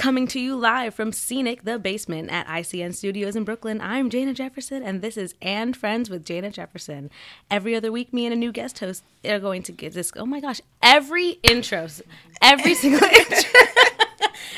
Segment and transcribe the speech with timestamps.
[0.00, 4.32] Coming to you live from Scenic The Basement at ICN Studios in Brooklyn, I'm Jana
[4.32, 7.10] Jefferson, and this is And Friends with Jana Jefferson.
[7.50, 10.10] Every other week, me and a new guest host are going to get this.
[10.16, 11.86] Oh my gosh, every intro,
[12.40, 13.60] every single intro,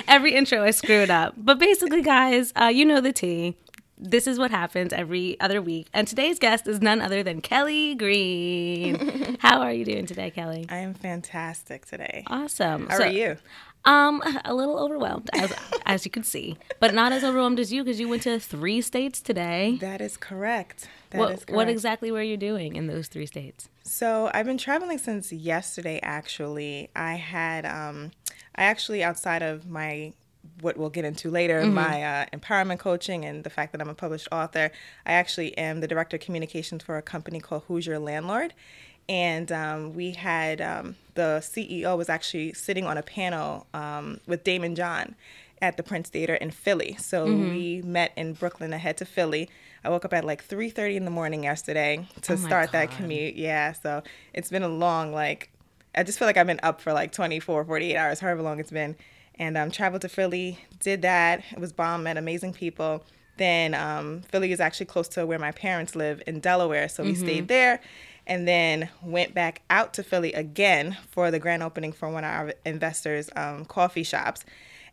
[0.06, 1.34] every intro, I screw it up.
[1.36, 3.56] But basically, guys, uh, you know the tea.
[3.98, 5.88] This is what happens every other week.
[5.92, 9.36] And today's guest is none other than Kelly Green.
[9.40, 10.66] How are you doing today, Kelly?
[10.68, 12.22] I am fantastic today.
[12.28, 12.86] Awesome.
[12.88, 13.36] How So- are you?
[13.84, 15.52] Um, a little overwhelmed, as
[15.86, 18.80] as you can see, but not as overwhelmed as you because you went to three
[18.80, 19.78] states today.
[19.80, 20.88] That is correct.
[21.10, 21.50] That is what correct.
[21.52, 23.68] what exactly were you doing in those three states?
[23.82, 25.98] So I've been traveling since yesterday.
[26.02, 28.12] Actually, I had um,
[28.54, 30.12] I actually outside of my
[30.60, 31.74] what we'll get into later, Mm-hmm.
[31.74, 34.70] my uh, empowerment coaching and the fact that I'm a published author.
[35.06, 38.54] I actually am the director of communications for a company called Who's Your Landlord.
[39.08, 44.44] And um, we had um, the CEO was actually sitting on a panel um, with
[44.44, 45.14] Daymond John
[45.60, 46.96] at the Prince Theater in Philly.
[46.98, 47.50] So Mm-hmm.
[47.50, 48.72] we met in Brooklyn.
[48.72, 49.48] I head to Philly.
[49.84, 53.34] I woke up at like 3:30 in the morning yesterday to Oh start that commute.
[53.34, 55.50] Yeah, so it's been a long like
[55.94, 58.70] I just feel like I've been up for like 24, 48 hours, however long it's
[58.70, 58.96] been.
[59.38, 61.42] And um, traveled to Philly, did that.
[61.52, 63.04] It was bomb, met amazing people.
[63.38, 67.14] Then um, Philly is actually close to where my parents live in Delaware, so we
[67.14, 67.80] stayed there.
[68.26, 72.30] And then went back out to Philly again for the grand opening for one of
[72.30, 74.44] our investors' um, coffee shops.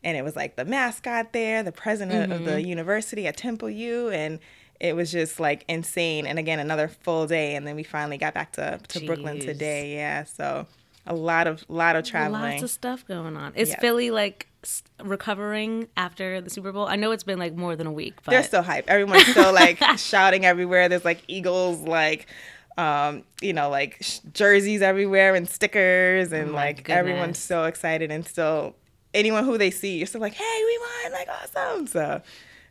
[0.03, 4.09] And it was like the mascot there, the president of the university at Temple U,
[4.09, 4.39] and
[4.79, 6.25] it was just like insane.
[6.25, 9.93] And again, another full day, and then we finally got back to, to Brooklyn today.
[9.93, 10.65] Yeah, so
[11.05, 12.41] a lot of lot of traveling.
[12.41, 13.53] Lots of stuff going on.
[13.55, 13.79] Is Yeah.
[13.79, 14.47] Philly like
[15.03, 16.87] recovering after the Super Bowl?
[16.87, 18.89] I know it's been like more than a week, but They're still hype.
[18.89, 20.89] Everyone's still like shouting everywhere.
[20.89, 22.27] There's like Eagles, like
[22.79, 28.09] um, you know, like sh- jerseys everywhere and stickers, and Oh like everyone's so excited
[28.11, 28.75] and still
[29.13, 31.87] anyone who they see, you're still like, hey, we won, like awesome.
[31.87, 32.21] So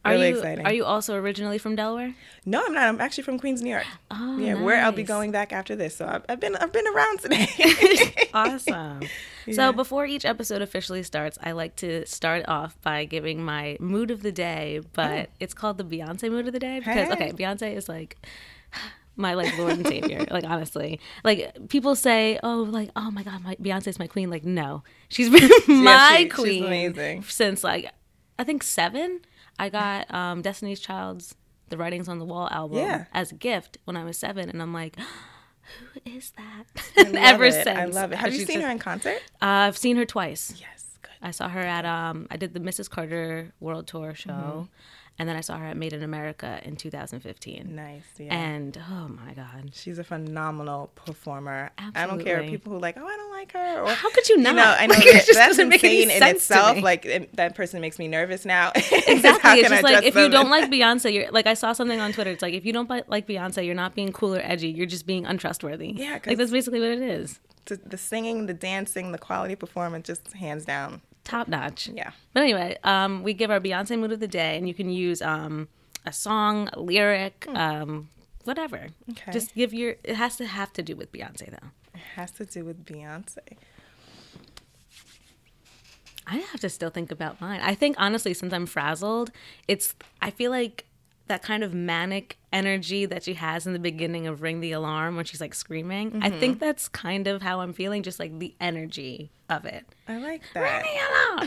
[0.04, 0.64] are really you exciting.
[0.64, 2.14] are you also originally from Delaware?
[2.46, 2.84] No, I'm not.
[2.88, 3.84] I'm actually from Queens, New York.
[4.10, 5.96] Oh, yeah, where I'll be going back after this.
[5.96, 7.48] So I've, I've been I've been around today.
[8.34, 9.00] Awesome.
[9.50, 14.10] So before each episode officially starts, I like to start off by giving my mood
[14.10, 17.12] of the day, but it's called the Beyonce mood of the day because Hey.
[17.14, 18.18] okay, Beyonce is like
[19.18, 20.24] my like Lord and Savior.
[20.30, 24.30] like honestly, like people say, oh, like oh my God, my Beyonce's my queen.
[24.30, 25.28] Like no, she's
[25.66, 27.24] been my she- she's queen amazing.
[27.24, 27.90] since like
[28.38, 29.20] I think seven.
[29.58, 31.34] I got um, Destiny's Child's
[31.68, 33.04] "The Writing's on the Wall" album Yeah.
[33.12, 34.96] as a gift when I was seven, and I'm like.
[35.92, 36.64] Who is that?
[37.14, 37.52] Ever it.
[37.52, 38.16] since, I love it.
[38.16, 39.18] Have you seen just- her in concert?
[39.42, 40.54] uh, I've seen her twice.
[40.58, 41.10] Yes, good.
[41.20, 42.88] I saw her at um I did the Mrs.
[42.88, 44.62] Carter World Tour show Mm-hmm.
[45.18, 47.74] And then I saw her at Made in America in 2015.
[47.74, 48.02] Nice.
[48.18, 48.32] Yeah.
[48.32, 49.70] And oh my god.
[49.74, 51.70] She's a phenomenal performer.
[51.76, 52.50] I don't care Absolutely.
[52.50, 53.80] people who are like, oh, I don't like her.
[53.82, 54.50] Or, How could you not?
[54.50, 56.82] You know, I know Like, that, that's doesn't make any insane in itself.
[56.82, 58.72] Like it, that person makes me nervous now.
[59.08, 59.60] Exactly.
[59.60, 60.62] it's just like if you don't like.
[60.62, 62.30] like Beyonce, you're like I saw something on Twitter.
[62.30, 64.68] It's like if you don't like Beyonce, you're not being cool or edgy.
[64.68, 65.92] You're just being untrustworthy.
[65.96, 67.40] Yeah, like that's basically what it is.
[67.66, 71.00] the, the singing, the dancing, the quality performance, just hands down.
[71.28, 71.90] Top notch.
[71.92, 72.12] Yeah.
[72.32, 75.20] But anyway, um, we give our Beyonce mood of the day, and you can use
[75.20, 75.68] um,
[76.06, 78.08] a song, a lyric, um,
[78.44, 78.86] whatever.
[79.10, 79.30] Okay.
[79.30, 79.96] Just give your.
[80.04, 81.68] It has to have to do with Beyonce though.
[81.92, 83.58] It has to do with Beyonce.
[86.26, 87.60] I have to still think about mine.
[87.62, 89.30] I think honestly, since I'm frazzled,
[89.66, 90.86] it's I feel like
[91.28, 95.16] that kind of manic energy that she has in the beginning of Ring the Alarm
[95.16, 96.20] when she's like screaming.
[96.22, 96.40] I Mm-hmm.
[96.40, 99.84] think that's kind of how I'm feeling, just like the energy of it.
[100.06, 100.82] I like that.
[100.82, 100.92] Ring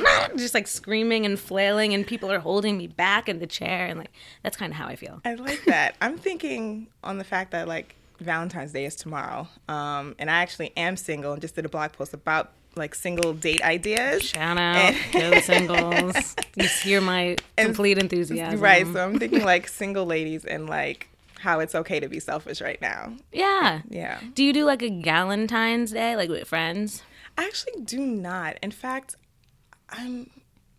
[0.01, 0.37] the alarm!
[0.37, 3.99] just like screaming and flailing, and people are holding me back in the chair, and
[3.99, 4.11] like
[4.43, 5.21] that's kind of how I feel.
[5.25, 5.95] I like that.
[6.01, 10.71] I'm thinking on the fact that like Valentine's Day is tomorrow, um, and I actually
[10.77, 14.23] am single and just did a blog post about like single date ideas.
[14.23, 16.35] Shout out, go singles.
[16.55, 18.59] You hear my complete enthusiasm.
[18.59, 18.85] Right.
[18.85, 21.07] So I'm thinking like single ladies and like
[21.39, 23.13] how it's okay to be selfish right now.
[23.31, 23.81] Yeah.
[23.89, 24.19] Yeah.
[24.33, 27.03] Do you do like a Galentine's Day, like with friends?
[27.37, 28.57] I actually do not.
[28.61, 29.15] In fact,
[29.89, 30.29] I'm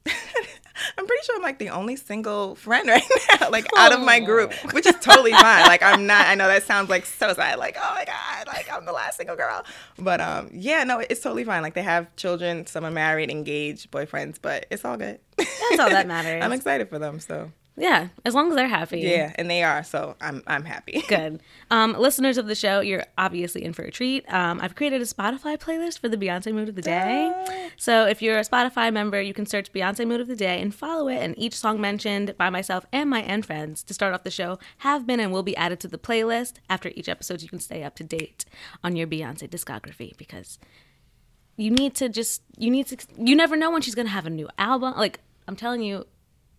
[0.98, 3.03] I'm pretty sure I'm like the only single friend right
[3.41, 5.65] now, like out of my group, which is totally fine.
[5.66, 6.27] Like I'm not.
[6.27, 7.59] I know that sounds like so sad.
[7.59, 9.65] Like oh my god, like I'm the last single girl.
[9.98, 11.62] But um, yeah, no, it's totally fine.
[11.62, 15.21] Like they have children, some are married, engaged, boyfriends, but it's all good.
[15.36, 16.42] That's all that matters.
[16.42, 17.21] I'm excited for them.
[17.21, 19.01] So Yeah, as long as they're happy.
[19.01, 19.83] yeah, and they are.
[19.83, 21.03] So I'm I'm happy.
[21.09, 21.41] Good.
[21.71, 24.30] Um, listeners of the show, you're obviously in for a treat.
[24.30, 27.71] Um, I've created a Spotify playlist for the Beyonce Mood of the Day.
[27.78, 30.74] So if you're a Spotify member, you can search Beyonce Mood of the Day and
[30.74, 31.16] follow it.
[31.16, 34.59] And each song mentioned by myself and my and friends to start off the show
[34.78, 36.54] have been and will be added to the playlist.
[36.68, 38.45] After each episode, you can stay up to date
[38.84, 40.59] on your Beyonce discography because
[41.57, 44.30] you need to just you need to you never know when she's gonna have a
[44.30, 46.07] new album like I'm telling you,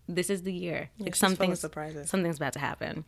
[0.08, 0.90] this is the year.
[0.98, 2.10] Like she's something's surprises.
[2.10, 3.04] something's about to happen.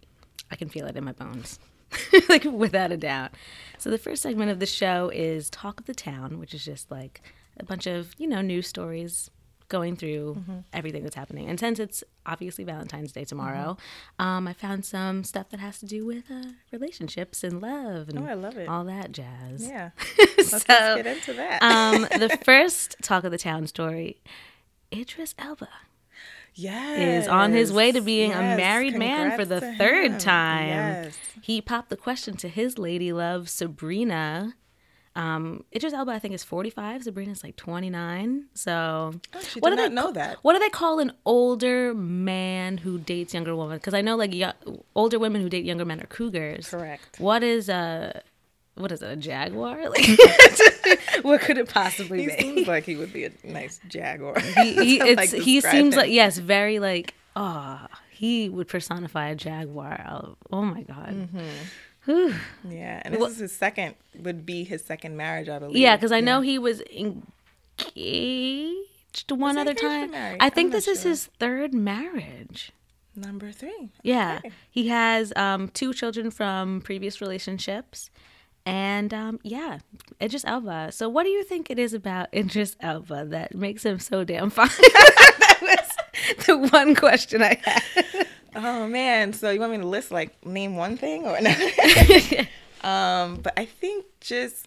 [0.50, 1.58] I can feel it in my bones.
[2.28, 3.32] like without a doubt.
[3.78, 6.90] So the first segment of the show is Talk of the Town, which is just
[6.90, 7.20] like
[7.58, 9.30] a bunch of, you know, news stories
[9.68, 10.58] going through Mm-hmm.
[10.72, 11.48] everything that's happening.
[11.48, 13.76] And since it's obviously Valentine's Day tomorrow,
[14.20, 14.22] Mm-hmm.
[14.26, 18.18] um, I found some stuff that has to do with uh, relationships and love and
[18.20, 18.68] Oh, I love it.
[18.68, 19.66] all that jazz.
[19.66, 19.90] Yeah.
[20.18, 21.62] Let's, let's So, get into that.
[21.62, 24.20] um, the first Talk of the Town story,
[24.92, 25.68] Idris Elba
[26.56, 27.24] yes.
[27.24, 28.56] is on his way to being a Yes.
[28.56, 30.18] married man for the third him.
[30.18, 30.68] time.
[30.68, 31.18] Yes.
[31.40, 34.54] He popped the question to his lady love, Sabrina.
[35.14, 37.04] Um, Idris Elba, I think, is 45.
[37.04, 38.46] Sabrina's like 29.
[38.52, 40.38] So, Oh, what did do not they know that.
[40.42, 43.78] What do they call an older man who dates younger women?
[43.78, 44.52] Because I know like yo-
[44.94, 46.68] older women who date younger men are cougars.
[46.68, 47.18] Correct.
[47.18, 48.22] What is a
[48.76, 49.10] what is it?
[49.10, 49.90] A jaguar?
[49.90, 50.06] Like,
[51.22, 52.32] what could it possibly He be?
[52.38, 54.38] seems like he would be a nice jaguar.
[54.40, 56.00] he, he, That's how I, it's, like, he seems him.
[56.00, 61.28] like yes very like oh he would personify a jaguar oh, oh my god
[62.08, 62.70] Mm-hmm.
[62.70, 63.96] Yeah, and this Well- is his second.
[64.22, 65.76] Would be his second marriage, I believe.
[65.76, 67.22] yeah because i know he was engaged
[69.32, 71.10] one he other time i I'm think this is sure.
[71.10, 72.72] his third marriage
[73.14, 73.90] number three.
[74.02, 74.54] yeah Okay.
[74.70, 78.10] he has um, two children from previous relationships
[78.66, 79.78] and um, yeah
[80.20, 83.98] idris elba so what do you think it is about idris elba that makes him
[83.98, 88.26] so damn fine that was the one question i had
[88.58, 91.50] Oh man, so you want me to list like name one thing or no?
[92.88, 94.66] um, but I think just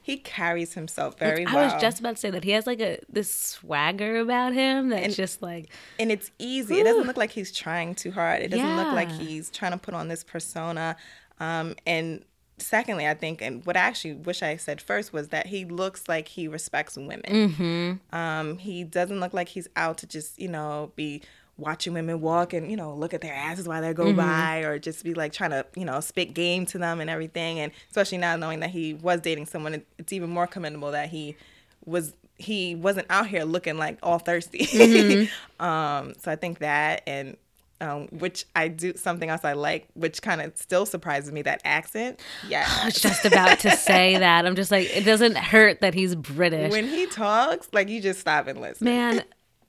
[0.00, 1.64] he carries himself very I well.
[1.64, 5.02] was just about to say that he has like a this swagger about him that's
[5.06, 6.78] And- just like and it's easy.
[6.78, 8.40] It doesn't look like he's trying too hard.
[8.42, 10.94] It doesn't look like he's trying to put on this persona.
[11.40, 12.24] Um, and
[12.58, 16.08] secondly, I think, and what I actually wish I said first was that he looks
[16.08, 17.22] like he respects women.
[17.22, 18.16] mm-hmm.
[18.16, 21.22] Um, he doesn't look like he's out to just, you know, be
[21.56, 24.16] watching women walk and, you know, look at their asses while they go Mm-hmm.
[24.16, 27.60] by or just be like trying to, you know, spit game to them and everything.
[27.60, 31.36] And especially now knowing that he was dating someone, it's even more commendable that he
[31.84, 34.66] was he wasn't out here looking like all thirsty.
[34.66, 35.64] Mm-hmm.
[35.64, 37.36] um, so I think that and
[37.84, 41.60] um, which I do something else I like, which kind of still surprises me that
[41.64, 42.20] accent.
[42.48, 44.46] Yeah, I was just about to say that.
[44.46, 46.72] I'm just like it doesn't hurt that he's British.
[46.72, 48.84] when he talks, like you just stop and listen.
[48.86, 49.22] Man,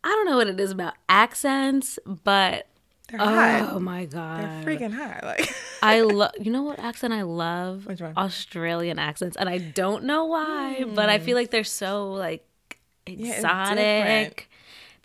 [0.03, 2.67] I don't know what it is about accents, but
[3.09, 3.69] They're hot.
[3.73, 4.41] oh my god.
[4.65, 5.23] They're freaking hot.
[5.23, 7.85] Like I love you know what accent I love?
[7.85, 8.13] Which one?
[8.15, 9.35] Australian accents.
[9.37, 12.45] And I don't know why, but I feel like they're so like
[13.05, 14.49] exotic.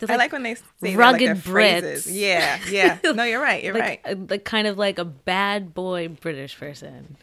[0.00, 2.06] They're I like when they say like, rugged phrases.
[2.06, 2.10] Brits.
[2.14, 2.98] Yeah, yeah.
[3.12, 3.62] No, you're right.
[3.62, 4.00] You're like, right.
[4.04, 7.16] a- like kind of like a bad boy British person.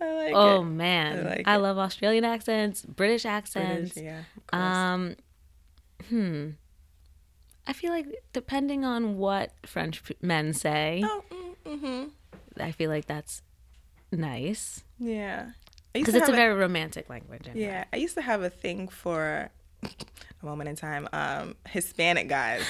[0.00, 0.64] I like Oh it.
[0.64, 1.58] man, I I, like it.
[1.58, 3.92] love Australian accents, British accents.
[3.94, 4.12] British,
[4.52, 4.92] yeah.
[4.92, 5.16] Um,
[6.08, 6.50] hmm.
[7.66, 11.24] I feel like depending on what French men say, oh,
[11.66, 12.04] mm, hmm
[12.60, 13.42] I feel like that's
[14.12, 15.50] nice yeah.
[15.92, 17.48] Because it's a have very romantic language.
[17.54, 19.50] Yeah, I used to have a thing for
[20.42, 22.62] a moment in time, um, Hispanic guys,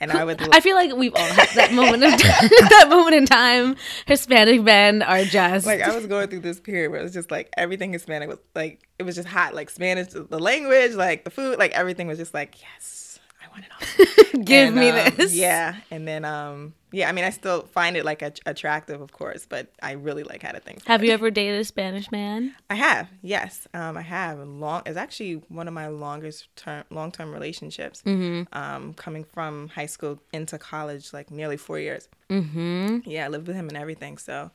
[0.00, 0.40] and I would.
[0.54, 3.76] I feel like we've all had that moment of that moment in time.
[4.06, 7.30] Hispanic men are just like I was going through this period where it was just
[7.30, 11.30] like everything Hispanic was like it was just hot, like Spanish, the language, like the
[11.30, 14.42] food, like everything was just like yes, I want it all.
[14.42, 15.34] give And, me um, this.
[15.34, 19.12] Yeah, and then um, yeah, I mean, I still find it like a- attractive, of
[19.12, 20.86] course, but I really like how to think.
[20.86, 22.54] Have you ever dated a Spanish man?
[22.70, 24.38] I have, yes, um, I have.
[24.38, 28.02] A Long, it's actually one of my longest term, long term relationships.
[28.06, 28.56] Mm-hmm.
[28.56, 32.08] Um, coming from high school into college, like nearly four years.
[32.30, 32.98] Mm-hmm.
[33.04, 34.18] Yeah, I lived with him and everything.
[34.18, 34.50] So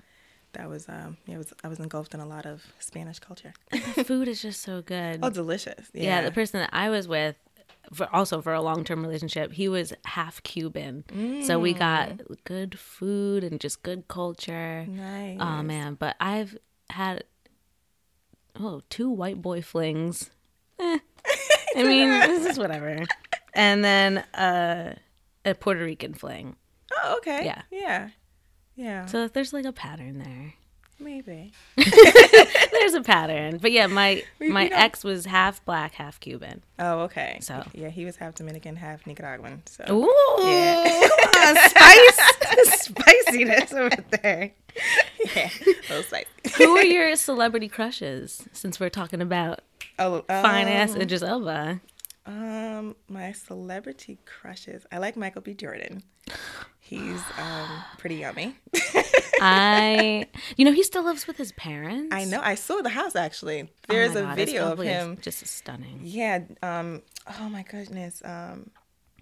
[0.54, 3.54] that was, um, yeah, it was I was engulfed in a lot of Spanish culture.
[3.72, 5.20] The food is just so good.
[5.24, 5.90] oh, delicious.
[5.94, 6.22] Yeah, yeah.
[6.22, 7.36] the person that I was with,
[7.94, 11.04] for also for a long term relationship, he was half Cuban,
[11.46, 12.38] so we got Mm.
[12.44, 14.86] good food and just good culture.
[14.88, 15.38] nice.
[15.40, 16.58] Oh man, but I've
[16.90, 17.24] had
[18.60, 20.30] oh two white boy flings.
[20.80, 21.00] Eh.
[21.76, 23.04] I mean, this is whatever.
[23.54, 24.96] And then uh,
[25.46, 26.56] a Puerto Rican fling.
[26.94, 27.46] Oh, okay.
[27.46, 27.62] Yeah.
[27.72, 28.10] yeah,
[28.76, 29.06] yeah.
[29.08, 30.54] So there's like a pattern there.
[31.00, 31.52] Maybe.
[31.76, 36.64] There's a pattern, but yeah, my We- my we ex was half black, half Cuban.
[36.80, 37.38] Oh, okay.
[37.42, 37.64] So.
[37.74, 39.62] yeah, he was half Dominican, half Nicaraguan.
[39.68, 41.08] So Ooh, Yeah.
[41.10, 44.52] come on, spice, spiciness over there.
[45.36, 45.50] yeah,
[45.90, 46.28] little spicy.
[46.58, 48.48] Who are your celebrity crushes?
[48.54, 49.60] Since we're talking about
[50.00, 51.80] Oh, fine ass Idris Elba.
[52.28, 54.86] Um, my celebrity crushes.
[54.92, 55.54] I like Michael B.
[55.54, 56.04] Jordan.
[56.80, 58.56] He's um pretty yummy.
[59.40, 60.26] I,
[60.58, 62.14] you know, he still lives with his parents.
[62.14, 62.42] I know.
[62.44, 63.64] I saw the house actually.
[63.64, 65.18] Oh There's my a God, video of him.
[65.22, 66.02] Just stunning.
[66.04, 66.44] Yeah.
[66.62, 67.02] Um.
[67.40, 68.22] Oh my goodness.
[68.26, 68.72] Um.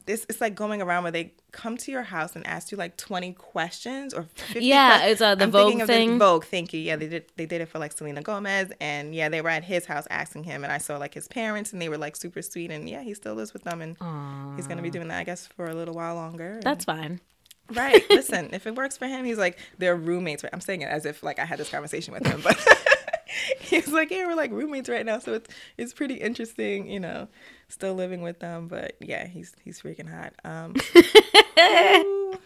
[0.05, 2.95] This it's like going around where they come to your house and ask you like
[2.97, 5.12] 20 questions or 50 Yeah, questions.
[5.13, 6.19] it's, uh, the I'm Vogue of thing.
[6.19, 6.79] Vogue, thank you.
[6.79, 9.63] Yeah, they did they did it for like Selena Gomez and yeah, they were at
[9.63, 12.41] his house asking him and I saw like his parents and they were like super
[12.41, 13.97] sweet and yeah, he still lives with them and
[14.57, 16.53] he's going to be doing that I guess for a little while longer.
[16.53, 17.19] and- That's fine.
[17.74, 18.03] Right.
[18.12, 20.43] Listen, if it works for him, he's like they're roommates.
[20.43, 20.53] Right?
[20.53, 22.55] I'm saying it as if like I had this conversation with him, but
[23.59, 27.27] he's like, yeah, we're like roommates right now, so it's it's pretty interesting, you know,
[27.69, 28.67] still living with them.
[28.67, 30.33] But yeah, he's he's freaking hot.
[30.43, 30.75] Um,
[31.55, 32.37] who,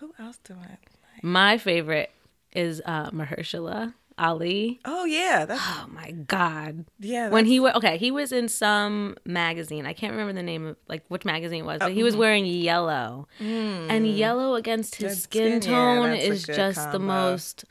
[0.00, 0.88] who else do I like?
[1.22, 2.10] My favorite
[2.52, 4.80] is uh, Mahershala Ali.
[4.84, 6.84] Oh yeah, that's Oh my god.
[6.98, 7.28] yeah.
[7.30, 9.86] When he was okay, he was in some magazine.
[9.86, 12.44] I can't remember the name of like which magazine it was, but he was wearing
[12.44, 17.64] yellow, and yellow against his skin skin, tone that's a is just the most.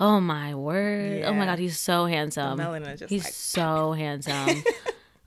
[0.00, 1.22] Oh my word!
[1.24, 2.58] Oh my god, he's so handsome.
[2.58, 4.62] melanin just, he's like- so handsome.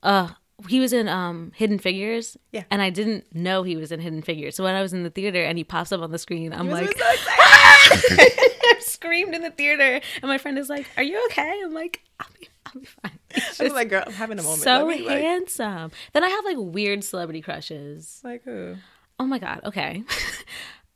[0.03, 0.29] uh,
[0.67, 2.35] he was in um Hidden Figures.
[2.51, 2.63] Yeah.
[2.71, 4.55] and I didn't know he was in Hidden Figures.
[4.55, 6.69] So when I was in the theater and he pops up on the screen, I'm
[6.69, 7.23] like, so excited.
[8.69, 12.01] I screamed in the theater, and my friend is like, "Are you okay?" I'm like,
[12.19, 13.19] "I'll be, I'll be fine."
[13.59, 14.61] I was like, girl, I'm having a moment.
[14.63, 15.91] so me, like, handsome.
[16.13, 18.19] Then I have like weird celebrity crushes.
[18.23, 18.75] like who?
[19.19, 19.61] Oh my god.
[19.63, 20.03] Okay,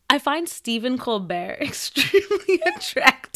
[0.09, 3.30] I find Stephen Colbert extremely attractive.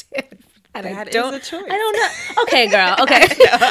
[0.73, 1.63] And I don't, a choice.
[1.69, 1.95] I don't
[2.37, 2.41] know.
[2.43, 2.95] Okay, girl.
[2.99, 3.27] Okay,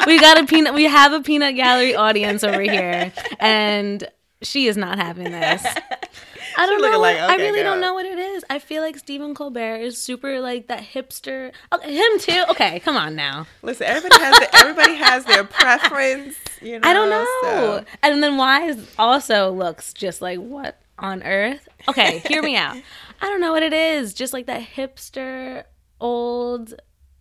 [0.07, 0.73] we got a peanut.
[0.73, 4.03] We have a peanut gallery audience over here, and
[4.41, 5.63] she is not having this.
[6.57, 6.99] I don't know.
[6.99, 8.43] like, what- I okay, really don't know what it is.
[8.49, 11.51] I feel like Stephen Colbert is super like that hipster.
[11.73, 12.43] Okay, him too.
[12.49, 13.45] Okay, come on now.
[13.61, 16.35] Listen, everybody has their, everybody has their preference.
[16.61, 17.25] You know, I don't know.
[17.43, 21.67] so- And then Wise also looks just like what on earth?
[21.87, 22.77] Okay, hear me out.
[23.21, 24.13] I don't know what it is.
[24.15, 25.65] Just like that hipster
[26.05, 26.75] old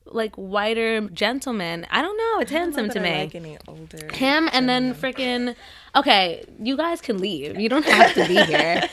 [0.07, 1.87] like whiter gentleman.
[1.91, 2.41] I don't know.
[2.41, 3.19] It's don't know handsome to I me.
[3.25, 4.09] Like any older.
[4.13, 5.55] Him and then freaking
[5.97, 7.59] okay, you guys can leave.
[7.59, 8.89] You don't have to be here.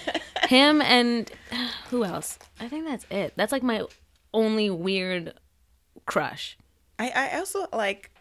[0.47, 1.29] Him and
[1.89, 2.39] who else?
[2.59, 3.33] I think that's it.
[3.35, 3.83] That's like my
[4.33, 5.33] only weird
[6.05, 6.57] crush.
[6.97, 8.11] I, I also like.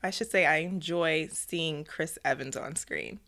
[0.00, 3.18] I should say I enjoy seeing Chris Evans on screen.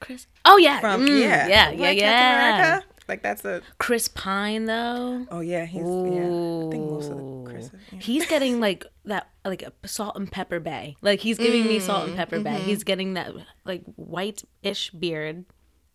[0.00, 0.26] Chris.
[0.44, 0.80] Oh yeah.
[0.80, 2.80] From Mm, yeah, yeah, yeah, yeah.
[3.08, 3.62] Like that's a.
[3.78, 5.26] Chris Pine though.
[5.30, 5.82] Oh yeah, he's.
[5.82, 7.70] Yeah, I think most of the Chris.
[7.92, 7.98] Yeah.
[8.00, 10.96] He's getting like that, like a salt and pepper bay.
[11.02, 12.50] Like he's giving me salt and Mm, pepper bay.
[12.56, 12.64] mm-hmm.
[12.68, 13.32] He's getting that
[13.64, 15.44] like white-ish beard.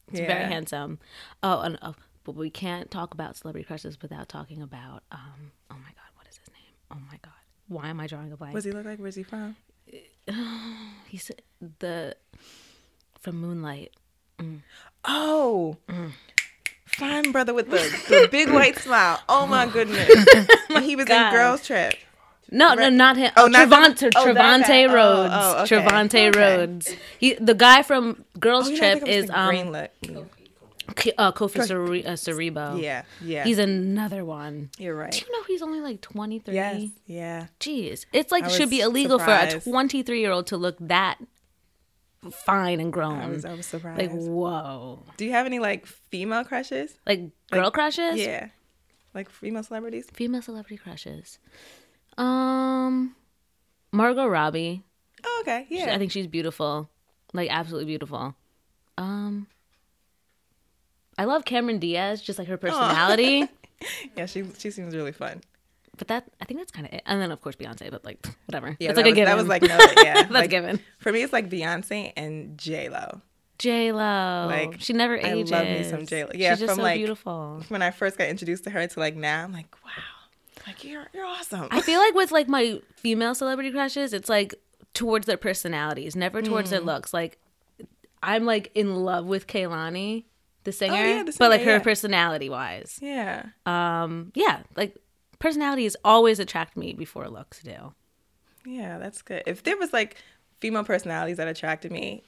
[0.10, 1.00] It's very handsome.
[1.44, 5.04] Oh, and oh, but we can't talk about celebrity crushes without talking about.
[5.12, 6.74] Um, oh my god, what is his name?
[6.92, 7.34] Oh my god,
[7.68, 8.54] why am I drawing a blank?
[8.54, 9.00] What does he look like?
[9.00, 9.56] Where's he from?
[11.08, 11.30] He's
[11.80, 12.16] the
[13.20, 13.92] from Moonlight.
[15.06, 15.78] Oh.
[16.98, 17.78] Fine brother with the,
[18.10, 19.20] the big white smile.
[19.30, 20.10] Oh my goodness.
[20.68, 21.28] When he was God.
[21.28, 21.94] in Girls Trip.
[22.54, 23.32] No, no, not him.
[23.38, 24.90] Oh, Oh, Trevante, oh, Trevante.
[24.90, 25.34] Oh, Rhodes.
[25.34, 25.76] oh, okay.
[25.88, 26.32] Trevante Okay.
[26.40, 26.96] Rhodes.
[27.18, 29.50] He, the guy from Girls Oh, you know, I Trip think it was is um,
[29.50, 29.92] green look.
[30.98, 32.82] K- uh, Kofi Cere- uh, Siriboe.
[32.82, 33.46] Yeah, yeah.
[33.46, 34.70] He's another one.
[34.78, 35.12] You're right.
[35.12, 36.54] Do you know he's only like 23?
[36.54, 36.84] Yes.
[37.06, 37.48] Yeah.
[37.62, 38.06] Jeez.
[38.12, 41.18] It's like should be illegal for a 23 year old to look that
[42.30, 43.20] fine and grown.
[43.20, 44.00] I was I was surprised.
[44.00, 45.04] like, whoa.
[45.18, 46.94] Do you have any like female crushes?
[47.06, 48.18] Like girl crushes?
[48.20, 48.50] Yeah.
[49.14, 50.08] Like female celebrities?
[50.14, 51.40] Female celebrity crushes.
[52.18, 53.16] Um,
[53.92, 54.84] Margot Robbie.
[55.24, 55.66] Oh, okay.
[55.70, 55.94] She- Yeah.
[55.94, 56.90] I think she's beautiful.
[57.34, 58.36] Like, absolutely beautiful.
[58.98, 59.48] Um,
[61.18, 63.48] I love Cameron Diaz, just like her personality.
[64.18, 65.42] yeah, she she seems really fun.
[65.98, 67.04] But that, I think that's kind of it.
[67.06, 68.76] And then, of course, Beyonce, but like, whatever.
[68.80, 69.26] Yeah, that's that like was, a given.
[69.26, 69.62] That was like
[69.98, 70.14] no, yeah.
[70.22, 70.80] That's like, given.
[71.00, 73.22] For me, it's like Beyonce and J Lo.
[73.60, 74.48] J Lo.
[74.50, 75.52] Like, she never ages.
[75.52, 76.32] I love me some J.Lo.
[76.34, 77.64] Yeah, she's just from, so like- beautiful.
[77.70, 79.92] When I first got introduced to her to like now, I'm like, wow,
[80.66, 81.68] like you're you're awesome.
[81.70, 84.56] I feel like with like my female celebrity crushes, it's like
[84.96, 86.72] towards their personalities, never towards Mm.
[86.72, 87.14] their looks.
[87.14, 87.38] Like
[88.24, 90.24] I'm like in love with Kehlani,
[90.64, 91.84] the singer, Oh, yeah, the but like singer, her yeah.
[91.84, 93.46] personality wise, yeah.
[93.68, 94.96] um, yeah, like
[95.42, 97.94] personalities always attract me before looks do.
[98.66, 99.44] Yeah, that's good.
[99.46, 100.16] If there was like
[100.60, 102.24] female personalities that attracted me,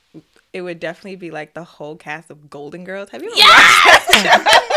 [0.52, 3.10] it would definitely be like the whole cast of Golden Girls.
[3.12, 4.70] Have you ever watched that?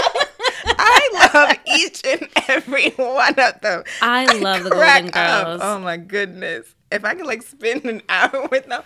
[0.78, 3.82] I love each and every one of them.
[4.02, 5.46] I love the Golden up.
[5.46, 5.60] Girls.
[5.62, 6.74] Oh my goodness!
[6.92, 8.82] If I could like spend an hour with them,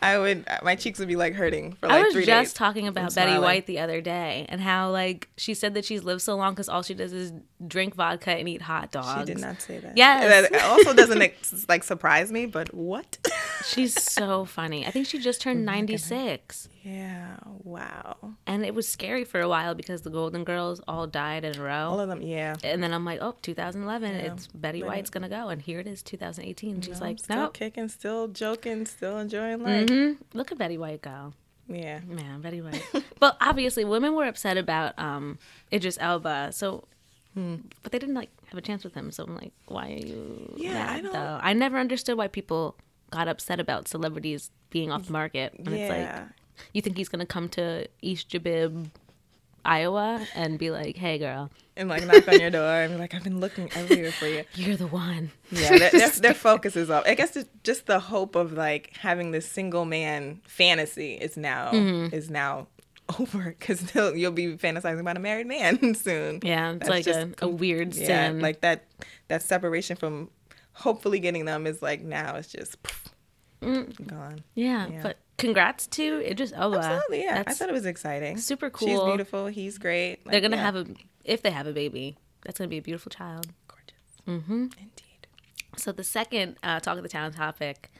[0.00, 0.46] I would.
[0.62, 2.54] My cheeks would be like hurting for like I was three just days.
[2.54, 3.38] talking about Betty.
[3.38, 6.68] White the other day and how like she said that she's lived so long because
[6.68, 7.32] all she does is
[7.66, 9.18] drink vodka and eat hot dogs.
[9.18, 9.96] She did not say that.
[9.96, 10.50] Yes.
[10.50, 11.18] That also doesn't
[11.68, 13.18] like, surprise me, but what?
[13.66, 14.86] She's so funny.
[14.86, 16.68] I think she just Oh turned 96.
[16.88, 17.36] Yeah.
[17.64, 18.16] Wow.
[18.46, 21.62] And it was scary for a while because the Golden Girls all died in a
[21.62, 21.90] row.
[21.90, 22.22] All of them.
[22.22, 22.56] Yeah.
[22.64, 26.02] and then I'm like, oh, 2011, it's Betty White's gonna go, and here it is,
[26.02, 26.80] 2018.
[26.80, 29.88] She's No, like, still no, kicking, still joking, still enjoying life.
[29.88, 31.32] hmm look at Betty White go.
[31.68, 32.00] Yeah.
[32.06, 32.82] Man, Betty White.
[33.20, 35.38] but obviously, women were upset about um,
[35.72, 36.50] Idris Elba.
[36.52, 36.84] So,
[37.34, 37.56] Hmm.
[37.82, 39.12] but they didn't like have a chance with him.
[39.12, 40.54] So I'm like, why are you?
[40.56, 41.38] Yeah, mad, I don't- though?
[41.42, 42.74] I never understood why people
[43.10, 45.52] got upset about celebrities being off the market.
[45.58, 46.28] And it's like, Yeah.
[46.72, 48.90] You think he's gonna come to East Jabib,
[49.64, 53.14] Iowa, and be like, "Hey, girl, And like knock on your door and be like,
[53.14, 54.44] I've been looking everywhere for you.
[54.54, 57.04] you're the one." Yeah, their, their, their focus is off.
[57.06, 61.70] I guess it's just the hope of like having this single man fantasy is now
[61.72, 62.14] Mm-hmm.
[62.14, 62.68] is now
[63.20, 66.40] over because you'll be fantasizing about a married man soon.
[66.42, 68.40] Yeah, it's That's like just a, a weird Yeah, sin.
[68.40, 68.84] like that
[69.28, 70.30] that separation from
[70.72, 74.44] hopefully getting them is like now it's just poof, gone.
[74.54, 75.00] yeah, yeah.
[75.02, 76.78] but congrats to Idris Elba.
[76.78, 77.42] Absolutely, yeah.
[77.46, 78.36] I thought it was exciting.
[78.38, 78.88] super cool.
[78.88, 79.46] She's beautiful.
[79.46, 80.24] He's great.
[80.26, 80.62] They're gonna yeah.
[80.62, 80.86] have a
[81.24, 83.46] if they have a baby, that's gonna be a beautiful child.
[83.68, 83.94] gorgeous.
[84.44, 84.62] Mm-hmm.
[84.78, 85.26] Indeed.
[85.76, 87.90] So the second uh, talk of the town topic,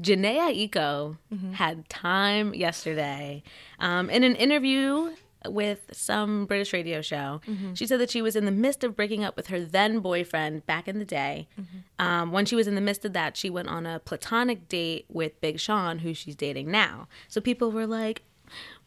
[0.00, 1.52] Jhené Aiko Mm-hmm.
[1.52, 3.42] had time yesterday
[3.78, 5.14] um, in an interview
[5.46, 7.40] with some British radio show.
[7.46, 7.74] Mm-hmm.
[7.74, 10.66] She said that she was in the midst of breaking up with her then boyfriend
[10.66, 11.48] back in the day.
[11.60, 12.06] Mm-hmm.
[12.06, 15.06] Um, when she was in the midst of that, she went on a platonic date
[15.08, 17.08] with Big Sean, who she's dating now.
[17.28, 18.22] So people were like,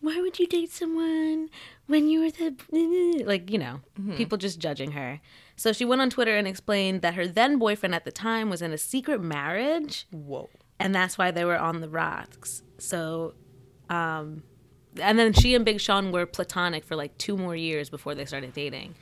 [0.02, 1.50] why would you date someone
[1.88, 3.80] when you were the like you know
[4.16, 5.20] people just judging her
[5.56, 8.62] so she went on twitter and explained that her then boyfriend at the time was
[8.62, 10.50] in a secret marriage Whoa.
[10.80, 13.34] and that's why they were on the rocks so
[13.90, 14.44] um
[15.02, 18.26] and then she and big sean were platonic for like two more years before they
[18.26, 18.96] started dating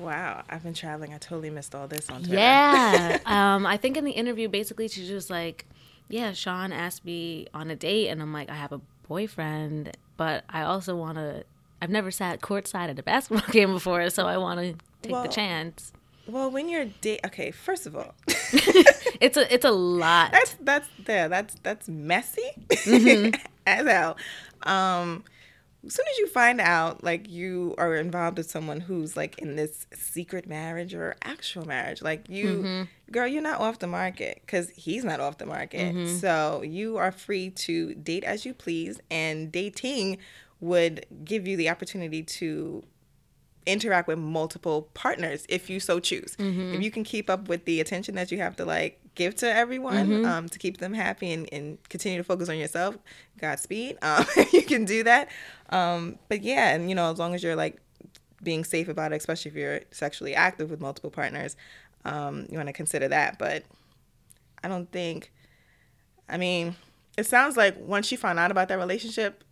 [0.00, 0.42] Wow.
[0.50, 1.14] I've been traveling.
[1.14, 2.36] I totally missed all this on Twitter.
[2.36, 5.66] yeah um i think in the interview basically she's just like
[6.08, 10.44] yeah sean asked me on a date and i'm like i have a boyfriend but
[10.50, 11.44] i also want to
[11.80, 15.22] i've never sat courtside at a basketball game before so i want to take Well-
[15.22, 15.92] the chance
[16.26, 17.50] Well, when you're date, okay.
[17.50, 18.14] First of all,
[19.20, 21.28] it's a it's a lot that's that's there.
[21.28, 23.34] That's that's messy Mm-hmm.
[23.66, 24.16] as hell.
[24.62, 25.22] Um,
[25.86, 29.56] as soon as you find out like you are involved with someone who's like in
[29.56, 33.12] this secret marriage or actual marriage, like you, Mm-hmm.
[33.12, 35.94] girl, you're not off the market because he's not off the market.
[35.94, 36.16] Mm-hmm.
[36.16, 40.18] So you are free to date as you please, and dating
[40.60, 42.82] would give you the opportunity to
[43.66, 46.36] interact with multiple partners if you so choose.
[46.74, 49.52] If you can keep up with the attention that you have to like give to
[49.52, 52.98] everyone um, to keep them happy and, and continue to focus on yourself,
[53.40, 53.96] Godspeed.
[54.02, 55.28] Um, you can do that.
[55.70, 57.80] Um, but yeah, and you know, as long as you're like
[58.42, 61.56] being safe about it, especially if you're sexually active with multiple partners,
[62.04, 63.38] um, you want to consider that.
[63.38, 63.64] But
[64.62, 65.32] I don't think.
[66.28, 66.74] I mean,
[67.16, 69.44] it sounds like once you find out about that relationship,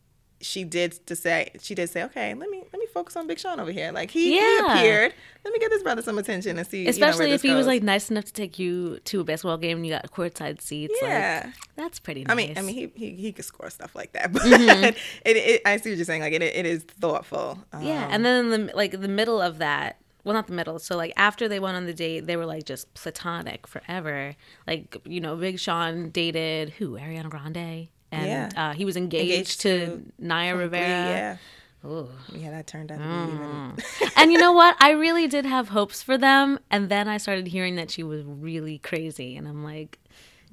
[0.42, 3.38] she did to say she did say, okay, let me let me focus on Big
[3.38, 3.92] Sean over here.
[3.92, 5.14] Like he, he appeared.
[5.44, 6.78] Let me get this brother some attention and see.
[6.80, 9.58] you know, especially if he was like nice enough to take you to a basketball
[9.58, 11.42] game and you got courtside seats yeah.
[11.46, 14.12] like that's pretty nice I mean, I mean, he, he he could score stuff like
[14.12, 14.96] that, but Mm-hmm.
[15.24, 16.20] it, it, I see what you're saying.
[16.22, 17.58] Like it, it is thoughtful.
[17.72, 20.78] Um, Yeah, and then in the like the middle of that, well, not the middle.
[20.78, 24.36] So like after they went on the date, they were like just platonic forever.
[24.66, 28.48] Like you know, Big Sean dated who Ariana Grande, and Yeah.
[28.70, 30.80] uh, he was engaged, Engaged to, to Naya Rivera.
[30.88, 31.36] yeah,
[31.84, 32.08] Ooh.
[32.32, 33.74] yeah, that turned out to be Mm.
[34.04, 34.10] even.
[34.16, 34.76] and you know what?
[34.80, 38.22] I really did have hopes for them, and then I started hearing that she was
[38.24, 39.98] really crazy, and I'm like,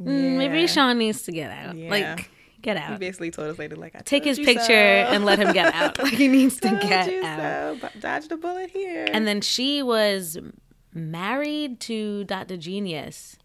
[0.02, 0.66] mm, maybe Yeah.
[0.66, 1.76] Sean needs to get out.
[1.78, 1.90] Yeah.
[1.92, 2.92] Like, get out.
[2.94, 4.74] He basically told us later, like, I Take his picture so.
[5.14, 5.98] and let him get out.
[6.04, 7.80] Like he needs to get out.
[7.82, 7.90] so.
[8.00, 9.08] Dodge the bullet here.
[9.12, 10.38] And then she was
[10.94, 13.38] married to Dot da Genius.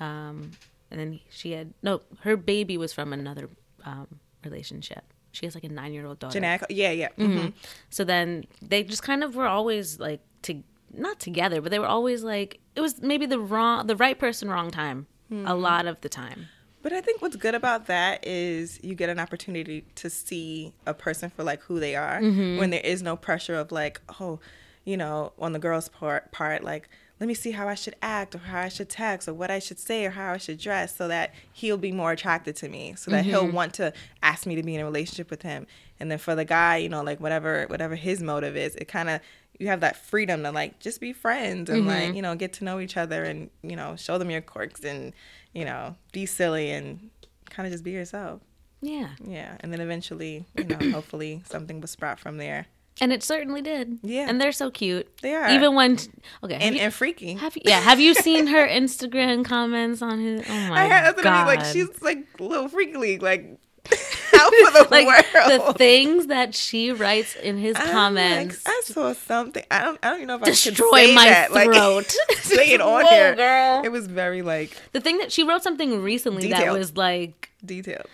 [0.00, 0.50] Um,
[0.90, 3.48] and then she had no, her baby was from another
[3.84, 4.06] um,
[4.44, 5.04] relationship.
[5.32, 6.32] She has like a nine year old daughter.
[6.34, 7.08] Genetic, yeah, yeah.
[7.18, 7.52] mhm.
[7.90, 10.62] So then they just kind of were always like to
[10.94, 14.48] not together, but they were always like it was maybe the wrong, the right person,
[14.48, 15.06] wrong time.
[15.30, 16.46] A lot of the time.
[16.82, 20.94] But I think what's good about that is you get an opportunity to see a
[20.94, 22.58] person for like who they are Mm-hmm.
[22.58, 24.38] when there is no pressure of like, oh,
[24.84, 28.34] you know, on the girl's part part like let me see how I should act
[28.34, 30.94] or how I should text or what I should say or how I should dress
[30.96, 33.30] so that he'll be more attracted to me so that Mm-hmm.
[33.30, 35.66] he'll want to ask me to be in a relationship with him.
[35.98, 39.08] And then for the guy, you know, like whatever whatever his motive is, it kind
[39.08, 39.20] of
[39.58, 42.64] you have that freedom to like just be friends and like, you know, get to
[42.64, 45.14] know each other and, you know, show them your quirks and,
[45.54, 47.08] you know, be silly and
[47.48, 48.42] kind of just be yourself.
[48.82, 49.08] Yeah.
[49.24, 49.56] Yeah.
[49.60, 52.66] And then eventually, you know, hopefully something will sprout from there.
[53.00, 53.98] And it certainly did.
[54.02, 54.26] Yeah.
[54.28, 55.06] And they're so cute.
[55.20, 55.50] They are.
[55.50, 55.98] Even when
[56.42, 56.54] okay.
[56.54, 57.34] And you- and freaky.
[57.34, 60.42] Have you, yeah, have you seen her Instagram comments on his?
[60.48, 61.26] Oh my I what god!
[61.26, 61.46] I mean.
[61.46, 63.58] Like she's like a little freaky like
[64.34, 65.60] out for the like world.
[65.70, 69.62] the things that she writes in his I'm like, comments I saw something.
[69.70, 69.98] I don't.
[70.02, 71.52] I don't even know if I should destroy say my that.
[71.52, 72.10] Like, throat.
[72.40, 73.36] say it on Whoa, here.
[73.36, 73.82] girl.
[73.84, 78.06] It was very like the thing that she wrote something recently that was like detailed.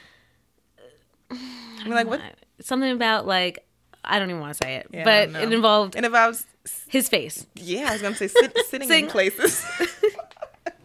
[1.30, 2.20] I mean, like what?
[2.60, 3.64] Something about like
[4.04, 6.44] I don't even want to say it, Yeah, but it involved It involves.
[6.88, 7.46] his face.
[7.54, 9.64] Yeah, I was gonna say sit, sitting Sing- in places.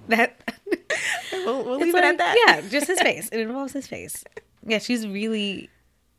[0.10, 0.40] That
[1.34, 2.36] we'll we'll It's leave it at that.
[2.48, 3.28] Yeah, just his face.
[3.30, 4.24] It involves his face.
[4.66, 5.70] Yeah, she's really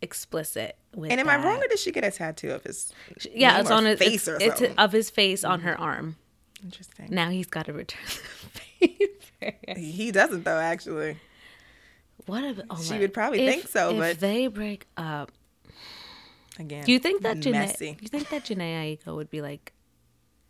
[0.03, 1.11] explicit with.
[1.11, 2.93] And am I wrong, or did she get a tattoo of his?
[3.33, 4.71] Yeah, it's on his face it's, or it's something?
[4.73, 4.79] Mm-hmm.
[4.81, 6.17] of his face on her arm.
[6.63, 7.07] Interesting.
[7.11, 8.01] Now he's got to return
[8.81, 8.91] the
[9.41, 9.79] favor.
[9.81, 10.59] He doesn't though.
[10.59, 11.17] Actually,
[12.27, 15.33] What if oh She my- would probably if- think so, if but- they break up,
[16.59, 16.85] again.
[16.85, 17.77] do you think that Jhené?
[17.79, 19.73] Do you think that Jhené Aiko would be like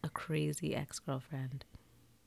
[0.02, 1.64] a crazy ex girlfriend?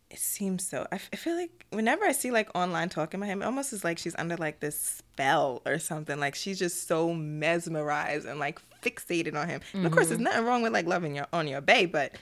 [0.10, 0.86] It seems so.
[0.92, 3.72] I, f- I feel like whenever I see like online talking about him, it almost
[3.72, 6.20] is like she's under like this spell or something.
[6.20, 9.62] Like she's just so mesmerized and like fixated on him.
[9.74, 10.26] And of course, there's Mm-hmm.
[10.26, 12.14] nothing wrong with like loving your on your bae, but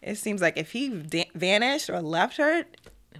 [0.00, 2.64] it seems like if he da- vanished or left her,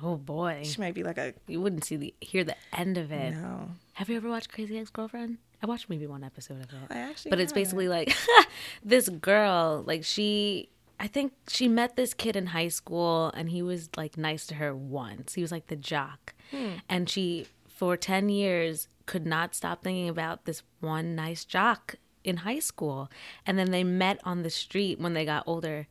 [0.03, 3.13] Oh boy, she might be like a you wouldn't see the hear the end of
[3.13, 3.33] it.
[3.35, 3.73] no.
[3.95, 5.37] Have you ever watched Crazy Ex Girlfriend?
[5.65, 6.91] I watched maybe one episode of it.
[6.91, 8.15] I actually but it's basically like
[8.85, 10.69] this girl, like she
[11.01, 14.57] I think she met this kid in high school and he was like nice to
[14.57, 15.33] her once.
[15.33, 16.35] He was like the jock.
[16.51, 16.73] Hmm.
[16.87, 22.37] And she for 10 years could not stop thinking about this one nice jock in
[22.39, 23.11] high school.
[23.47, 25.87] And then they met on the street when they got older.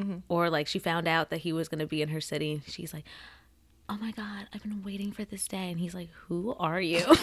[0.00, 0.20] Mm-hmm.
[0.30, 2.62] Or like she found out that he was going to be in her city.
[2.66, 3.04] She's like,
[3.90, 7.04] "Oh my god, I've been waiting for this day." And he's like, "Who are you?"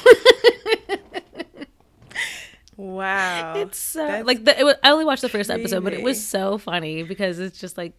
[2.78, 3.56] Wow.
[3.58, 6.04] It's so That's like the, it was, I only watched the first episode, but it
[6.04, 7.94] was so funny because it's just like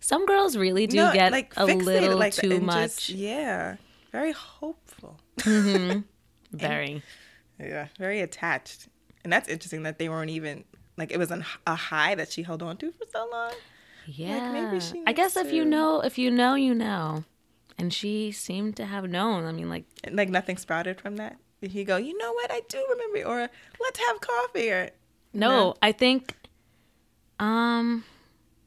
[0.00, 3.06] some girls really do No, get like, a little like too and much.
[3.06, 3.76] just- yeah.
[4.12, 5.18] Very hopeful.
[5.38, 6.00] Mm-hmm.
[6.52, 7.02] Very.
[7.60, 8.88] Yeah, very attached.
[9.24, 10.64] And that's interesting that they weren't even
[10.96, 13.52] like it was an, a high that she held on to for so long.
[14.06, 14.52] Yeah.
[14.52, 17.24] maybe she I guess needs if you know, if you know, you know.
[17.76, 19.44] And she seemed to have known.
[19.44, 21.36] I mean, like, like nothing sprouted from that.
[21.60, 24.90] He go, you know what, I do remember, or let's have coffee, or
[25.32, 25.74] no, No.
[25.82, 26.34] I think,
[27.40, 28.04] um,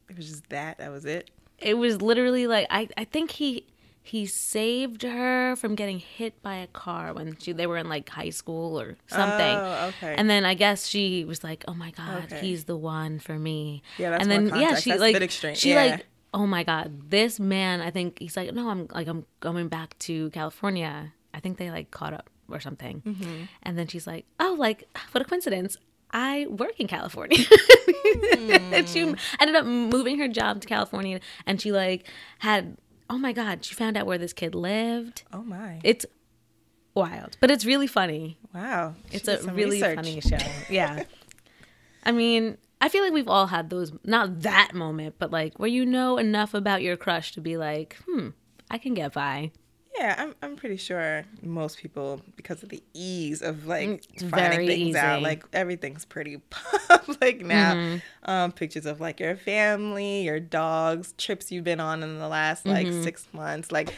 [0.10, 0.78] it was just that.
[0.80, 1.32] That was it.
[1.58, 3.66] it was literally like I, I think he
[4.04, 8.10] he saved her from getting hit by a car when she they were in like
[8.10, 9.58] high school or something.
[9.58, 10.16] Oh, okay.
[10.18, 12.40] And then I guess she was like, "Oh my god, Okay.
[12.40, 15.24] he's the one for me." Yeah, that's and then yeah, she That's a like bit
[15.24, 15.56] extreme.
[15.56, 15.86] she Yeah.
[15.86, 19.68] like, "Oh my god, this man." I think he's like, "No, I'm like I'm going
[19.68, 23.02] back to California." I think they like caught up or something.
[23.06, 23.44] Mm-hmm.
[23.64, 25.78] And then she's like, "Oh, like what a coincidence."
[26.14, 27.38] I work in California.
[28.74, 29.00] and she
[29.40, 32.06] ended up moving her job to California and she like
[32.40, 32.76] had
[33.10, 35.24] oh my god, she found out where this kid lived.
[35.34, 36.06] oh my, It's
[36.96, 38.38] wild, but it's really funny.
[38.54, 39.96] wow, She It's a really research.
[39.96, 40.38] funny show.
[40.70, 41.04] Yeah.
[42.04, 45.70] I mean, I feel like we've all had those not that moment, but like where
[45.70, 48.30] you know enough about your crush to be like, "Hmm,
[48.70, 49.52] I can get by."
[49.98, 54.66] Yeah, I'm I'm pretty sure most people, because of the ease of like It's finding
[54.68, 57.74] things out, like everything's pretty public now.
[57.74, 58.30] Mm-hmm.
[58.30, 62.66] Um, pictures of like your family, your dogs, trips you've been on in the last
[62.66, 63.04] like Mm-hmm.
[63.04, 63.94] six months, like.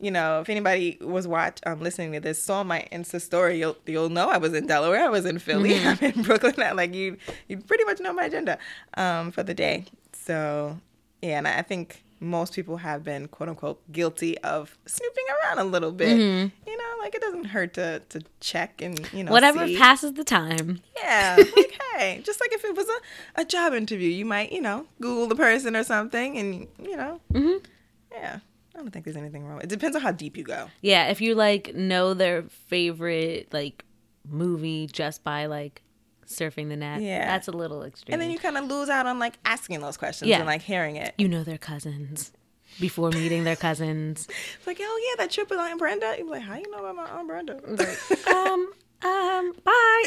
[0.00, 3.76] You know, if anybody was watch um listening to this, saw my Insta story, you'll
[3.86, 6.04] you'll know I was in Delaware, I was in Philly, Mm-hmm.
[6.04, 6.54] I'm in Brooklyn.
[6.58, 7.16] I, like you,
[7.48, 8.58] you pretty much know my agenda
[8.94, 9.84] um for the day.
[10.12, 10.78] So
[11.22, 15.64] yeah, and I think most people have been quote unquote guilty of snooping around a
[15.64, 16.16] little bit.
[16.18, 19.32] You know, like it doesn't hurt to to check and you know Mm-hmm.
[19.32, 19.76] Whatever see.
[19.76, 20.80] passes the time.
[20.96, 24.60] Yeah, like hey, just like if it was a, a job interview, you might you
[24.62, 27.64] know Google the person or something, and you know, Mm-hmm.
[28.12, 28.38] yeah.
[28.74, 29.60] I don't think there's anything wrong.
[29.60, 30.68] It depends on how deep you go.
[30.80, 33.84] Yeah, if you like know their favorite like
[34.28, 35.82] movie just by like
[36.28, 37.24] surfing the net, Yeah.
[37.26, 38.12] that's a little extreme.
[38.14, 40.38] And then you kind of lose out on like asking those questions Yeah.
[40.38, 41.14] and like hearing it.
[41.18, 42.32] you know their cousins
[42.80, 44.26] before meeting their cousins.
[44.58, 46.14] It's like, oh yeah, that trip with Aunt Brenda.
[46.18, 47.54] You're like, how you know about my Aunt Brenda?
[48.34, 48.72] um,
[49.04, 50.02] um, bye.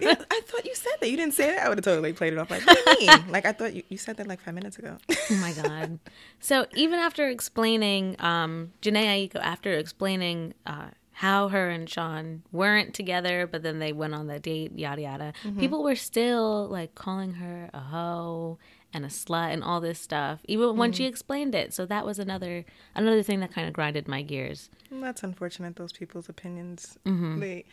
[0.00, 1.10] Yeah, I thought you said that.
[1.10, 1.64] You didn't say that.
[1.64, 3.30] I would have totally played it off like, what do you mean?
[3.30, 4.96] like I thought you, you said that like five minutes ago.
[5.10, 5.98] oh my god.
[6.40, 12.92] So even after explaining, um, Jhené Aiko, after explaining uh, how her and Sean weren't
[12.92, 17.34] together, but then they went on the date, yada yada, people were still like calling
[17.34, 18.58] her a hoe
[18.92, 21.72] and a slut and all this stuff, even when she explained it.
[21.72, 24.70] So that was another another thing that kind of grinded my gears.
[24.90, 25.76] That's unfortunate.
[25.76, 26.98] Those people's opinions.
[27.04, 27.40] Mm-hmm.
[27.40, 27.64] They.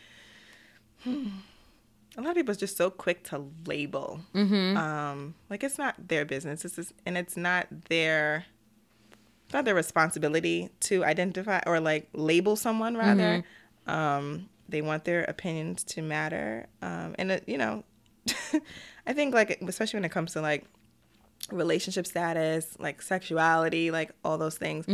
[2.18, 4.20] A lot of people are just so quick to label.
[4.36, 4.76] Mm-hmm.
[4.76, 6.64] Um, like it's not their business.
[6.64, 8.46] This is and it's not their.
[9.52, 12.96] It's not their responsibility to identify or like label someone.
[12.96, 13.44] Rather,
[13.86, 13.92] Mm-hmm.
[13.92, 16.68] um, they want their opinions to matter.
[16.82, 17.84] Um, and it, you know,
[19.06, 20.64] I think like especially when it comes to like
[21.52, 24.88] relationship status, like sexuality, like all those things.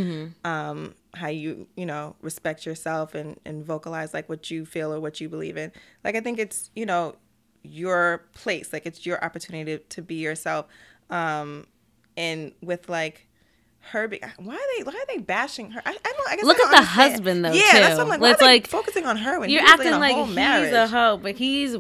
[0.44, 5.00] Um, how you, you know, respect yourself and, and vocalize like what you feel or
[5.00, 5.72] what you believe in.
[6.04, 7.16] Like I think it's, you know,
[7.62, 8.74] your place.
[8.74, 10.66] Like it's your opportunity to, to be yourself.
[11.12, 11.68] Um,
[12.16, 13.27] and with like
[13.88, 15.82] her, be- why are they why are they bashing her?
[15.86, 16.30] I, I don't.
[16.30, 17.12] I guess Look I at the understand.
[17.12, 18.22] husband, though, Yeah, that's what I'm like.
[18.22, 20.74] Why It's are they like, focusing on her when You're acting like he's marriage.
[20.74, 21.76] a hoe, but he's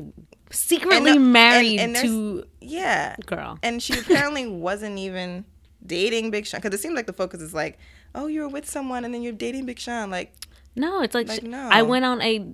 [0.51, 3.59] secretly And- and- married and there's- to yeah girl.
[3.63, 5.45] and she apparently wasn't even
[5.85, 7.77] dating Big Sean because it seems like the focus is like,
[8.15, 10.09] oh, you were with someone and then you're dating Big Sean.
[10.09, 10.33] Like,
[10.75, 11.69] No, it's like, Like, sh- no.
[11.71, 12.45] I went on a,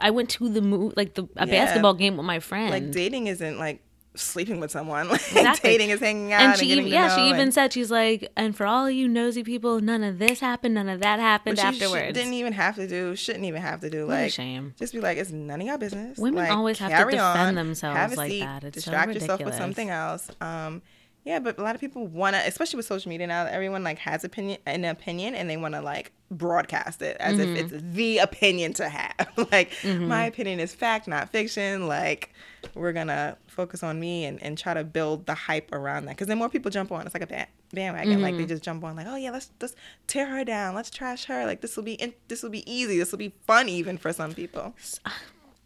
[0.00, 1.64] I went to the mo- like the a Yeah.
[1.64, 2.70] basketball game with my friend.
[2.70, 3.80] like dating isn't like
[4.16, 5.08] sleeping with someone.
[5.14, 5.70] Like Exactly.
[5.70, 7.90] dating is hanging out and and, she getting even, yeah, she even and- said she's
[7.90, 11.58] like, and for all you nosy people, none of this happened, none of that happened
[11.58, 12.10] she afterwards.
[12.10, 13.16] sh- didn't even have to do.
[13.16, 14.06] Shouldn't even have to do.
[14.06, 14.74] What Like, shame.
[14.78, 16.18] just be like, it's none of your business.
[16.18, 18.64] Women Like, always have to defend on, themselves like seat, that.
[18.64, 20.30] It's so distract yourself with something else.
[20.40, 20.82] Um,
[21.24, 23.46] yeah, but a lot of people want to, especially with social media now.
[23.46, 27.56] Everyone like has opinion, an opinion, and they want to like broadcast it as Mm-hmm.
[27.56, 29.14] if it's the opinion to have.
[29.50, 31.88] like my opinion is fact, not fiction.
[31.88, 32.34] Like
[32.74, 36.12] we're gonna focus on me and, and try to build the hype around that.
[36.12, 37.04] Because then more people jump on.
[37.06, 38.20] It's like a ba- bandwagon.
[38.22, 38.42] Like Mm-hmm.
[38.42, 38.96] they just jump on.
[38.96, 39.74] Like oh yeah, let's let's
[40.06, 40.74] tear her down.
[40.74, 41.46] Let's trash her.
[41.46, 42.98] Like this will be in, this will be easy.
[42.98, 44.74] This will be fun even for some people.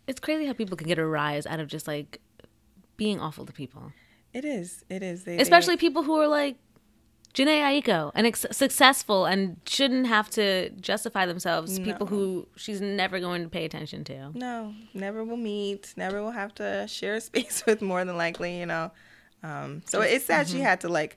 [0.07, 2.19] It's crazy how people can get a rise out of just like
[2.97, 3.93] being awful to people,
[4.33, 4.83] It is.
[4.89, 5.25] It is.
[5.25, 6.57] They, especially people who are like
[7.39, 12.81] Jhené Aiko and ex- successful and shouldn't have to justify themselves to people who she's
[12.81, 14.31] never going to pay attention to.
[14.35, 15.95] No, never will meet.
[15.97, 17.81] Never will have to share space with.
[17.81, 18.91] More than likely, you know.
[19.45, 20.57] Um, so it's sad mm-hmm.
[20.57, 21.17] she had to like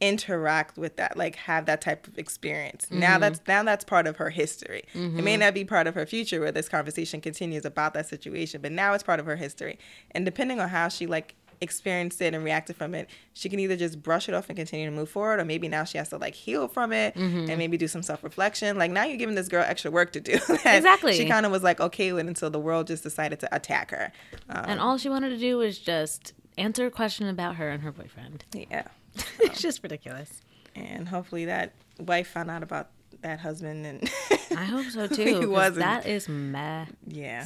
[0.00, 2.86] interact with that, like have that type of experience.
[2.90, 3.20] Now Mm-hmm.
[3.20, 4.84] that's now that's part of her history.
[4.94, 8.62] It may not be part of her future where this conversation continues about that situation,
[8.62, 9.78] but now it's part of her history.
[10.12, 13.76] And depending on how she like experienced it and reacted from it, she can either
[13.76, 16.16] just brush it off and continue to move forward, or maybe now she has to
[16.16, 17.50] like heal from it Mm-hmm.
[17.50, 18.78] and maybe do some self reflection.
[18.78, 20.38] Like now you're giving this girl extra work to do.
[20.64, 21.14] Exactly.
[21.16, 24.12] She kind of was like okay with until the world just decided to attack her.
[24.48, 27.82] Um, And all she wanted to do was just answer a question about her and
[27.82, 28.44] her boyfriend.
[28.54, 28.84] yeah.
[29.40, 30.40] it's just ridiculous.
[30.76, 32.90] And hopefully that wife found out about
[33.22, 34.10] that husband and
[34.56, 35.40] I hope so too.
[35.40, 35.80] He wasn't.
[35.80, 36.94] That is messy.
[37.06, 37.44] yeah,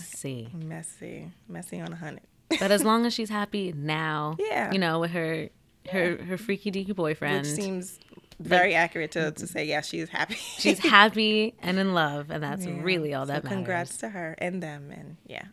[0.53, 2.21] messy, messy on a hundred.
[2.61, 4.73] But as long as she's happy now, Yeah.
[4.73, 5.49] you know, with her
[5.91, 7.99] her her freaky deaky boyfriend, Which seems
[8.41, 10.35] very accurate to, to say, yeah, she's happy.
[10.35, 12.81] she's happy and in love, and that's Yeah.
[12.81, 13.57] really all So that matters.
[13.57, 15.45] Congrats to her and them, and yeah.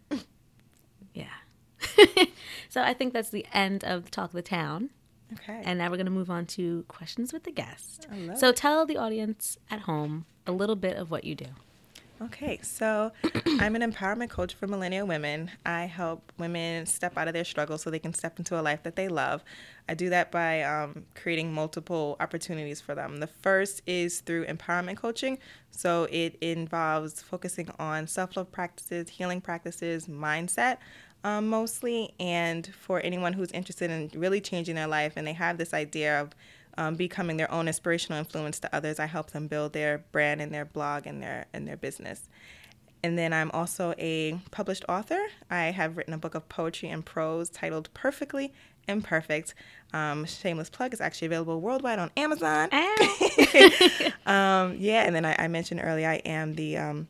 [1.14, 1.26] Yeah.
[2.70, 4.90] so I think that's the end of the Talk of the Town.
[5.34, 5.62] Okay.
[5.64, 8.06] And now we're going to move on to questions with the guest.
[8.12, 11.46] I love So tell the audience at home a little bit of what you do.
[12.22, 13.12] Okay, so
[13.60, 15.50] I'm an empowerment coach for millennial women.
[15.66, 18.84] I help women step out of their struggles so they can step into a life
[18.84, 19.44] that they love.
[19.90, 23.18] I do that by um, creating multiple opportunities for them.
[23.18, 25.40] The first is through empowerment coaching.
[25.72, 30.78] So it involves focusing on self love practices, healing practices, mindset.
[31.24, 35.58] Um, mostly, and for anyone who's interested in really changing their life and they have
[35.58, 36.36] this idea of
[36.78, 39.00] um, becoming their own inspirational influence to others.
[39.00, 42.30] I help them build their brand and their blog and their and their business.
[43.04, 45.20] And then I'm also a published author.
[45.50, 48.54] I have written a book of poetry and prose titled Perfectly
[48.88, 49.56] Imperfect.
[49.94, 52.70] Um, shameless plug is actually available worldwide on Amazon.
[54.26, 57.08] um, yeah, and then I, I mentioned earlier I am the um,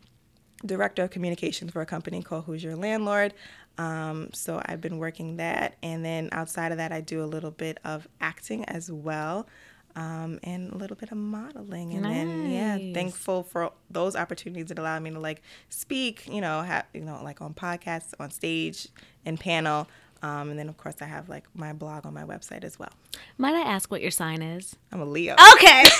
[0.65, 3.33] director of communications for a company called Who's Your Landlord.
[3.77, 7.51] Um, so I've been working that, and then outside of that, I do a little
[7.51, 9.47] bit of acting as well,
[9.95, 11.93] um, and a little bit of modeling.
[11.93, 16.61] And then yeah, thankful for those opportunities that allow me to like speak, you know,
[16.61, 18.87] have you know like on podcasts, on stage,
[19.25, 19.87] and panel.
[20.23, 22.91] Um, and then of course I have like my blog on my website as well.
[23.37, 24.75] Might I ask what your sign is?
[24.91, 25.33] I'm a Leo.
[25.33, 25.83] Okay.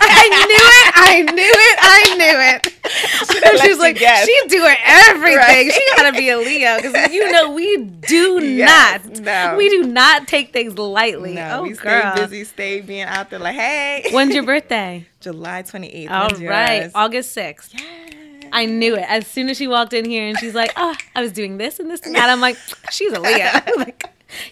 [0.00, 0.92] I knew it.
[0.94, 1.78] I knew it.
[1.80, 3.64] I knew it.
[3.64, 4.24] you like, guess.
[4.24, 5.36] she's doing everything.
[5.36, 5.72] Right.
[5.72, 9.20] She gotta be a Leo because you know we do Yes, not.
[9.20, 9.54] no.
[9.56, 11.34] We do not take things lightly.
[11.34, 12.12] No, oh, we girl.
[12.12, 14.06] stay busy, stay being out there like, hey.
[14.12, 15.06] When's your birthday?
[15.20, 16.10] July 28th.
[16.10, 16.92] All right, yours?
[16.94, 17.74] August sixth.
[17.74, 18.27] Yeah.
[18.52, 21.22] I knew it as soon as she walked in here, and she's like, "Oh, I
[21.22, 22.56] was doing this and this and that." I'm like,
[22.90, 24.04] "She's a Leo." like,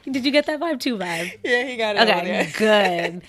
[0.04, 0.96] did you get that vibe too?
[0.96, 1.32] Vibe.
[1.44, 3.22] Yeah, he got it Okay, good.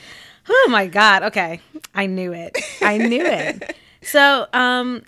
[0.49, 1.23] Oh my god.
[1.23, 1.60] Okay,
[1.93, 2.58] I knew it.
[2.82, 3.75] I knew it.
[4.01, 5.03] So, um,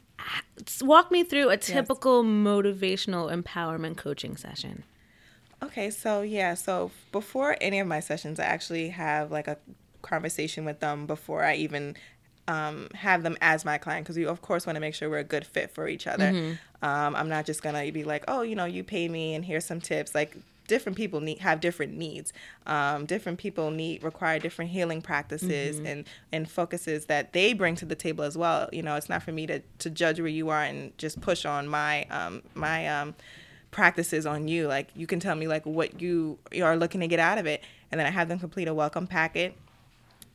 [0.82, 4.84] walk me through a typical motivational empowerment coaching session.
[5.62, 9.58] Okay, so yeah, so before any of my sessions, I actually have like a
[10.02, 11.95] conversation with them before I even
[12.54, 15.20] um, have them as my client because we of course want to make sure we're
[15.30, 16.30] a good fit for each other.
[16.82, 19.66] Um, I'm not just gonna be like, oh, you know, you pay me and here's
[19.66, 20.16] some tips.
[20.16, 20.32] Like
[20.68, 22.32] different people need have different needs.
[22.68, 25.86] Um, different people need require different healing practices Mm-hmm.
[25.92, 26.00] and
[26.32, 28.70] and focuses that they bring to the table as well.
[28.72, 31.46] You know, it's not for me to to judge where you are and just push
[31.46, 33.16] on my um my um
[33.72, 34.68] practices on you.
[34.68, 37.46] Like you can tell me like what you you are looking to get out of
[37.46, 39.56] it, and then I have them complete a welcome packet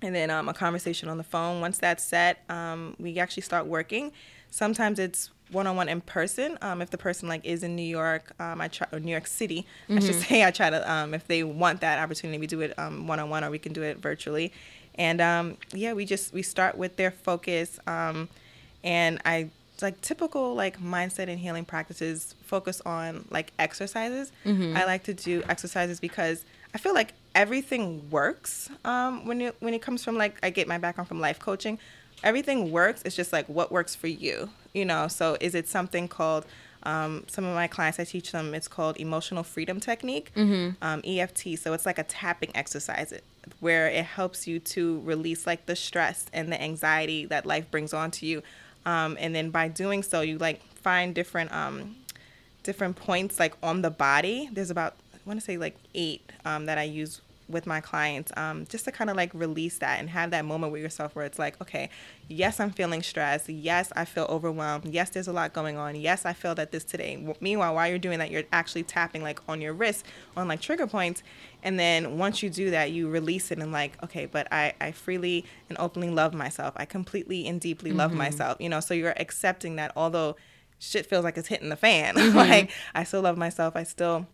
[0.05, 1.61] and then um, a conversation on the phone.
[1.61, 4.13] Once that's set, um, we actually start working.
[4.51, 6.59] Sometimes it's one-on-one in person.
[6.63, 9.27] Um, if the person like is in New York, um, I try or New York
[9.27, 10.45] City, I should say.
[10.45, 13.51] I try to um, if they want that opportunity, we do it um, one-on-one or
[13.51, 14.53] we can do it virtually.
[14.97, 18.29] And um, yeah, we just we start with their focus, um,
[18.85, 19.51] and I
[19.83, 24.31] like typical like mindset and healing practices focus on like exercises.
[24.77, 29.75] I like to do exercises because I feel like everything works um, when you when
[29.75, 31.79] it comes from like I get my background from life coaching.
[32.23, 33.03] Everything works.
[33.05, 35.09] It's just like what works for you, you know.
[35.09, 36.47] So is it something called
[36.85, 40.31] um, some of my clients I teach them it's called emotional freedom technique,
[40.83, 41.59] um, EFT.
[41.59, 43.13] So it's like a tapping exercise
[43.61, 47.93] where it helps you to release like the stress and the anxiety that life brings
[47.93, 48.43] onto you,
[48.87, 51.97] um, and then by doing so you like find different um,
[52.63, 54.49] different points like on the body.
[54.53, 54.95] There's about
[55.27, 58.93] want to say like eight um, that I use with my clients um, just to
[58.93, 61.91] kind of like release that and have that moment with yourself where it's like, okay,
[62.29, 63.49] yes, I'm feeling stressed.
[63.49, 64.87] Yes, I feel overwhelmed.
[64.87, 65.95] Yes, there's a lot going on.
[65.95, 67.35] Yes, I feel that this today.
[67.41, 70.07] Meanwhile, while you're doing that, you're actually tapping like on your wrist
[70.37, 71.23] on like trigger points.
[71.63, 74.93] And then once you do that, you release it and like, okay, but I, I
[74.93, 76.75] freely and openly love myself.
[76.77, 78.59] I completely and deeply love myself.
[78.61, 80.37] You know, so you're accepting that although
[80.79, 83.77] shit feels like it's hitting the fan, like I still love myself.
[83.77, 84.27] I still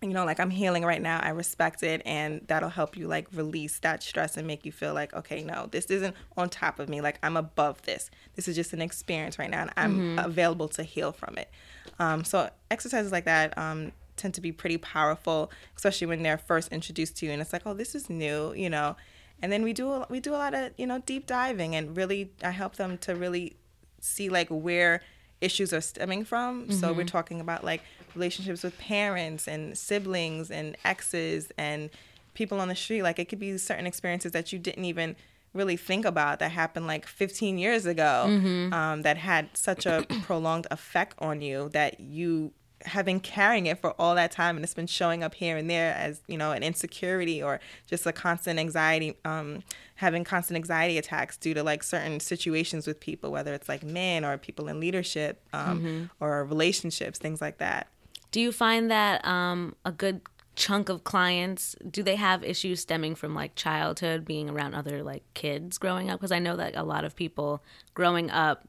[0.00, 1.18] you know, like I'm healing right now.
[1.20, 4.94] I respect it, and that'll help you like release that stress and make you feel
[4.94, 7.00] like, okay, no, this isn't on top of me.
[7.00, 8.10] Like I'm above this.
[8.36, 11.50] This is just an experience right now, and I'm available to heal from it.
[11.98, 16.72] Um, so exercises like that um, tend to be pretty powerful, especially when they're first
[16.72, 18.94] introduced to you, and it's like, oh, this is new, you know.
[19.42, 21.96] And then we do a- we do a lot of you know deep diving, and
[21.96, 23.56] really I help them to really
[24.00, 25.02] see like where
[25.40, 26.70] issues are stemming from.
[26.72, 27.82] So we're talking about like
[28.14, 31.90] relationships with parents and siblings and exes and
[32.34, 33.02] people on the street.
[33.02, 35.16] Like it could be certain experiences that you didn't even
[35.54, 38.24] really think about that happened like 15 years ago
[38.72, 43.78] um, that had such a prolonged effect on you that you have been carrying it
[43.80, 46.52] for all that time and it's been showing up here and there as you know
[46.52, 49.62] an insecurity or just a constant anxiety um,
[49.96, 54.24] having constant anxiety attacks due to like certain situations with people whether it's like men
[54.24, 57.88] or people in leadership um, or relationships things like that
[58.30, 60.20] Do you find that um, a good
[60.54, 65.22] chunk of clients do they have issues stemming from like childhood, being around other like
[65.34, 66.18] kids growing up?
[66.20, 67.62] Because I know that a lot of people
[67.94, 68.66] growing up,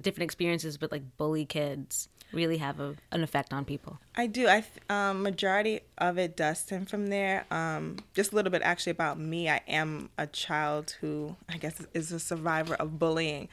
[0.00, 3.98] different experiences, but like bully kids really have a, an effect on people.
[4.16, 4.48] I do.
[4.48, 7.46] I um, majority of it does stem from there.
[7.50, 9.48] Um, just a little bit actually about me.
[9.48, 13.48] I am a child who I guess is a survivor of bullying.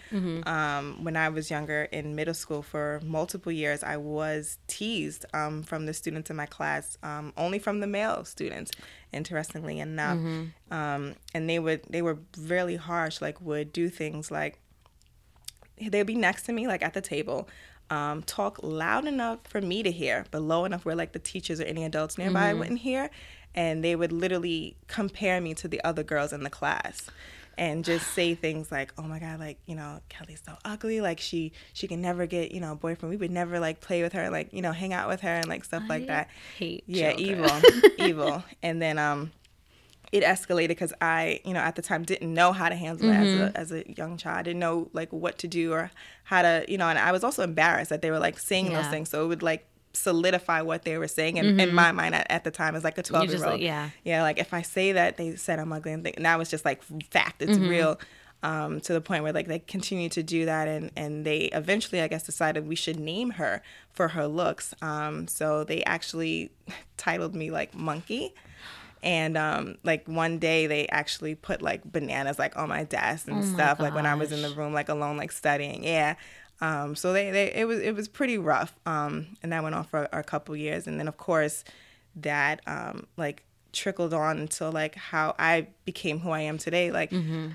[0.48, 5.64] Um, when I was younger in middle school for multiple years, I was teased um,
[5.64, 8.72] from the students in my class, um, only from the male students.
[9.14, 10.18] Interestingly enough,
[10.72, 13.22] um, and they would they were really harsh.
[13.22, 14.60] Like would do things like
[15.80, 17.48] they'd be next to me, like at the table,
[17.90, 21.60] um, talk loud enough for me to hear, but low enough where like the teachers
[21.60, 23.10] or any adults nearby wouldn't hear.
[23.54, 27.10] And they would literally compare me to the other girls in the class
[27.58, 31.02] and just say things like, "Oh my God, like you know, Kelley's so ugly.
[31.02, 33.12] Like she she can never get you know a boyfriend.
[33.12, 35.48] We would never like play with her, like you know, hang out with her and
[35.48, 37.64] like stuff like that." hate yeah, children.
[37.66, 38.44] evil, evil.
[38.62, 39.32] And then um,
[40.16, 43.14] it escalated because I, you know, at the time didn't know how to handle it
[43.16, 44.38] as a as a young child.
[44.40, 45.92] I didn't know like what to do or
[46.24, 48.82] how to, you know, and I was also embarrassed that they were like saying Yeah.
[48.82, 49.10] those things.
[49.10, 52.44] So it would like solidify what they were saying in, in my mind at, at
[52.44, 53.62] the time as like a 12 year old.
[53.62, 53.90] yeah.
[54.04, 56.50] yeah like if i say that they said i'm ugly and, th- and that was
[56.50, 57.98] just like fact it's real
[58.44, 62.02] um, to the point where like they continue to do that and and they eventually
[62.02, 63.62] i guess decided we should name her
[63.94, 66.52] for her looks um, so they actually
[66.98, 68.36] titled me like monkey
[69.06, 73.46] and um, like one day they actually put like bananas like on my desk and
[73.46, 75.84] stuff like when i was in the room like alone like studying.
[75.84, 76.16] Yeah.
[76.62, 78.76] Um, so they, they it was it was pretty rough.
[78.86, 80.88] Um, and that went on for a couple years.
[80.88, 81.64] And then of course
[82.18, 83.44] that um, like
[83.76, 86.92] trickled on until like how I became who I am today.
[86.92, 87.12] Like,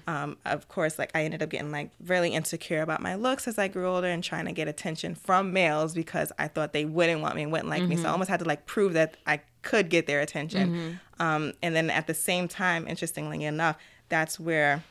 [0.07, 3.59] um, of course, like I ended up getting like really insecure about my looks as
[3.59, 7.21] I grew older and trying to get attention from males because I thought they wouldn't
[7.23, 7.97] want me and wouldn't like me.
[7.97, 10.99] So I almost had to like prove that I could get their attention.
[11.19, 13.77] Um, and then at the same time, interestingly enough,
[14.09, 14.85] that's where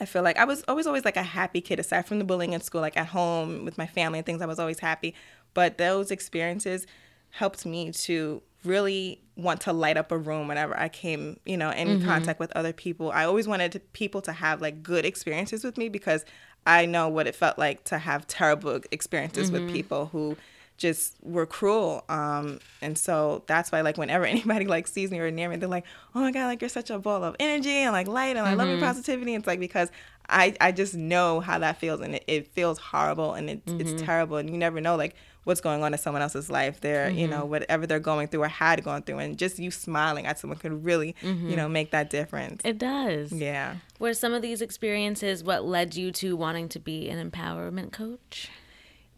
[0.00, 2.52] I feel like I was always always like a happy kid aside from the bullying
[2.54, 5.14] in school like at home with my family and things I was always happy
[5.54, 6.86] but those experiences
[7.30, 11.70] helped me to really want to light up a room whenever I came, you know,
[11.70, 12.06] in mm-hmm.
[12.06, 13.10] contact with other people.
[13.10, 16.24] I always wanted to, people to have like good experiences with me because
[16.66, 19.64] I know what it felt like to have terrible experiences mm-hmm.
[19.64, 20.36] with people who
[20.76, 22.04] just were cruel.
[22.08, 25.68] Um, and so that's why like whenever anybody like sees me or near me, they're
[25.68, 28.40] like, "Oh my god, like you're such a ball of energy and like light, and
[28.40, 28.58] I mm-hmm.
[28.58, 29.90] love your positivity." It's like because
[30.28, 33.80] I I just know how that feels, and it, it feels horrible and it's mm-hmm.
[33.80, 36.80] it's terrible, and you never know like what's going on in someone else's life.
[36.80, 37.18] They're mm-hmm.
[37.18, 40.38] you know whatever they're going through or had gone through, and just you smiling at
[40.38, 41.54] someone could really you mm-hmm.
[41.54, 42.62] know make that difference.
[42.64, 43.32] It does.
[43.32, 43.76] Yeah.
[43.98, 48.50] Were some of these experiences what led you to wanting to be an empowerment coach?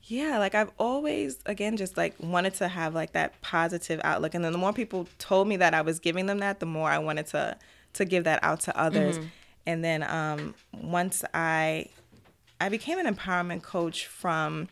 [0.07, 4.45] Yeah, like I've always, again, just like wanted to have like that positive outlook, and
[4.45, 6.99] then the more people told me that I was giving them that, the more I
[6.99, 7.57] wanted to
[7.95, 9.18] to give that out to others.
[9.18, 9.29] Mm-hmm.
[9.66, 11.87] And then um, once I
[12.61, 14.68] I became an empowerment coach from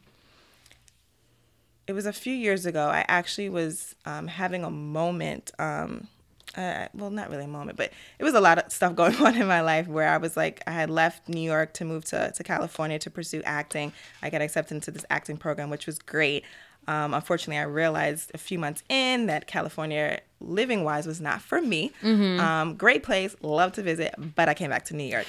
[1.92, 2.88] it was a few years ago.
[2.88, 5.50] I actually was um, having a moment.
[5.58, 6.08] Um,
[6.56, 9.36] uh, well, not really a moment, but it was a lot of stuff going on
[9.36, 12.32] in my life where I was like, I had left New York to move to,
[12.32, 13.92] to California to pursue acting.
[14.22, 16.44] I got accepted into this acting program, which was great.
[16.88, 21.60] Um, unfortunately, I realized a few months in that California, living wise, was not for
[21.60, 21.92] me.
[22.02, 22.40] Mm-hmm.
[22.40, 25.26] Um, great place, love to visit, but I came back to New York.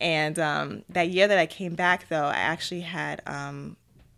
[0.00, 3.76] And um, that year that I came back, though, I actually had um,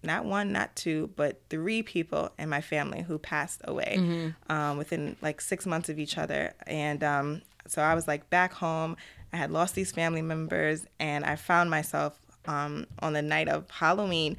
[0.09, 4.53] not one, not two, but three people in my family who passed away mm-hmm.
[4.53, 6.55] um, within like six months of each other.
[6.67, 8.97] And um, so I was like back home.
[9.33, 13.71] I had lost these family members, and I found myself um, on the night of
[13.71, 14.39] Halloween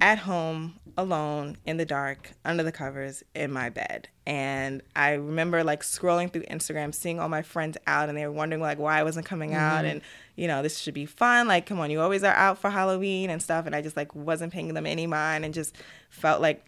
[0.00, 5.62] at home alone in the dark under the covers in my bed and i remember
[5.62, 8.98] like scrolling through instagram seeing all my friends out and they were wondering like why
[8.98, 9.60] i wasn't coming mm-hmm.
[9.60, 10.02] out and
[10.36, 13.30] you know this should be fun like come on you always are out for halloween
[13.30, 15.76] and stuff and i just like wasn't paying them any mind and just
[16.10, 16.64] felt like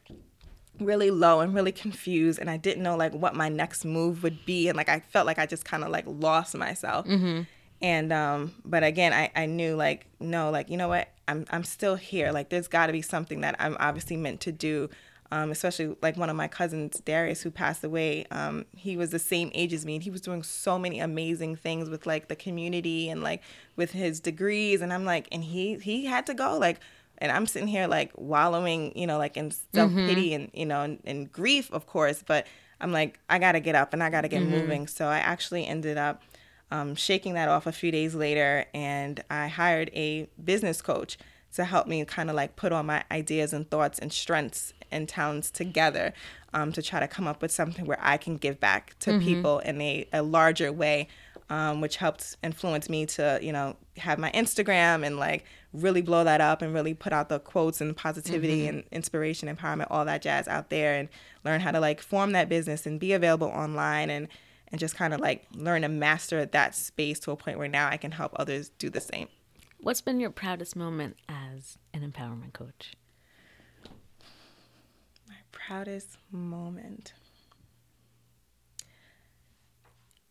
[0.78, 4.44] really low and really confused and i didn't know like what my next move would
[4.44, 7.42] be and like i felt like i just kind of like lost myself mm-hmm.
[7.80, 11.64] and um but again i i knew like no like you know what I'm I'm
[11.64, 12.32] still here.
[12.32, 14.88] Like there's got to be something that I'm obviously meant to do.
[15.32, 18.26] Um, especially like one of my cousins, Darius, who passed away.
[18.30, 21.56] Um, he was the same age as me, and he was doing so many amazing
[21.56, 23.42] things with like the community and like
[23.74, 24.80] with his degrees.
[24.80, 26.80] And I'm like, and he he had to go like,
[27.18, 30.42] and I'm sitting here like wallowing, you know, like in self pity mm-hmm.
[30.42, 32.22] and you know and, and, grief, of course.
[32.24, 32.46] But
[32.80, 34.52] I'm like, I gotta get up and I gotta get mm-hmm.
[34.52, 34.86] moving.
[34.86, 36.22] So I actually ended up
[36.70, 41.18] um, shaking that off a few days later, and I hired a business coach
[41.56, 45.08] to help me kind of like put all my ideas and thoughts and strengths and
[45.08, 46.12] talents together
[46.54, 49.20] um, to try to come up with something where I can give back to mm-hmm.
[49.20, 51.08] people in a, a larger way,
[51.50, 56.24] um, which helped influence me to, you know, have my Instagram and like really blow
[56.24, 58.76] that up and really put out the quotes and positivity mm-hmm.
[58.76, 61.08] and inspiration, empowerment, all that jazz out there and
[61.44, 64.28] learn how to like form that business and be available online and
[64.72, 67.88] and just kind of like learn to master that space to a point where now
[67.88, 69.28] I can help others do the same.
[69.78, 72.94] What's been your proudest moment as an empowerment coach?
[75.28, 77.12] My proudest moment.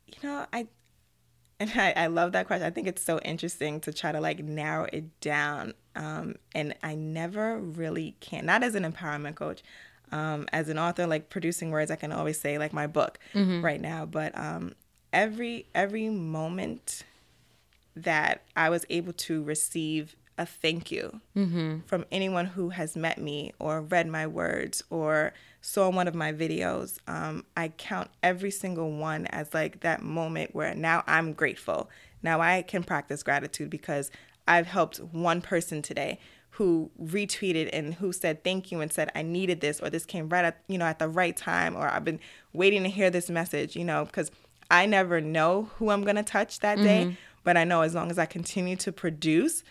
[0.07, 0.67] You know, I
[1.59, 2.67] and I, I love that question.
[2.67, 5.73] I think it's so interesting to try to like narrow it down.
[5.95, 9.63] Um, and I never really can, not as an empowerment coach,
[10.11, 13.63] um, as an author, like producing words, I can always say like my book mm-hmm.
[13.63, 14.05] right now.
[14.05, 14.73] But um,
[15.13, 17.03] every every moment
[17.95, 21.79] that I was able to receive a thank you mm-hmm.
[21.85, 26.33] from anyone who has met me or read my words or saw one of my
[26.33, 26.99] videos.
[27.07, 31.89] Um, I count every single one as like that moment where now I'm grateful.
[32.21, 34.11] Now I can practice gratitude because
[34.47, 36.19] I've helped one person today
[36.51, 40.29] who retweeted and who said thank you and said I needed this or this came
[40.29, 42.19] right at you know at the right time or I've been
[42.53, 44.31] waiting to hear this message, you know, because
[44.71, 47.13] I never know who I'm going to touch that day, mm-hmm.
[47.45, 49.63] But I know as long as I continue to produce,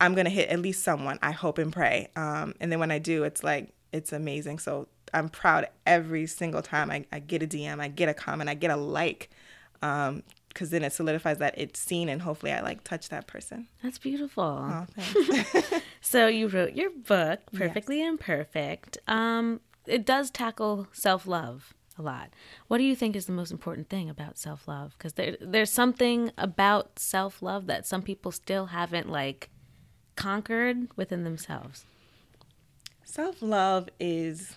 [0.00, 2.10] I'm going to hit at least someone, I hope and pray.
[2.14, 4.60] Um, and then when I do, it's like it's amazing.
[4.60, 8.48] So I'm proud every single time I, I get a DM, I get a comment,
[8.48, 9.30] I get a like.
[9.82, 13.68] Um, because then it solidifies that it's seen and hopefully I like touch that person.
[13.82, 14.42] That's beautiful.
[14.42, 18.08] Oh, so you wrote your book, Perfectly yes.
[18.08, 18.96] Imperfect.
[19.06, 22.30] Um, it does tackle self love a lot.
[22.68, 24.94] What do you think is the most important thing about self love?
[24.96, 29.50] Because there, there's something about self love that some people still haven't like
[30.16, 31.84] conquered within themselves.
[33.04, 34.56] Self love is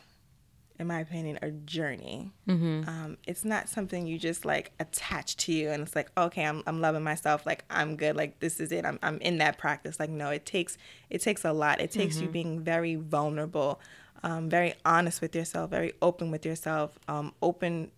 [0.79, 2.31] in my opinion, a journey.
[2.47, 2.87] Mm-hmm.
[2.87, 6.63] Um, it's not something you just like attach to you and it's like, okay, I'm,
[6.65, 7.45] I'm loving myself.
[7.45, 8.15] Like I'm good.
[8.15, 8.85] Like this is it.
[8.85, 9.99] I'm, I'm in that practice.
[9.99, 10.77] Like, no, it takes,
[11.09, 11.81] it takes a lot.
[11.81, 12.25] It takes mm-hmm.
[12.25, 13.81] you being very vulnerable
[14.23, 17.91] um, very honest with yourself, very open with yourself, um, open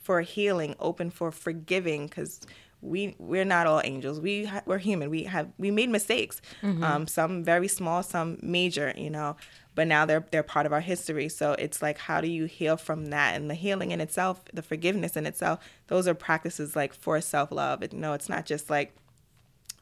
[0.00, 2.40] for healing, open for forgiving, because
[2.80, 4.20] we we're not all angels.
[4.20, 5.10] We ha- we're human.
[5.10, 6.40] We have we made mistakes.
[6.62, 6.82] Mm-hmm.
[6.82, 8.92] Um, some very small, some major.
[8.96, 9.36] You know,
[9.74, 11.28] but now they're they're part of our history.
[11.28, 13.36] So it's like how do you heal from that?
[13.36, 17.50] And the healing in itself, the forgiveness in itself, those are practices like for self
[17.52, 17.82] love.
[17.82, 18.94] You know, it's not just like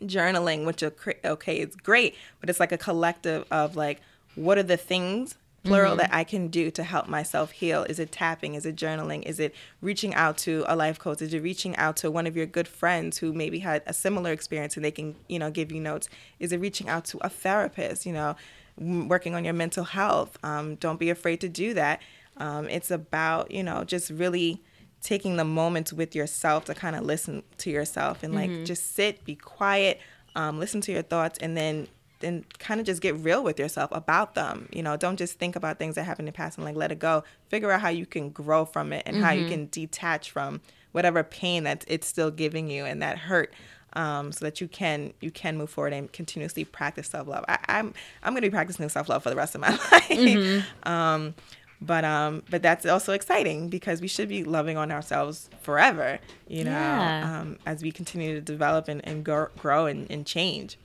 [0.03, 0.83] journaling, which
[1.25, 4.01] okay, it's great, but it's like a collective of like
[4.35, 5.37] what are the things
[5.67, 5.99] plural mm-hmm.
[5.99, 7.85] that I can do to help myself heal?
[7.85, 8.55] Is it tapping?
[8.55, 9.23] Is it journaling?
[9.23, 11.23] Is it reaching out to a life coach?
[11.23, 14.33] Is it reaching out to one of your good friends who maybe had a similar
[14.33, 16.09] experience and they can, you know, give you notes?
[16.39, 18.37] Is it reaching out to a therapist, you know,
[18.79, 20.39] working on your mental health?
[20.43, 22.01] Um, don't be afraid to do that.
[22.37, 24.63] Um, it's about, you know, just really
[25.01, 28.65] taking the moments with yourself to kind of listen to yourself and like mm-hmm.
[28.65, 30.01] just sit, be quiet,
[30.35, 31.87] um, listen to your thoughts, and then
[32.23, 34.69] and kind of just get real with yourself about them.
[34.73, 36.93] You know, don't just think about things that happened in the past and like let
[36.93, 37.25] it go.
[37.49, 39.25] Figure out how you can grow from it and mm-hmm.
[39.25, 39.51] how you mm-hmm.
[39.51, 40.61] can detach from
[40.93, 43.53] whatever pain that it's still giving you and that hurt.
[43.93, 47.47] Um, so that you can you can move forward and continuously practice self love.
[47.49, 50.09] I'm I'm gonna be practicing self love for the rest of my life.
[50.11, 50.89] Mm-hmm.
[50.89, 51.35] um,
[51.81, 56.19] but um, but that's also exciting because we should be loving on ourselves forever.
[56.49, 57.41] You know, yeah.
[57.41, 60.79] um, as we continue to develop and, and grow, grow and, and change.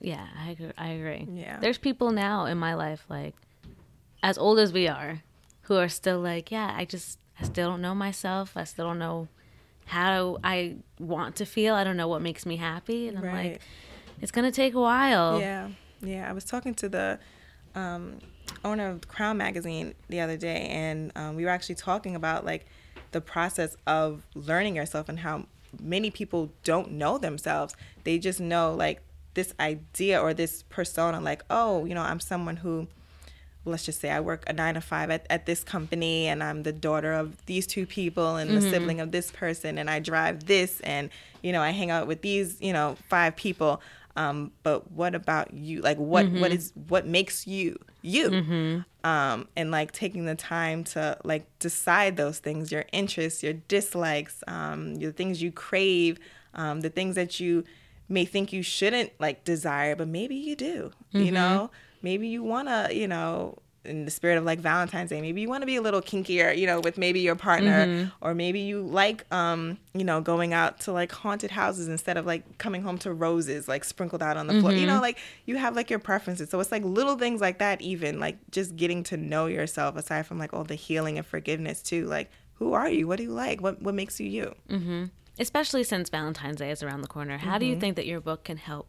[0.00, 0.72] Yeah, I agree.
[0.76, 1.28] I agree.
[1.32, 1.58] Yeah.
[1.60, 3.34] There's people now in my life, like,
[4.22, 5.22] as old as we are,
[5.62, 8.56] who are still like, yeah, I just, I still don't know myself.
[8.56, 9.28] I still don't know
[9.86, 11.74] how I want to feel.
[11.74, 13.08] I don't know what makes me happy.
[13.08, 13.52] And I'm right.
[13.52, 13.60] like,
[14.20, 15.40] it's going to take a while.
[15.40, 15.68] Yeah.
[16.02, 16.28] Yeah.
[16.28, 17.18] I was talking to the
[17.74, 18.18] um,
[18.64, 22.66] owner of Crown Magazine the other day, and um, we were actually talking about, like,
[23.12, 25.46] the process of learning yourself and how
[25.80, 27.74] many people don't know themselves.
[28.04, 29.02] They just know, like,
[29.34, 32.86] this idea or this persona like oh you know i'm someone who
[33.64, 36.62] let's just say i work a nine to five at, at this company and i'm
[36.62, 38.60] the daughter of these two people and mm-hmm.
[38.60, 41.10] the sibling of this person and i drive this and
[41.42, 43.80] you know i hang out with these you know five people
[44.14, 46.40] um, but what about you like what, mm-hmm.
[46.40, 49.08] what is what makes you you mm-hmm.
[49.10, 54.44] um, and like taking the time to like decide those things your interests your dislikes
[54.48, 56.18] um, the things you crave
[56.54, 57.64] um, the things that you
[58.08, 60.92] may think you shouldn't like desire, but maybe you do.
[61.14, 61.24] Mm-hmm.
[61.24, 61.70] You know,
[62.02, 65.48] maybe you want to, you know, in the spirit of like Valentine's Day, maybe you
[65.48, 68.08] want to be a little kinkier, you know, with maybe your partner, mm-hmm.
[68.20, 72.24] or maybe you like, um, you know, going out to like haunted houses instead of
[72.24, 74.62] like coming home to roses like sprinkled out on the mm-hmm.
[74.62, 74.72] floor.
[74.72, 75.02] You know, mm-hmm.
[75.02, 76.50] like you have like your preferences.
[76.50, 80.26] So it's like little things like that, even like just getting to know yourself aside
[80.26, 82.06] from like all the healing and forgiveness too.
[82.06, 83.08] Like, who are you?
[83.08, 83.60] What do you like?
[83.60, 84.54] What what makes you you?
[84.68, 85.04] Mm-hmm
[85.38, 87.58] especially since Valentine's Day is around the corner, how mm-hmm.
[87.58, 87.80] do you mm-hmm.
[87.80, 88.88] think that your book can help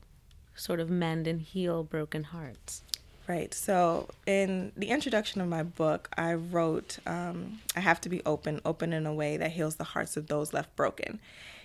[0.56, 2.84] sort of mend and heal broken hearts?
[3.28, 3.54] Right.
[3.54, 8.60] So, in the introduction of my book, I wrote, um, I have to be open,
[8.66, 11.20] open in a way that heals the hearts of those left broken.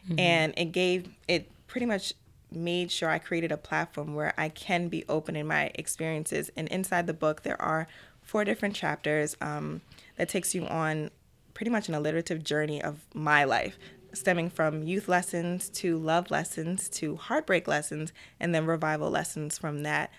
[0.09, 0.21] Mm-hmm.
[0.21, 2.13] And it gave, it pretty much
[2.53, 6.49] made sure I created a platform where I can be open in my experiences.
[6.57, 7.89] And inside the book, there are
[8.23, 9.81] four different chapters um,
[10.17, 11.11] that takes you on
[11.55, 13.77] pretty much an alliterative journey of my life
[14.19, 19.83] stemming from youth lessons to love lessons to heartbreak lessons and then revival lessons from
[19.83, 20.11] that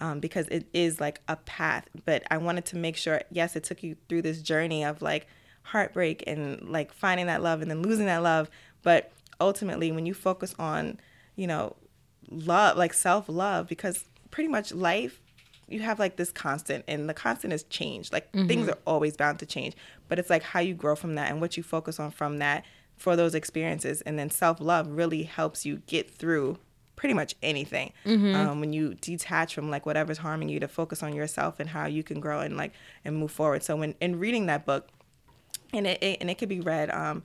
[0.00, 1.88] um, because it is like a path.
[2.04, 5.26] But i wanted to make sure yes it took you through this journey of like
[5.62, 8.50] heartbreak and like finding that love and then losing that love.
[8.82, 10.98] But ultimately when you focus on
[11.34, 11.76] you know
[12.30, 15.20] love like self-love because pretty much life
[15.68, 18.12] you have like this constant and the constant is change.
[18.12, 18.46] Like mm-hmm.
[18.46, 19.74] things are always bound to change.
[20.08, 22.64] But it's like how you grow from that and what you focus on from that
[22.96, 24.00] for those experiences.
[24.02, 26.58] And then self love really helps you get through
[26.96, 28.34] pretty much anything mm-hmm.
[28.34, 31.86] um, when you detach from like whatever's harming you to focus on yourself and how
[31.86, 32.72] you can grow and like
[33.04, 34.88] and move forward so when in reading that book
[35.74, 37.22] and it, it and it could be read um,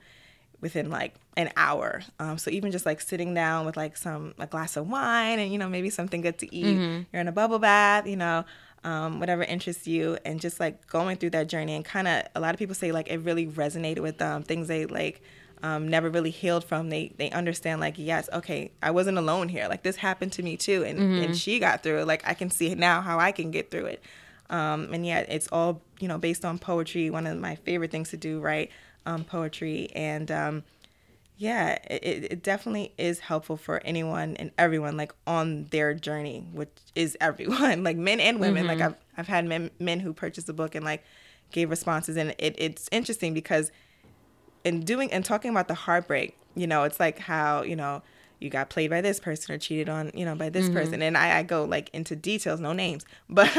[0.60, 4.46] within like an hour um, so even just like sitting down with like some a
[4.46, 7.02] glass of wine and you know maybe something good to eat mm-hmm.
[7.10, 8.44] you're in a bubble bath you know
[8.84, 12.40] um, whatever interests you and just like going through that journey and kind of a
[12.40, 15.22] lot of people say like it really resonated with them things they like
[15.62, 19.68] um, never really healed from, they they understand like yes, okay, I wasn't alone here.
[19.68, 21.24] Like this happened to me too, and mm-hmm.
[21.24, 22.06] and she got through it.
[22.06, 24.02] Like I can see now how I can get through it.
[24.50, 27.10] Um, and yet it's all you know based on poetry.
[27.10, 28.70] One of my favorite things to do, right?
[29.04, 30.62] Um, poetry and um,
[31.42, 36.70] yeah, it, it definitely is helpful for anyone and everyone like on their journey, which
[36.94, 38.66] is everyone, like men and women.
[38.66, 38.80] Mm-hmm.
[38.80, 41.04] Like I've I've had men men who purchased the book and like
[41.50, 43.70] gave responses, and it, it's interesting because
[44.64, 48.02] and doing and talking about the heartbreak, you know, it's like how, you know,
[48.40, 50.74] you got played by this person or cheated on, you know, by this mm-hmm.
[50.74, 51.02] person.
[51.02, 53.54] And I, I, go like into details, no names, but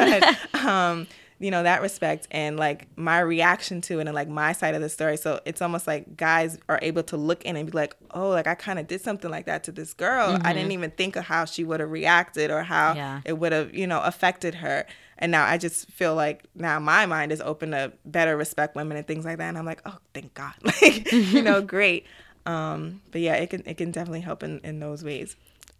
[0.56, 1.08] um,
[1.44, 4.82] you know that respect and like my reaction to it and like my side of
[4.82, 7.96] the story so it's almost like guys are able to look in and be like
[8.12, 10.48] oh like i kind of did something like that to this girl mm-hmm.
[10.48, 13.20] i didn't even think of how she would have reacted or how yeah.
[13.26, 14.86] it would have you know affected her
[15.18, 18.98] and now i just feel like now my mind is open to better respect women
[18.98, 22.06] and things like that and i'm like oh thank god like you know great
[22.46, 25.36] um but yeah it can it can definitely help in in those ways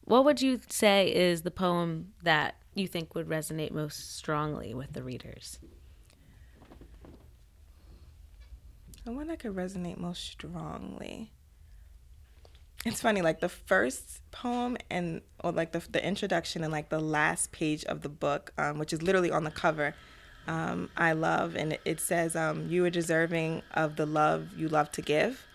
[0.06, 4.94] what would you say is the poem that you think would resonate most strongly with
[4.94, 5.60] the readers?
[9.06, 11.33] The one that could resonate most strongly.
[12.86, 17.00] It's funny, like the first poem and or like the the introduction and like the
[17.00, 19.96] last page of the book, um, which is literally on the cover.
[20.48, 24.68] Um, I love, and it, it says, um, "You are deserving of the love you
[24.68, 25.46] love to give,"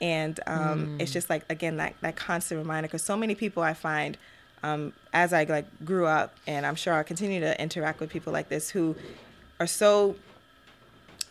[0.00, 1.02] and um, mm.
[1.02, 4.16] it's just like again that that constant reminder because so many people I find
[4.62, 8.32] um, as I like grew up, and I'm sure I'll continue to interact with people
[8.32, 8.96] like this who
[9.60, 10.16] are so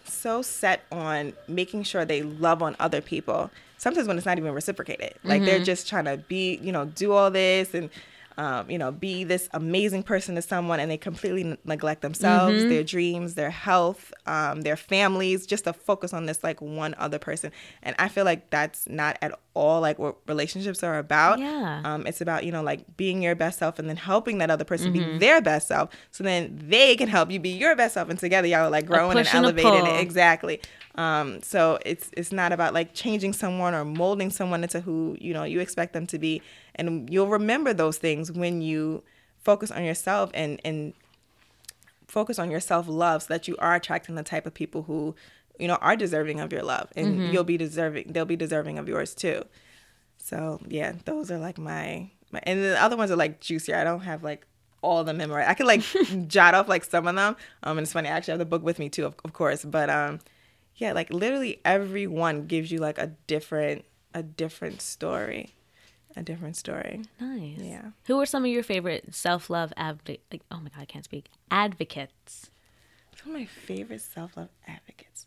[0.05, 3.49] so set on making sure they love on other people.
[3.81, 5.45] Sometimes when it's not even reciprocated, like mm-hmm.
[5.45, 7.89] they're just trying to be, you know, do all this and
[8.37, 12.55] um, you know, be this amazing person to someone and they completely n- neglect themselves,
[12.55, 12.69] mm-hmm.
[12.69, 17.19] their dreams, their health, um, their families, just to focus on this like one other
[17.19, 17.51] person.
[17.83, 21.39] And I feel like that's not at all like what relationships are about.
[21.39, 21.81] Yeah.
[21.83, 24.65] Um, it's about, you know, like being your best self and then helping that other
[24.65, 25.13] person mm-hmm.
[25.13, 25.89] be their best self.
[26.11, 28.09] So then they can help you be your best self.
[28.09, 29.85] And together y'all are like growing and elevating.
[29.85, 30.61] Exactly.
[30.95, 35.33] Um, so it's it's not about like changing someone or molding someone into who you
[35.33, 36.41] know you expect them to be,
[36.75, 39.03] and you'll remember those things when you
[39.39, 40.93] focus on yourself and and
[42.07, 45.15] focus on your self love, so that you are attracting the type of people who
[45.59, 47.33] you know are deserving of your love, and mm-hmm.
[47.33, 49.45] you'll be deserving they'll be deserving of yours too.
[50.17, 53.75] So yeah, those are like my, my and the other ones are like juicier.
[53.75, 54.45] I don't have like
[54.81, 55.49] all the memorized.
[55.49, 55.83] I could like
[56.27, 57.35] jot off like some of them.
[57.63, 58.09] Um, and it's funny.
[58.09, 59.63] I actually have the book with me too, of, of course.
[59.63, 60.19] But um,
[60.75, 65.53] yeah, like literally everyone gives you like a different a different story.
[66.17, 67.03] A different story.
[67.21, 67.57] Nice.
[67.57, 67.91] Yeah.
[68.07, 70.23] Who are some of your favorite self love advocates?
[70.31, 71.27] Like, oh my god, I can't speak.
[71.49, 72.51] Advocates.
[73.15, 75.25] Some of my favorite self love advocates.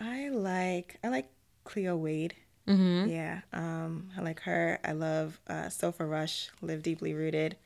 [0.00, 1.30] I like I like
[1.64, 2.34] Cleo Wade.
[2.66, 3.10] Mm-hmm.
[3.10, 4.78] Yeah, um, I like her.
[4.84, 7.56] I love uh, Sofia Rush, Live Deeply Rooted.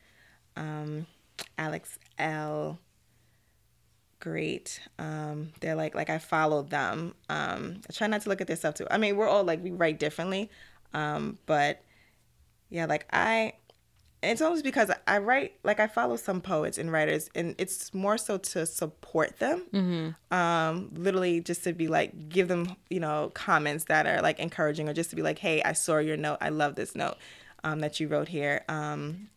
[0.56, 1.06] Um,
[1.58, 2.78] Alex Elle
[4.22, 4.80] great.
[5.00, 7.14] Um, they're like like I followed them.
[7.28, 8.86] Um, I try not to look at their stuff too.
[8.90, 10.48] I mean, we're all like we write differently,
[10.94, 11.82] um, but
[12.70, 13.54] yeah, like I.
[14.24, 18.16] It's always because I write like I follow some poets and writers, and it's more
[18.16, 19.64] so to support them.
[19.74, 20.32] Mm-hmm.
[20.32, 24.88] Um, literally just to be like give them you know comments that are like encouraging,
[24.88, 26.38] or just to be like, hey, I saw your note.
[26.40, 27.16] I love this note
[27.64, 28.64] um, that you wrote here.
[28.68, 29.28] Um,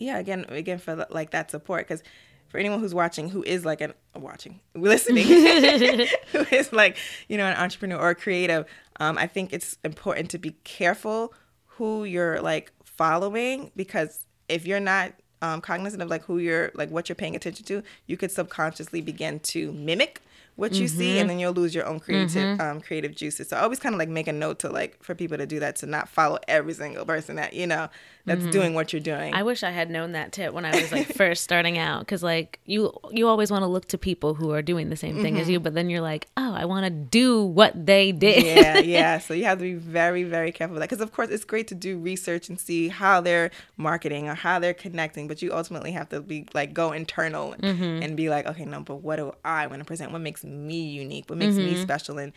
[0.00, 2.02] yeah, again, again for like that support because
[2.50, 5.24] for anyone who's watching who is like an watching listening
[6.32, 6.96] who is like
[7.28, 8.66] you know an entrepreneur or a creative
[8.98, 11.32] um, i think it's important to be careful
[11.66, 16.90] who you're like following because if you're not um, cognizant of like who you're like
[16.90, 20.20] what you're paying attention to you could subconsciously begin to mimic
[20.60, 20.98] what you mm-hmm.
[20.98, 22.60] see and then you'll lose your own creative mm-hmm.
[22.60, 25.14] um, creative juices so i always kind of like make a note to like for
[25.14, 27.88] people to do that to not follow every single person that you know
[28.26, 28.50] that's mm-hmm.
[28.50, 29.34] doing what you're doing.
[29.34, 32.22] I wish I had known that tip when I was like first starting out cuz
[32.22, 35.34] like you you always want to look to people who are doing the same thing
[35.34, 35.42] mm-hmm.
[35.42, 38.78] as you but then you're like, "Oh, I want to do what they did." Yeah,
[38.96, 39.18] yeah.
[39.18, 41.68] So you have to be very very careful with that cuz of course it's great
[41.68, 45.92] to do research and see how they're marketing or how they're connecting, but you ultimately
[45.92, 48.02] have to be like go internal mm-hmm.
[48.02, 50.12] and be like, "Okay, no, but what do I want to present?
[50.12, 51.28] What makes me unique?
[51.28, 51.82] What makes me mm-hmm.
[51.82, 52.32] special and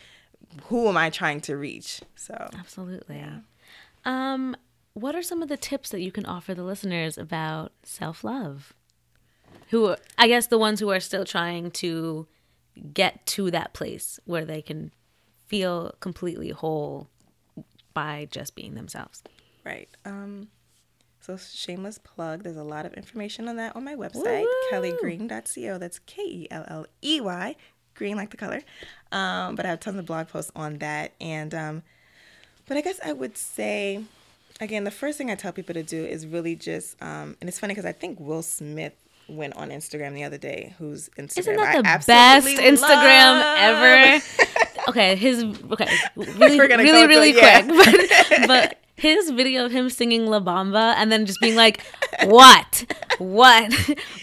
[0.66, 3.18] who am I trying to reach?" So Absolutely.
[3.18, 3.40] Yeah.
[4.06, 4.56] Um
[4.94, 8.74] what are some of the tips that you can offer the listeners about self love?
[9.70, 12.28] Who, I guess, the ones who are still trying to
[12.94, 14.92] get to that place where they can
[15.48, 17.08] feel completely whole
[17.94, 19.24] by just being themselves.
[19.64, 19.90] Right.
[20.06, 20.50] Um,
[21.20, 22.44] so, shameless plug.
[22.44, 25.78] There's a lot of information on that on my website, KelleyGreen.co.
[25.78, 27.56] That's K E L L E Y,
[27.96, 28.62] green like the color.
[29.12, 31.14] Um, but I have tons of blog posts on that.
[31.22, 31.84] And, um,
[32.68, 34.04] but I guess I would say
[34.62, 37.60] again, the first thing I tell people to do is really just, um, and it's
[37.60, 38.94] funny because I think Will Smith
[39.28, 40.76] went on Instagram the other day.
[40.78, 43.58] who's Instagram isn't that the best Instagram love.
[43.60, 44.26] ever?
[44.90, 47.68] okay, his okay, really, really, really quick, yeah.
[47.68, 51.84] but, but his video of him singing La Bamba and then just being like,
[52.26, 52.86] what?
[53.18, 53.74] What?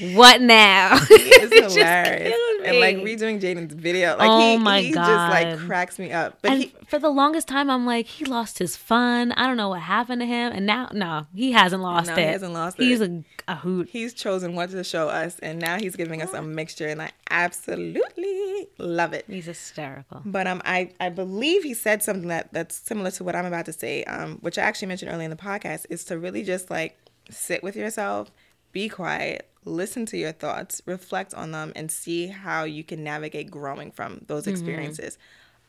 [0.01, 0.99] What now?
[1.11, 2.35] It's hilarious.
[2.65, 6.39] And like redoing Jaden's video, like Oh he, my he just like cracks me up.
[6.43, 9.33] But and he, for the longest time, I'm like, he lost his fun.
[9.33, 10.53] I don't know what happened to him.
[10.53, 12.19] And now, no, he hasn't lost No, it.
[12.19, 13.11] he hasn't lost He's it.
[13.11, 13.89] a, a hoot.
[13.91, 17.11] he's chosen what to show us, and now he's giving us a mixture, and I
[17.31, 19.25] absolutely love it.
[19.29, 20.23] He's hysterical.
[20.25, 23.67] But um, I, I believe he said something that that's similar to what I'm about
[23.67, 26.71] to say, um, which I actually mentioned earlier in the podcast, is to really just
[26.71, 26.97] like
[27.31, 28.31] sit with yourself,
[28.73, 33.51] be quiet, listen to your thoughts, reflect on them, and see how you can navigate
[33.51, 35.19] growing from those experiences.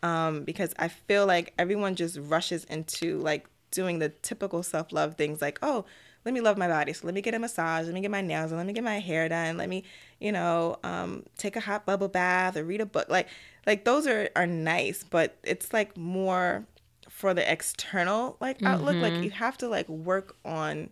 [0.03, 5.15] Um, because I feel like everyone just rushes into like doing the typical self love
[5.15, 5.85] things, like oh.
[6.23, 6.93] Let me love my body.
[6.93, 7.85] So let me get a massage.
[7.85, 8.57] Let me get my nails done.
[8.59, 9.57] Let me get my hair done.
[9.57, 9.83] Let me,
[10.19, 13.09] you know, um, take a hot bubble bath or read a book.
[13.09, 13.27] Like,
[13.65, 16.63] like those are are nice, but it's like more
[17.09, 18.97] for the external like outlook.
[18.97, 20.89] Like you have to like work on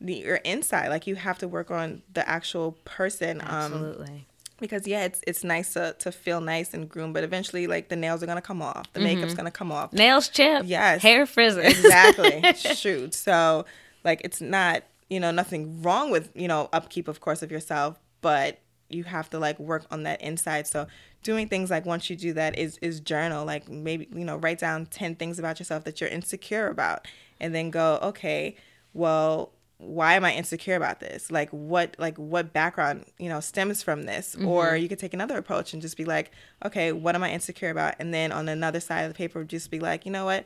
[0.00, 0.88] your inside.
[0.88, 3.40] Like you have to work on the actual person.
[3.40, 4.26] Um, Absolutely.
[4.60, 7.96] because yeah, it's it's nice to to feel nice and groomed, but eventually like the
[7.96, 9.92] nails are gonna come off, the makeup's gonna come off.
[9.92, 10.64] Nails chip.
[10.66, 11.02] Yes.
[11.02, 11.64] Hair frizzes.
[11.64, 12.42] Exactly.
[12.74, 13.14] Shoot.
[13.14, 13.64] So
[14.04, 17.98] like it's not, you know, nothing wrong with, you know, upkeep of course of yourself,
[18.20, 20.66] but you have to like work on that inside.
[20.66, 20.86] So
[21.22, 24.58] doing things like once you do that is is journal, like maybe, you know, write
[24.58, 27.08] down 10 things about yourself that you're insecure about
[27.40, 28.56] and then go, okay,
[28.94, 31.30] well, why am I insecure about this?
[31.30, 34.34] Like what like what background, you know, stems from this?
[34.46, 36.30] Or you could take another approach and just be like,
[36.64, 37.94] okay, what am I insecure about?
[37.98, 40.44] And then on another side of the paper just be like, you know what?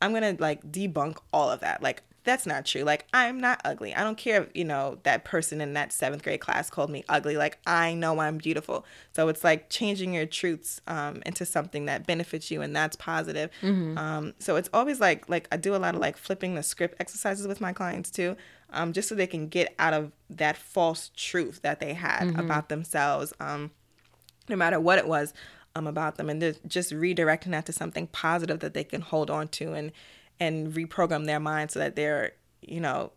[0.00, 1.82] I'm gonna like debunk all of that.
[1.82, 2.82] Like that's not true.
[2.82, 3.94] Like I'm not ugly.
[3.94, 7.04] I don't care if you know that person in that seventh grade class called me
[7.08, 7.36] ugly.
[7.36, 8.86] Like I know I'm beautiful.
[9.12, 13.50] So it's like changing your truths um, into something that benefits you and that's positive.
[13.98, 16.96] Um, so it's always like like I do a lot of like flipping the script
[17.00, 18.36] exercises with my clients too,
[18.72, 22.68] um, just so they can get out of that false truth that they had about
[22.68, 23.32] themselves.
[23.40, 23.70] Um,
[24.48, 25.32] no matter what it was
[25.74, 26.28] um, about them.
[26.28, 29.92] And they're just redirecting that to something positive that they can hold on to and
[30.40, 33.12] and reprogram their mind so that they're you know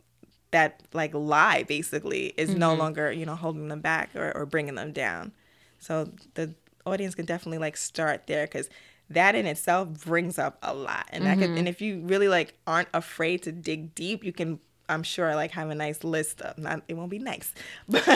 [0.51, 4.76] that like lie basically is no longer you know holding them back or, or bringing
[4.76, 5.32] them down.
[5.80, 6.53] So the
[6.86, 8.70] audience can definitely like start there because
[9.10, 11.08] that in itself brings up a lot.
[11.12, 14.60] And that could and if you really like aren't afraid to dig deep you can
[14.90, 17.54] i'm sure like have a nice list of not it won't be nice
[17.90, 18.08] but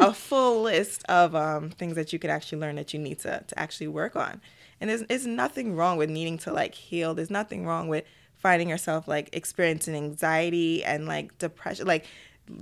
[0.00, 3.42] a full list of um, things that you could actually learn that you need to,
[3.46, 4.40] to actually work on.
[4.80, 7.14] And there's, there's nothing wrong with needing to like heal.
[7.14, 8.04] There's nothing wrong with
[8.36, 12.06] finding yourself like experiencing anxiety and like depression like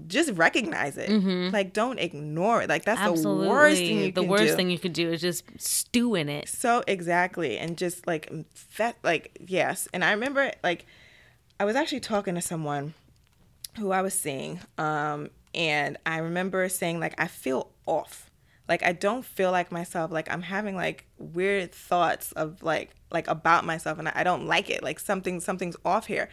[0.07, 1.09] just recognize it.
[1.53, 2.69] Like don't ignore it.
[2.69, 3.45] Like that's Absolutely.
[3.45, 4.57] the worst thing you the worst do.
[4.57, 6.49] thing you could do is just stew in it.
[6.49, 8.31] so exactly, and just like
[8.77, 9.89] that, like yes.
[9.95, 10.85] And I remember like
[11.59, 12.93] I was actually talking to someone
[13.81, 18.31] who I was seeing, um, and I remember saying like I feel off,
[18.68, 20.12] like I don't feel like myself.
[20.12, 24.47] Like I'm having like weird thoughts of like like about myself, and I, I don't
[24.47, 24.83] like it.
[24.83, 26.28] Like something something's off here.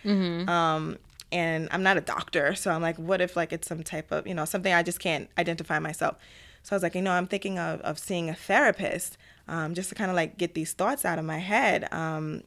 [0.47, 0.97] Um,
[1.31, 4.27] and I'm not a doctor, so I'm like, what if like it's some type of
[4.27, 6.17] you know something I just can't identify myself.
[6.63, 9.17] So I was like, you know, I'm thinking of, of seeing a therapist
[9.47, 12.43] um, just to kind of like get these thoughts out of my head, um,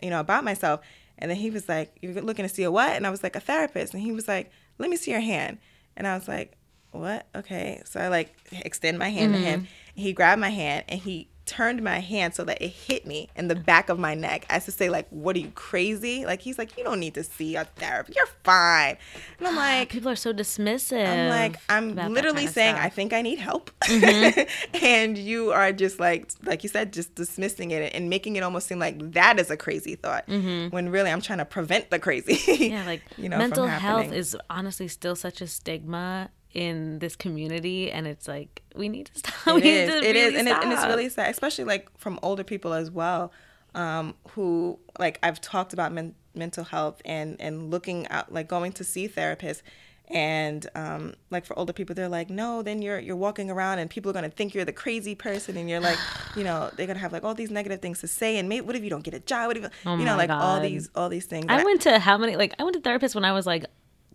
[0.00, 0.80] you know, about myself.
[1.18, 2.90] And then he was like, You're looking to see a what?
[2.90, 3.94] And I was like, A therapist.
[3.94, 5.58] And he was like, Let me see your hand.
[5.96, 6.56] And I was like,
[6.90, 7.26] What?
[7.34, 7.82] Okay.
[7.84, 9.46] So I like extend my hand to mm-hmm.
[9.46, 9.68] him.
[9.94, 13.48] He grabbed my hand and he turned my hand so that it hit me in
[13.48, 16.24] the back of my neck as to say, like, what are you crazy?
[16.24, 18.16] Like he's like, You don't need to see a therapist.
[18.16, 18.96] You're fine.
[19.38, 21.06] And I'm like, People are so dismissive.
[21.06, 22.76] I'm like, I'm literally kind of saying, stuff.
[22.76, 22.86] Mm-hmm.
[22.86, 23.70] I think I need help.
[24.82, 28.66] and you are just like, like you said, just dismissing it and making it almost
[28.66, 30.28] seem like that is a crazy thought.
[30.28, 32.34] When really I'm trying to prevent the crazy.
[32.34, 32.62] Mm-hmm.
[32.62, 37.90] Yeah, like you know, mental health is honestly still such a stigma in this community,
[37.90, 39.34] and it's like we need to stop.
[39.54, 39.90] we It is.
[39.90, 42.72] to It is, really and, it, and it's really sad, especially like from older people
[42.72, 43.32] as well,
[43.74, 48.72] um, who like I've talked about men- mental health and and looking out, like going
[48.72, 49.62] to see therapists,
[50.08, 53.90] and um, like for older people, they're like, no, then you're you're walking around and
[53.90, 55.98] people are gonna think you're the crazy person, and you're like,
[56.36, 58.76] you know, they're gonna have like all these negative things to say, and maybe what
[58.76, 59.48] if you don't get a job?
[59.48, 61.46] What if you, Oh you know, like all these all these things.
[61.48, 62.36] I went to how many?
[62.36, 63.64] Like I went to therapists when I was like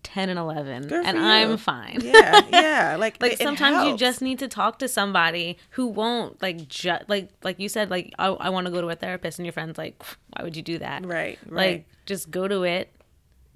[0.04, 2.00] ten and eleven, Good and for I'm fine.
[2.02, 6.68] yeah, yeah, like like sometimes you just need to talk to somebody who won't like
[6.68, 9.46] ju- like like you said like I, I want to go to a therapist and
[9.46, 10.02] your friend's like
[10.36, 11.56] why would you do that Right, right.
[11.78, 12.92] like just go to it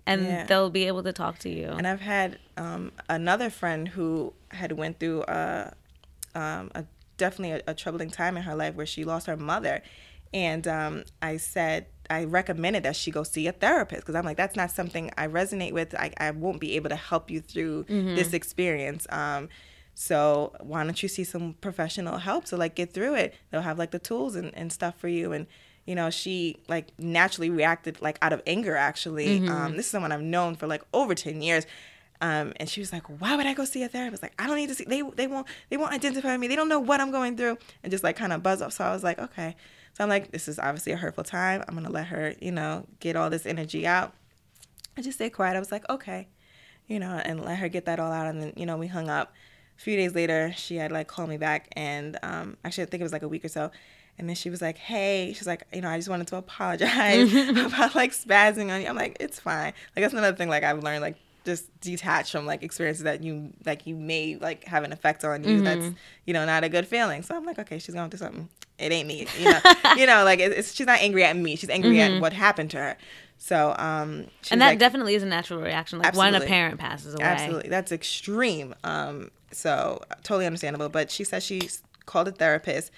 [0.06, 0.46] and Yeah.
[0.46, 4.74] they'll be able to talk to you And I've had um, another friend who had
[4.74, 5.74] went through a,
[6.36, 6.84] um, a
[7.18, 9.82] definitely a, a troubling time in her life where she lost her mother,
[10.34, 14.38] and um, I said I recommended that she go see a therapist because I'm like,
[14.38, 15.96] that's not something I resonate with.
[15.96, 18.16] I, I won't be able to help you through Mm-hmm.
[18.16, 19.08] this experience.
[19.10, 19.50] Um,
[19.96, 23.36] so why don't you see some professional help to like get through it?
[23.52, 25.32] They'll have like the tools and, and stuff for you.
[25.32, 25.46] And,
[25.86, 29.40] you know, she like naturally reacted like out of anger actually.
[29.40, 29.50] Mm-hmm.
[29.50, 31.66] Um, this is someone I've known for like over 10 years.
[32.22, 34.24] Um, and she was like, "Why would I go see a therapist?
[34.24, 34.86] Like, I don't need to see.
[34.86, 36.48] They they won't they won't identify me.
[36.48, 38.72] They don't know what I'm going through." And just like kind of buzz off.
[38.72, 39.58] So I was like, "Okay."
[39.94, 41.64] So I'm like, "This is obviously a hurtful time.
[41.68, 44.14] I'm gonna let her, you know, get all this energy out."
[44.98, 45.56] I just stayed quiet.
[45.56, 46.28] I was like, "Okay,"
[46.88, 48.28] you know, and let her get that all out.
[48.28, 49.34] And then you know, we hung up.
[49.78, 53.02] A few days later, she had like called me back, and um, actually, I think
[53.02, 53.72] it was like a week or so.
[54.20, 57.34] And then she was like, "Hey," she's like, "You know, I just wanted to apologize
[57.50, 60.50] about like spazzing on you." I'm like, "It's fine." Like that's another thing.
[60.50, 64.64] Like I've learned, like just detach from like experiences that you like you may like
[64.66, 65.62] have an effect on you.
[65.62, 65.92] That's
[66.26, 67.24] you know not a good feeling.
[67.24, 68.50] So I'm like, okay, she's going through something.
[68.78, 69.28] It ain't me.
[69.38, 69.60] You know,
[69.98, 71.56] you know, like it, it's she's not angry at me.
[71.56, 72.98] She's angry at what happened to her.
[73.38, 76.00] So um, and that like, definitely is a natural reaction.
[76.00, 77.24] Like when a parent passes away.
[77.24, 77.70] Absolutely.
[77.70, 78.74] That's extreme.
[78.84, 80.90] Um, so totally understandable.
[80.90, 81.70] But she says she
[82.06, 82.92] called a therapist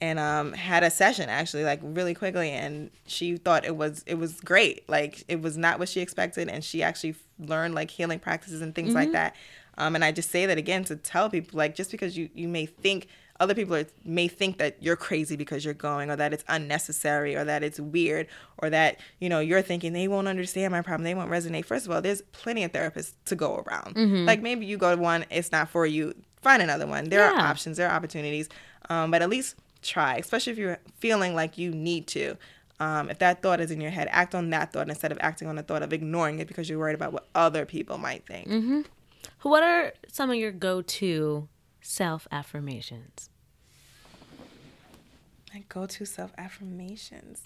[0.00, 4.16] and um, had a session actually like really quickly and she thought it was it
[4.16, 4.88] was great.
[4.88, 7.14] Like it was not what she expected and she actually
[7.48, 9.36] learned like healing practices and things like that.
[9.78, 12.46] Um, and I just say that again to tell people like just because you, you
[12.48, 13.08] may think
[13.40, 17.34] other people are, may think that you're crazy because you're going or that it's unnecessary
[17.34, 18.28] or that it's weird
[18.58, 21.64] or that you know you're thinking they won't understand my problem they won't resonate.
[21.64, 23.96] First of all there's plenty of therapists to go around.
[24.26, 27.08] Like maybe you go to one it's not for you find another one.
[27.08, 28.48] There are options there are opportunities
[28.90, 32.36] um, but at least try especially if you're feeling like you need to
[32.82, 35.46] um, if that thought is in your head act on that thought instead of acting
[35.48, 38.46] on the thought of ignoring it because you're worried about what other people might think
[39.42, 41.48] What are some of your go-to
[41.80, 43.28] self affirmations?
[45.54, 47.42] My go-to self affirmations.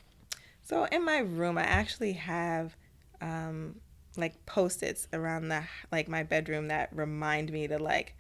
[0.62, 2.76] So in my room, I actually have
[3.20, 3.76] um,
[4.16, 5.62] like post-its around the
[5.93, 8.16] like my bedroom that remind me to like.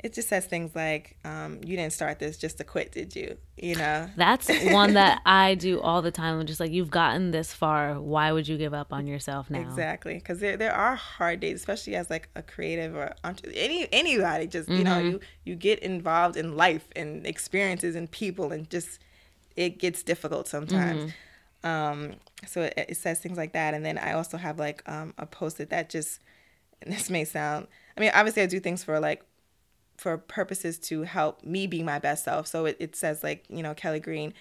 [0.00, 3.36] It just says things like, um, "You didn't start this just to quit, did you?"
[3.56, 4.08] You know.
[4.16, 6.38] That's one that I do all the time.
[6.38, 8.00] I'm just like, you've gotten this far.
[8.00, 9.60] Why would you give up on yourself now?
[9.60, 13.12] Exactly, because there there are hard days, especially as like a creative or
[13.52, 14.46] any anybody.
[14.46, 19.00] Just you know, you you get involved in life and experiences and people, and just
[19.56, 21.12] it gets difficult sometimes.
[21.64, 22.14] Um,
[22.46, 25.26] so it, it says things like that, and then I also have like um, a
[25.26, 26.20] post-it that just.
[26.80, 27.66] And this may sound.
[27.96, 29.24] I mean, obviously, I do things for like
[29.98, 32.46] for purposes to help me be my best self.
[32.46, 34.32] So it, it says like you know Kelley Green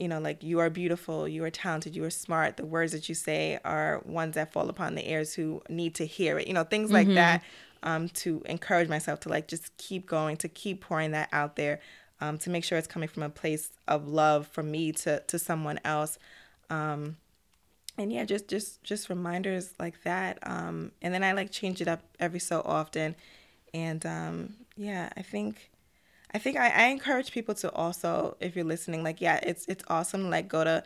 [0.00, 2.56] you know, like you are beautiful, you are talented, you are smart.
[2.56, 6.06] The words that you say are ones that fall upon the ears who need to
[6.06, 6.48] hear it.
[6.48, 7.42] You know, things like that.
[7.82, 11.80] Um, to encourage myself to like just keep going, to keep pouring that out there,
[12.20, 15.38] um, to make sure it's coming from a place of love from me to to
[15.38, 16.18] someone else.
[16.70, 17.16] Um,
[17.98, 20.38] and yeah, just just just reminders like that.
[20.42, 23.16] Um, and then I like change it up every so often.
[23.74, 25.70] And um, yeah, I think
[26.32, 29.84] I think I, I encourage people to also, if you're listening, like yeah, it's it's
[29.88, 30.30] awesome.
[30.30, 30.84] Like go to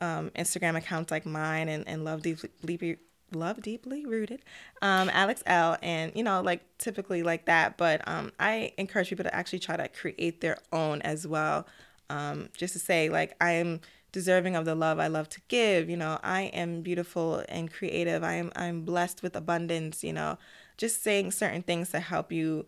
[0.00, 2.98] um, Instagram accounts like mine and, and love deeply,
[3.32, 4.42] love deeply rooted,
[4.82, 5.76] um, Alex Elle.
[5.82, 7.76] And you know like typically like that.
[7.76, 11.66] But um, I encourage people to actually try to create their own as well.
[12.08, 13.80] Um, just to say like I am
[14.12, 15.88] deserving of the love I love to give.
[15.88, 18.24] You know I am beautiful and creative.
[18.24, 20.02] I am I'm blessed with abundance.
[20.02, 20.38] You know
[20.80, 22.64] just saying certain things to help you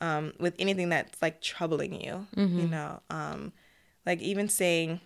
[0.00, 2.26] um, with anything that's like troubling you.
[2.60, 3.52] You know, um,
[4.04, 5.00] like even saying,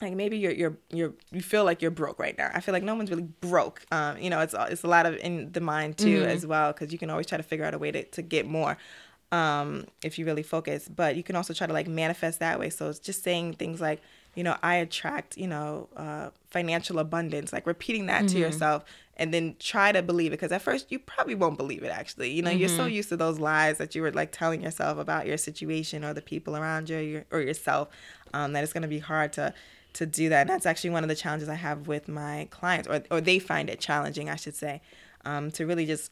[0.00, 2.48] like maybe you're you're you're you feel like you're broke right now.
[2.54, 3.84] I feel like no one's really broke.
[3.90, 6.92] Um, you know, it's it's a lot of in the mind too as well because
[6.92, 8.78] you can always try to figure out a way to to get more.
[9.32, 12.70] Um, if you really focus, but you can also try to like manifest that way.
[12.70, 14.00] So it's just saying things like,
[14.34, 18.84] you know, I attract, you know, uh, financial abundance, like repeating that to yourself
[19.16, 20.38] and then try to believe it.
[20.38, 22.30] Cause at first you probably won't believe it actually.
[22.30, 25.26] You know, you're so used to those lies that you were like telling yourself about
[25.26, 27.88] your situation or the people around you or, your, or yourself
[28.32, 29.54] um, that it's going to be hard to,
[29.94, 30.42] to do that.
[30.42, 33.38] And that's actually one of the challenges I have with my clients or, or they
[33.38, 34.82] find it challenging, I should say,
[35.24, 36.10] um, to really just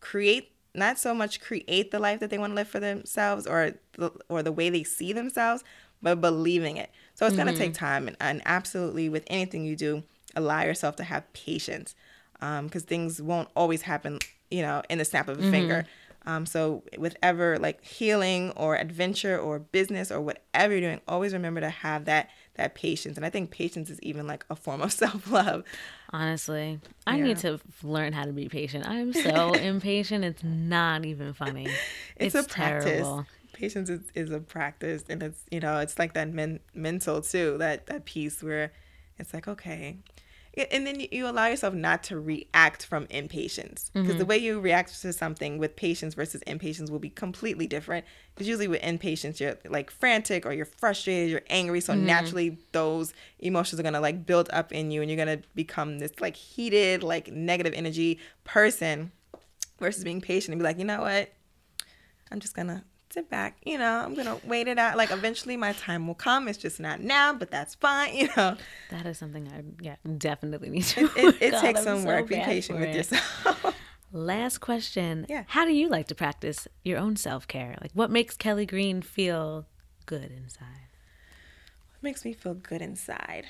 [0.00, 3.72] create not so much create the life that they want to live for themselves or
[3.98, 5.64] the, or the way they see themselves,
[6.00, 6.90] but believing it.
[7.18, 7.84] So it's going to take mm-hmm.
[7.84, 10.04] time, and, and absolutely with anything you do,
[10.36, 11.96] allow yourself to have patience,
[12.40, 14.20] um, because things won't always happen,
[14.52, 15.50] you know, in the snap of a mm-hmm.
[15.50, 15.86] finger.
[16.26, 21.32] Um, so with ever like healing or adventure or business or whatever you're doing, always
[21.32, 23.16] remember to have that that patience.
[23.16, 25.64] And I think patience is even like a form of self love.
[26.10, 27.24] Honestly, I Yeah.
[27.24, 28.86] need to learn how to be patient.
[28.86, 30.24] I'm so impatient.
[30.24, 31.66] It's not even funny.
[32.16, 33.08] It's, a practice.
[33.58, 37.56] Patience is, is a practice and it's you know it's like that men, mental too
[37.58, 38.72] that that piece where
[39.18, 39.98] it's like okay
[40.70, 44.18] and then you allow yourself not to react from impatience because mm-hmm.
[44.18, 48.04] the way you react to something with patience versus impatience will be completely different
[48.34, 52.06] because usually with impatience you're like frantic or you're frustrated you're angry so mm-hmm.
[52.06, 55.46] naturally those emotions are going to like build up in you and you're going to
[55.54, 59.12] become this like heated like negative energy person
[59.78, 61.32] versus being patient and be like you know what
[62.32, 63.56] i'm just going to sit back.
[63.64, 64.96] You know, I'm gonna wait it out.
[64.96, 66.48] Like eventually, my time will come.
[66.48, 68.14] It's just not now, but that's fine.
[68.18, 68.56] You know,
[68.90, 71.04] that is something I yeah definitely need to.
[71.04, 72.28] It, it, it takes some so work.
[72.28, 73.74] Be patient with yourself.
[74.12, 75.26] Last question.
[75.28, 75.44] Yeah.
[75.46, 77.76] How do you like to practice your own self care?
[77.80, 79.66] Like, what makes Kelley Green feel
[80.06, 80.88] good inside?
[81.92, 83.48] What makes me feel good inside?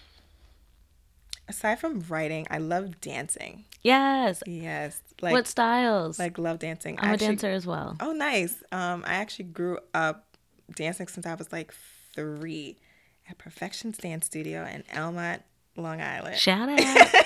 [1.49, 3.65] Aside from writing, I love dancing.
[3.83, 4.43] Yes.
[4.47, 5.01] Yes.
[5.21, 6.19] Like what styles?
[6.19, 6.99] Like love dancing.
[6.99, 7.97] I'm actually, a dancer as well.
[8.01, 8.63] Oh, nice.
[8.73, 10.37] Um, I actually grew up
[10.75, 11.73] dancing since I was like
[12.15, 12.77] three
[13.29, 15.43] at Perfections Dance Studio in Elmont,
[15.77, 16.37] Long Island.
[16.37, 16.79] Shout out.
[16.81, 17.25] hey,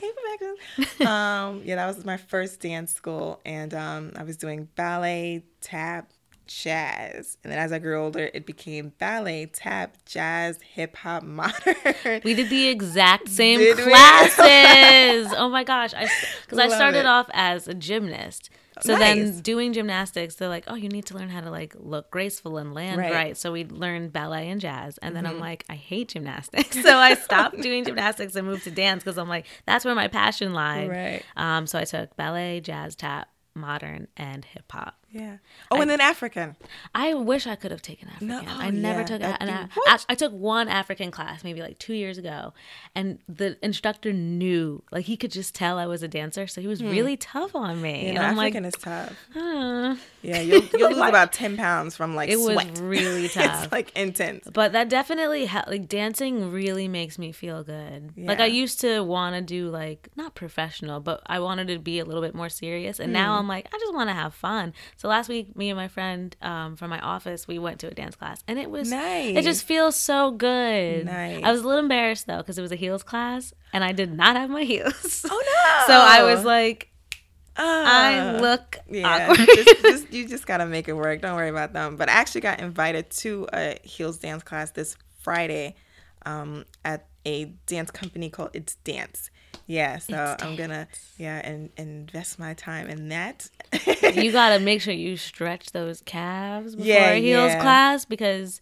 [0.00, 1.00] Perfections.
[1.08, 6.10] um, yeah, that was my first dance school, and um, I was doing ballet, tap,
[6.46, 7.38] jazz.
[7.42, 12.20] And then as I grew older, it became ballet, tap, jazz, hip hop, modern.
[12.24, 15.32] We did the exact same did classes.
[15.36, 15.94] oh my gosh.
[15.94, 16.08] I
[16.48, 17.06] cuz I started it.
[17.06, 18.50] off as a gymnast.
[18.82, 19.00] So nice.
[19.00, 22.58] then doing gymnastics, they're like, "Oh, you need to learn how to like look graceful
[22.58, 23.36] and land right." right.
[23.36, 24.98] So we learned ballet and jazz.
[24.98, 25.34] And then mm-hmm.
[25.34, 29.16] I'm like, "I hate gymnastics." so I stopped doing gymnastics and moved to dance cuz
[29.16, 30.90] I'm like, that's where my passion lied.
[30.90, 31.22] Right.
[31.36, 35.05] Um so I took ballet, jazz, tap, modern and hip hop.
[35.10, 35.36] Yeah.
[35.70, 36.56] Oh, I, and then African.
[36.94, 38.28] I wish I could have taken African.
[38.28, 41.78] No, oh, I never yeah, took an I, I took one African class maybe like
[41.78, 42.52] 2 years ago
[42.94, 46.66] and the instructor knew like he could just tell I was a dancer so he
[46.66, 46.90] was hmm.
[46.90, 48.08] really tough on me.
[48.08, 49.16] Yeah, no, African like, is tough.
[49.34, 52.70] Uh, yeah, you'll, you'll lose about 10 pounds from like It sweat.
[52.70, 53.64] was really tough.
[53.64, 54.48] it's like intense.
[54.52, 58.12] But that definitely ha- like dancing really makes me feel good.
[58.16, 58.28] Yeah.
[58.28, 62.00] Like I used to want to do like not professional, but I wanted to be
[62.00, 63.14] a little bit more serious and mm.
[63.14, 63.40] now hmm.
[63.40, 64.74] I'm like I just want to have fun.
[64.96, 67.90] So last week, me and my friend um, from my office, we went to a
[67.90, 69.36] dance class, and it was nice.
[69.36, 71.04] It just feels so good.
[71.04, 71.44] Nice.
[71.44, 74.12] I was a little embarrassed though because it was a heels class, and I did
[74.12, 75.26] not have my heels.
[75.28, 75.28] Oh
[75.86, 75.86] no!
[75.86, 76.90] so I was like.
[77.58, 79.34] Uh, I look yeah.
[79.34, 81.22] just, just, you just gotta make it work.
[81.22, 81.96] Don't worry about them.
[81.96, 85.74] But I actually got invited to a heels dance class this Friday
[86.26, 89.30] um, at a dance company called It's Dance.
[89.66, 90.86] Yeah, so I'm gonna
[91.18, 93.50] yeah and, and invest my time in that.
[94.14, 97.62] you gotta make sure you stretch those calves before yeah, heels yeah.
[97.62, 98.60] class because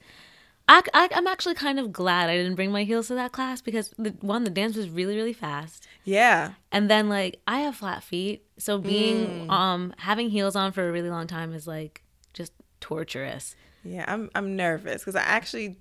[0.67, 3.61] I, I am actually kind of glad I didn't bring my heels to that class
[3.61, 5.87] because the one the dance was really really fast.
[6.05, 6.53] Yeah.
[6.73, 9.51] And then like I have flat feet, so being mm.
[9.51, 12.03] um having heels on for a really long time is like
[12.33, 13.57] just torturous.
[13.85, 15.77] Yeah, I'm I'm nervous because I actually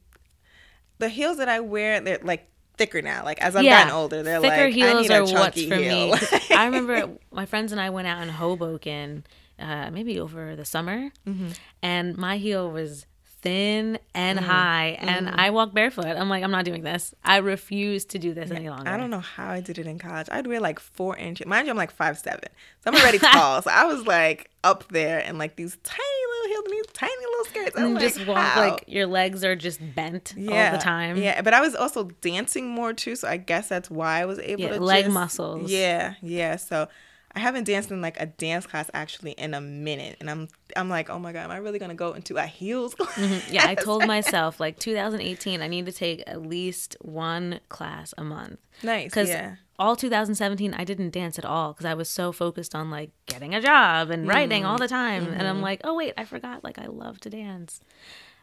[0.99, 3.23] the heels that I wear they're like thicker now.
[3.23, 3.83] Like as I've yeah.
[3.83, 6.11] gotten older, they're thicker like heels are what's for heel.
[6.11, 6.19] me.
[6.51, 9.25] I remember my friends and I went out in Hoboken,
[9.59, 11.49] uh, maybe over the summer, mm-hmm.
[11.81, 13.05] and my heel was
[13.43, 14.49] thin and mm-hmm.
[14.49, 15.39] high and mm-hmm.
[15.39, 16.05] I walk barefoot.
[16.05, 17.13] I'm like, I'm not doing this.
[17.23, 18.89] I refuse to do this yeah, any longer.
[18.89, 20.27] I don't know how I did it in college.
[20.31, 21.45] I'd wear like four inches.
[21.45, 22.47] Mind you, I'm like five seven.
[22.83, 23.61] So I'm already tall.
[23.61, 27.25] So I was like up there and like these tiny little heels and these tiny
[27.25, 27.77] little skirts.
[27.77, 28.61] I'm and like, just walk how?
[28.61, 31.17] like your legs are just bent yeah, all the time.
[31.17, 31.41] Yeah.
[31.41, 33.17] But I was also dancing more too.
[33.17, 35.69] So I guess that's why I was able yeah, to leg just, muscles.
[35.69, 36.13] Yeah.
[36.21, 36.55] Yeah.
[36.55, 36.87] So
[37.35, 40.87] I haven't danced in like a dance class actually in a minute, and I'm I'm
[40.87, 43.09] like, oh my god, am I really gonna go into a heels class?
[43.23, 43.53] Mm-hmm.
[43.53, 48.23] Yeah, I told myself like 2018, I need to take at least one class a
[48.23, 48.59] month.
[48.81, 49.05] Nice.
[49.05, 49.55] Because yeah.
[49.79, 53.55] all 2017, I didn't dance at all because I was so focused on like getting
[53.55, 54.71] a job and writing mm-hmm.
[54.71, 55.33] all the time, mm-hmm.
[55.33, 55.63] and I'm mm-hmm.
[55.63, 57.81] like, oh wait, I forgot like I love to dance.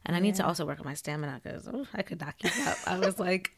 [0.05, 0.19] And yeah.
[0.19, 2.79] I need to also work on my stamina because oh, I could not keep up.
[2.87, 3.53] I was like,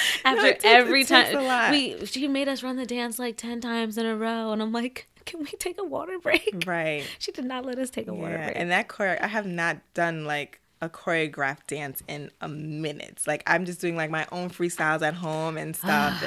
[0.24, 3.98] after no, takes, every time we she made us run the dance like 10 times
[3.98, 6.64] in a row and i'm like can we take a water break?
[6.66, 7.04] Right.
[7.20, 8.52] She did not let us take a yeah, water break.
[8.56, 13.22] and that choreo i have not done like a choreographed dance in a minute.
[13.26, 16.22] Like i'm just doing like my own freestyles at home and stuff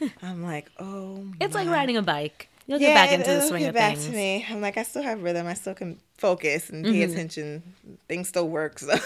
[0.00, 1.64] and i'm like oh it's my.
[1.64, 4.06] like riding a bike You'll yeah, get back into the swing of back things.
[4.06, 4.46] to me.
[4.48, 5.46] I'm like, I still have rhythm.
[5.46, 7.12] I still can focus and pay mm-hmm.
[7.12, 7.62] attention.
[8.08, 8.78] Things still work.
[8.78, 8.96] So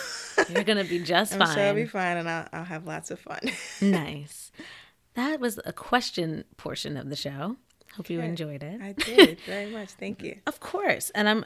[0.50, 1.54] you're gonna be just I'm fine.
[1.54, 3.40] Sure I'll be fine, and I'll, I'll have lots of fun.
[3.80, 4.52] nice.
[5.14, 7.56] That was a question portion of the show.
[7.96, 8.80] Hope you enjoyed it.
[8.82, 9.90] I did very much.
[9.90, 10.38] Thank you.
[10.46, 11.10] Of course.
[11.10, 11.44] And I'm.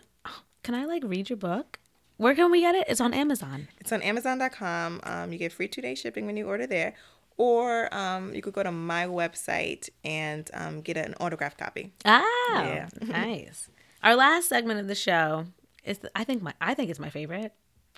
[0.62, 1.78] Can I like read your book?
[2.16, 2.86] Where can we get it?
[2.86, 3.68] It's on Amazon.
[3.80, 5.00] It's on Amazon.com.
[5.04, 6.94] Um, you get free two day shipping when you order there,
[7.40, 11.92] or um, you could go to my website and um, get an autographed copy.
[12.04, 12.24] Ah,
[12.64, 12.88] yeah.
[13.02, 13.68] nice.
[14.02, 15.46] Our last segment of the show
[15.84, 17.52] It's I think my I think it's my favorite.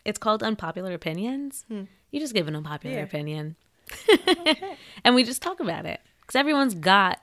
[0.05, 1.65] It's called Unpopular Opinions.
[1.69, 3.03] You just give an unpopular Yeah.
[3.11, 3.57] opinion,
[5.05, 7.17] and we just talk about it because everyone's got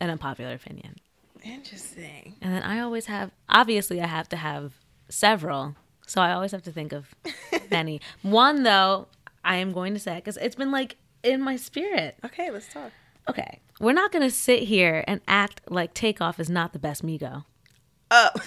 [0.00, 0.96] an unpopular opinion.
[1.42, 2.34] Interesting.
[2.42, 4.72] And then I always have, obviously, I have to have
[5.08, 5.76] several.
[6.06, 7.14] So I always have to think of
[7.70, 8.00] many.
[8.22, 9.06] One, though,
[9.44, 10.96] I am going to say, because it's been like
[11.26, 12.16] in my spirit.
[12.24, 12.92] Okay, let's talk.
[13.28, 13.60] Okay.
[13.80, 17.44] We're not going to sit here and act like Takeoff is not the best Migo.
[18.10, 18.30] Oh.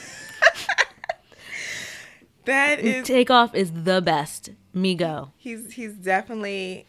[2.46, 5.32] that is Takeoff is the best Migo.
[5.38, 6.86] he's he's definitely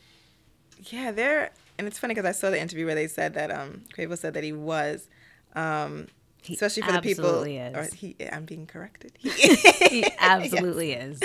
[0.84, 3.82] yeah they're and it's funny because i saw the interview where they said that um
[3.96, 5.08] Quavo said that he was
[5.54, 6.06] um
[6.42, 7.76] He especially for the people absolutely is.
[7.92, 11.20] or he i'm being corrected He absolutely is.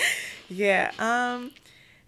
[0.49, 1.51] yeah um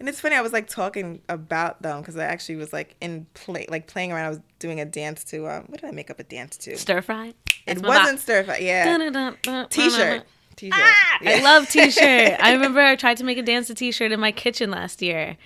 [0.00, 3.26] and it's funny i was like talking about them because i actually was like in
[3.34, 6.10] play like playing around i was doing a dance to um what did i make
[6.10, 7.34] up a dance to Stir fry.
[7.66, 8.84] it wasn't stir fry yeah
[9.70, 10.24] t-shirt
[10.56, 12.36] t-shirt Ah, I love t-shirt.
[12.40, 15.36] I remember I tried to make a dance to t-shirt in my kitchen last year.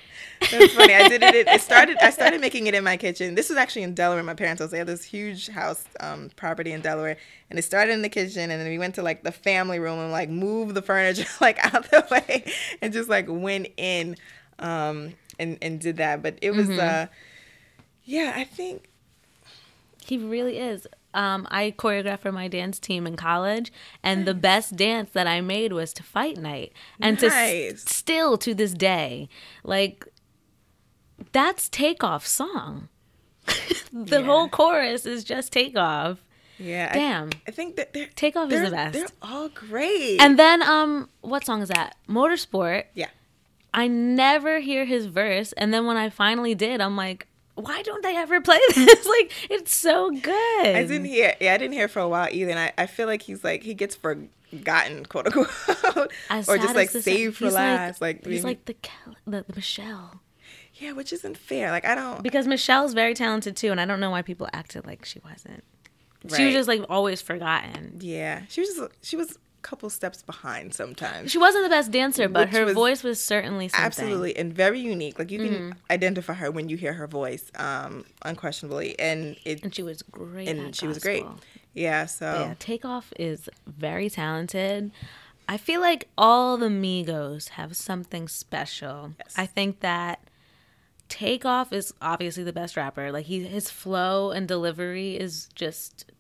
[0.51, 0.95] That's funny.
[0.95, 1.47] I did it.
[1.47, 1.99] It started.
[2.01, 3.35] I started making it in my kitchen.
[3.35, 4.23] This was actually in Delaware.
[4.23, 4.71] My parents' house.
[4.71, 7.19] They had this huge house, um, property in Delaware,
[7.51, 9.99] and it started in the kitchen, and then we went to like the family room
[9.99, 12.51] and like moved the furniture like out the way,
[12.81, 14.17] and just like went in,
[14.63, 16.23] um, and and did that.
[16.23, 17.07] But it was, uh,
[18.05, 18.89] yeah, I think
[20.07, 20.87] He really is.
[21.15, 23.71] Um, I choreographed for my dance team in college,
[24.03, 28.39] and the best dance that I made was to Fight Night, and to s- still
[28.39, 29.29] to this day,
[29.63, 30.07] like
[31.33, 32.89] that's Takeoff song.
[33.93, 34.23] the Yeah.
[34.23, 36.25] whole chorus is just Takeoff.
[36.59, 36.89] yeah.
[36.91, 37.31] I- Damn.
[37.47, 38.93] I, think that they're Takeoff is the best.
[38.95, 40.19] They're all great.
[40.21, 41.97] And then um, what song is that?
[42.09, 42.85] Motorsport.
[42.95, 43.09] yeah.
[43.75, 48.03] I never hear his verse, and then when I finally did, I'm like, why don't
[48.03, 49.07] they ever play this?
[49.07, 50.67] like, it's so good.
[50.77, 51.35] I didn't hear.
[51.41, 52.51] Yeah, I didn't hear for a while either.
[52.51, 56.75] And I, I feel like he's like he gets forgotten, quote unquote, As or just
[56.75, 58.01] like saved for last.
[58.01, 58.77] Like, he's maybe- like the,
[59.27, 60.21] the the Michelle
[60.75, 61.71] yeah, which isn't fair.
[61.71, 62.23] Like I don't.
[62.23, 65.63] because Michelle's very talented too, and I don't know why people acted like she wasn't.
[66.35, 67.99] She was just like always forgotten.
[68.01, 71.31] Yeah, she was just she was couple steps behind sometimes.
[71.31, 73.85] She wasn't the best dancer, but her was- voice was certainly something.
[73.87, 75.19] Absolutely, and very unique.
[75.19, 75.71] Like you can Mm-hmm.
[75.91, 80.49] identify her when you hear her voice, um, unquestionably, and it and she was great.
[80.49, 81.25] and she was great.
[81.75, 84.91] Yeah, so Yeah, Takeoff is very talented.
[85.49, 89.15] I feel like all the Migos have something special.
[89.19, 89.35] Yes.
[89.37, 90.21] I think that
[91.09, 93.13] Takeoff is obviously the best rapper.
[93.13, 96.11] Like he his flow and delivery is just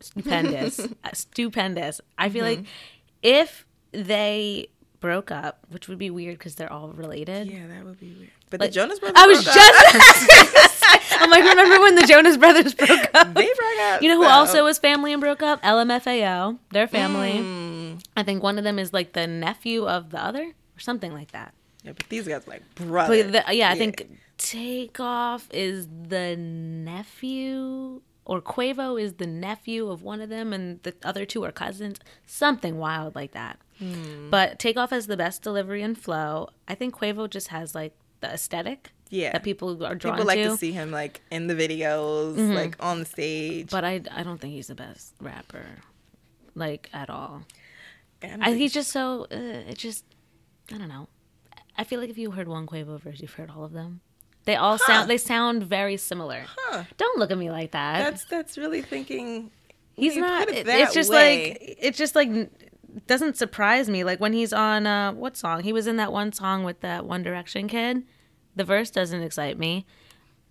[0.00, 0.80] stupendous.
[1.04, 2.00] Uh, stupendous.
[2.18, 2.62] I feel Mm-hmm.
[2.62, 2.68] like
[3.22, 4.68] if they
[5.00, 7.46] broke up, which would be weird because they're all related.
[7.48, 8.30] yeah, that would be weird.
[8.50, 11.12] But Like, the Jonas Brothers, I was just.
[11.20, 13.34] I'm like, remember when the Jonas Brothers broke up?
[13.34, 14.02] they broke up.
[14.02, 15.62] You know who so- also was family and broke up?
[15.62, 16.58] LMFAO.
[16.72, 17.32] Their family.
[17.38, 18.04] Mm.
[18.16, 21.32] I think one of them is like the nephew of the other or something like
[21.32, 21.54] that.
[21.82, 23.30] Yeah, but these guys are like brothers.
[23.32, 30.02] But the, yeah, I think Takeoff is the nephew or Quavo is the nephew of
[30.02, 31.98] one of them and the other two are cousins.
[32.26, 33.58] Something wild like that.
[33.78, 34.28] Hmm.
[34.30, 36.48] But Takeoff has the best delivery and flow.
[36.68, 39.32] I think Quavo just has like the aesthetic Yeah.
[39.32, 40.50] that people are drawn people like to.
[40.50, 43.70] to see him like in the videos, like on the stage.
[43.70, 45.64] but I, I don't think he's the best rapper,
[46.54, 47.42] like at all.
[48.22, 49.26] And I, he's just so.
[49.30, 50.04] Uh, it just.
[50.72, 51.08] I don't know.
[51.76, 54.00] I feel like if you heard one Quavo verse, you've heard all of them.
[54.46, 55.10] They all sound.
[55.10, 56.44] They sound very similar.
[56.46, 56.84] Huh.
[56.96, 57.98] Don't look at me like that.
[57.98, 59.50] that's that's really thinking.
[59.94, 60.48] he's not.
[60.48, 61.50] it it's just way.
[61.50, 61.76] like.
[61.80, 62.30] It's just like.
[63.06, 64.04] Doesn't surprise me.
[64.04, 65.62] Like when he's on uh, what song?
[65.62, 68.04] He was in that one song with that One Direction kid.
[68.54, 69.84] The verse doesn't excite me,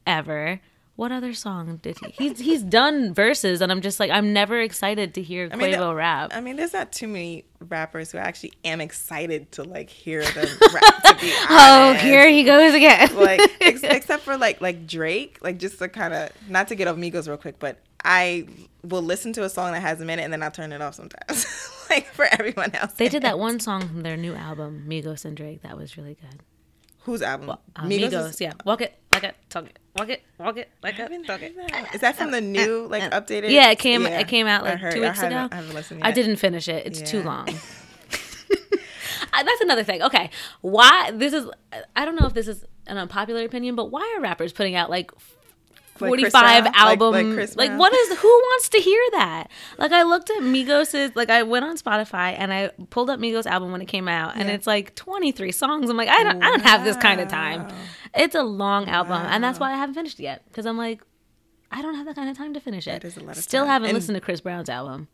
[0.05, 0.59] ever.
[0.95, 2.11] What other song did he?
[2.11, 5.73] He's he's done verses, and I'm just like I'm never excited to hear I mean,
[5.73, 6.31] Quavo uh, rap.
[6.33, 10.23] I mean, there's not too many rappers who I actually am excited to like hear
[10.23, 11.03] them rap.
[11.03, 13.13] To be oh, here he goes again.
[13.15, 16.87] like ex- except for like like Drake, like just to kind of not to get
[16.87, 18.47] off Migos real quick, but I
[18.83, 20.95] will listen to a song that has a minute and then I'll turn it off
[20.95, 21.45] sometimes.
[21.89, 25.35] like for everyone else, They did that one song from their new album, Migos and
[25.35, 25.63] Drake.
[25.63, 26.41] That was really good.
[27.05, 27.49] Whose album?
[27.51, 28.53] Uh, Migos, is- yeah.
[28.65, 31.55] Walk it, like it, talk it, walk it, walk it, like I it, talk it.
[31.55, 31.95] that.
[31.95, 33.51] Is that from the new like updated?
[33.51, 34.01] Yeah, it came.
[34.03, 35.49] Yeah, It came out like heard- two weeks haven't- ago.
[35.51, 36.85] I haven't listened I didn't finish it.
[36.85, 37.47] It's too long.
[39.33, 40.01] Uh, That's another thing.
[40.01, 40.29] Okay,
[40.61, 41.45] why this is?
[41.95, 44.89] I don't know if this is an unpopular opinion, but why are rappers putting out
[44.89, 45.11] like
[45.97, 46.63] 45 Brown?
[46.65, 47.77] Like- album like like, Brown?
[47.77, 49.47] what is who wants to hear that?
[49.77, 53.45] Like i looked at migos's like i went on spotify and i pulled up migos
[53.45, 54.55] album when it came out and Yeah.
[54.55, 55.89] it's like 23 songs.
[55.89, 57.67] I'm like i don't i don't have this kind of time.
[58.13, 61.01] It's a long album and that's why i haven't finished it yet because i'm like
[61.71, 63.01] i don't have that kind of time to finish it.
[63.01, 65.07] That is a lot of still haven't And- listened to chris brown's album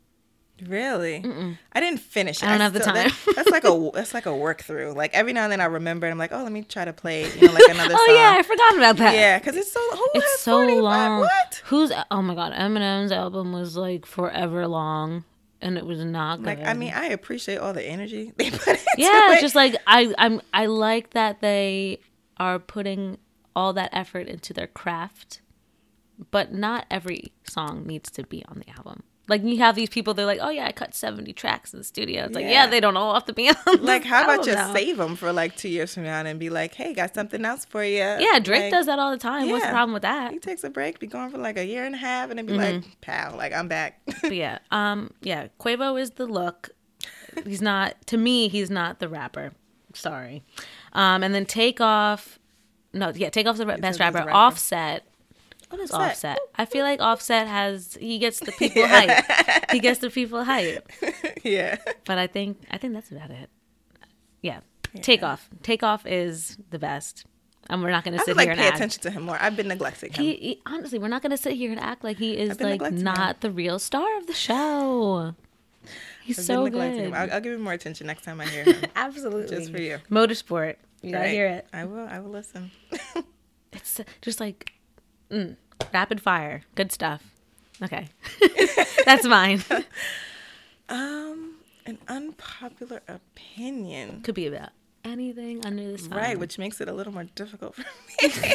[0.66, 1.24] Really?
[1.72, 2.42] I didn't finish.
[2.42, 2.46] it.
[2.46, 2.94] I don't have the time.
[2.94, 4.92] that- that's like a that's like a work through.
[4.92, 6.92] Like every now and then I remember, and I'm like, oh, let me try to
[6.92, 7.98] play, you know, like another oh, song.
[8.00, 8.16] Oh song.
[8.16, 9.14] yeah, I forgot about that.
[9.14, 11.20] yeah, because it's so who It's has so 45 long.
[11.20, 11.62] What?
[11.66, 15.24] Who's oh my god, Eminem's album was like forever long
[15.62, 16.46] and it was not good.
[16.46, 19.40] Like I mean, I appreciate all the energy they put into yeah, it.
[19.40, 22.00] just like I I'm I like that they
[22.36, 23.18] are putting
[23.54, 25.40] all that effort into their craft,
[26.30, 29.04] but not every song needs to be on the album.
[29.28, 31.84] Like you have these people, they're like, "Oh yeah, I cut seventy tracks in the
[31.84, 32.66] studio." It's like, yeah, Yeah.
[32.66, 33.84] they don't all have to be on.
[33.84, 36.74] like how about just save them for like two years from now and be like,
[36.74, 37.98] hey, got something else for you.
[37.98, 39.48] Yeah, Drake Like, does that all the time.
[39.48, 40.32] What's the problem with that?
[40.32, 42.46] He takes a break, be gone for like a year and a half, and then
[42.46, 42.82] be Mm-hmm.
[42.82, 46.70] like, "Pow, like I'm back." Yeah, um, yeah, Quavo is the look.
[47.44, 48.48] He's not to me.
[48.48, 49.52] He's not the rapper.
[49.94, 50.42] Sorry.
[50.94, 52.38] Um, and then take off.
[52.92, 54.18] No, yeah, take off the best rapper.
[54.18, 54.30] rapper.
[54.32, 55.04] Offset.
[55.72, 56.10] What is Offset.
[56.10, 56.38] Offset?
[56.56, 59.24] I feel like Offset has he gets the people hype.
[59.70, 60.86] He gets the people hype.
[61.42, 61.78] yeah.
[62.04, 63.48] But I think I think that's about it.
[64.42, 64.60] Yeah.
[65.00, 65.48] Take off.
[65.62, 67.24] Take off is the best.
[67.70, 68.76] And we're not going to sit like here and pay act.
[68.76, 69.38] attention to him more.
[69.40, 70.22] I've been neglecting him.
[70.22, 72.92] He, he- honestly, we're not going to sit here and act like he is like
[72.92, 75.34] not the real star of the show.
[76.22, 76.94] He's I've so good.
[76.94, 77.14] him.
[77.14, 78.84] I'll, I'll give him more attention next time I hear him.
[78.96, 79.56] Absolutely.
[79.56, 79.98] Just for you.
[80.10, 80.76] Motorsport.
[81.02, 81.66] You gotta hear it.
[81.72, 82.06] I will.
[82.06, 82.70] I will listen.
[83.72, 84.72] It's just like
[85.30, 85.56] mm,
[85.92, 86.62] rapid fire.
[86.74, 87.22] Good stuff.
[87.82, 88.08] Okay.
[89.04, 89.62] That's mine.
[90.88, 94.22] um, an unpopular opinion.
[94.22, 94.70] Could be about
[95.04, 96.10] anything under the sun.
[96.10, 98.54] Right, which makes it a little more difficult for me.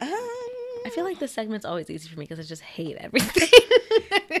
[0.00, 0.08] um,
[0.86, 3.48] I feel like this segment's always easy for me because I just hate everything.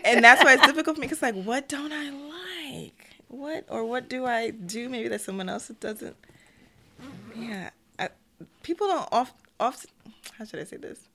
[0.04, 3.08] and that's why it's difficult for me because, like, what don't I like?
[3.28, 4.88] What or what do I do?
[4.88, 6.16] Maybe that someone else doesn't.
[7.36, 8.08] Yeah, I,
[8.62, 9.86] people don't off off.
[10.38, 11.08] How should I say this?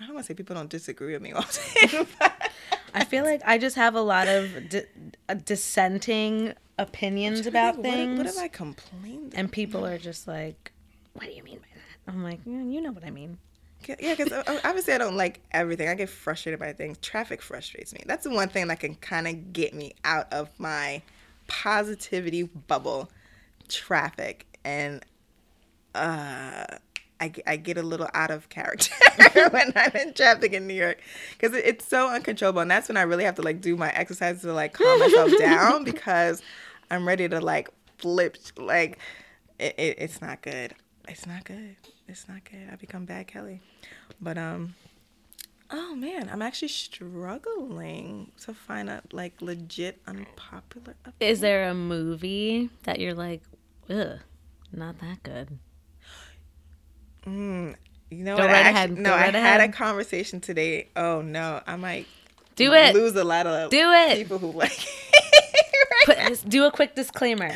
[0.00, 1.32] I don't want to say people don't disagree with me
[2.94, 4.84] I feel like I just have a lot of di-
[5.28, 8.16] uh, dissenting opinions about What- things.
[8.18, 9.28] What, have I complained?
[9.32, 9.38] About?
[9.40, 10.72] And people are just like,
[11.12, 12.12] what do you mean by that?
[12.12, 13.38] I'm like, "Yeah, you know what I mean.
[13.86, 14.32] Yeah, because
[14.64, 15.88] obviously I don't like everything.
[15.88, 16.96] I get frustrated by things.
[16.98, 18.02] Traffic frustrates me.
[18.06, 21.02] That's the one thing that can kind of get me out of my
[21.48, 23.10] positivity bubble.
[23.68, 25.04] Traffic and
[25.94, 26.64] uh,
[27.24, 28.92] I, I get a little out of character
[29.50, 31.00] when I'm in traffic in New York
[31.32, 33.90] because it, it's so uncontrollable, and that's when I really have to like do my
[33.90, 36.42] exercises to like calm myself down because
[36.90, 38.36] I'm ready to like flip.
[38.58, 38.98] Like
[39.58, 40.74] it, it, it's not good.
[41.08, 41.76] It's not good.
[42.06, 42.68] It's not good.
[42.70, 43.60] I become bad Kelley,
[44.20, 44.74] but um.
[45.70, 50.94] Oh man, I'm actually struggling to find a like legit unpopular.
[51.06, 51.32] opinion.
[51.32, 53.40] Is there a movie that you're like,
[53.88, 54.18] ugh,
[54.70, 55.58] not that good?
[57.26, 57.74] Mm,
[58.10, 58.50] you know Go what?
[58.52, 58.90] right I ahead.
[58.90, 60.88] actually, Go no, I right had a conversation today.
[60.96, 62.06] Oh no, I might
[62.56, 62.94] Do it.
[62.94, 64.16] lose a lot of Do it.
[64.16, 64.78] people who like.
[66.04, 67.50] Put, do a quick disclaimer.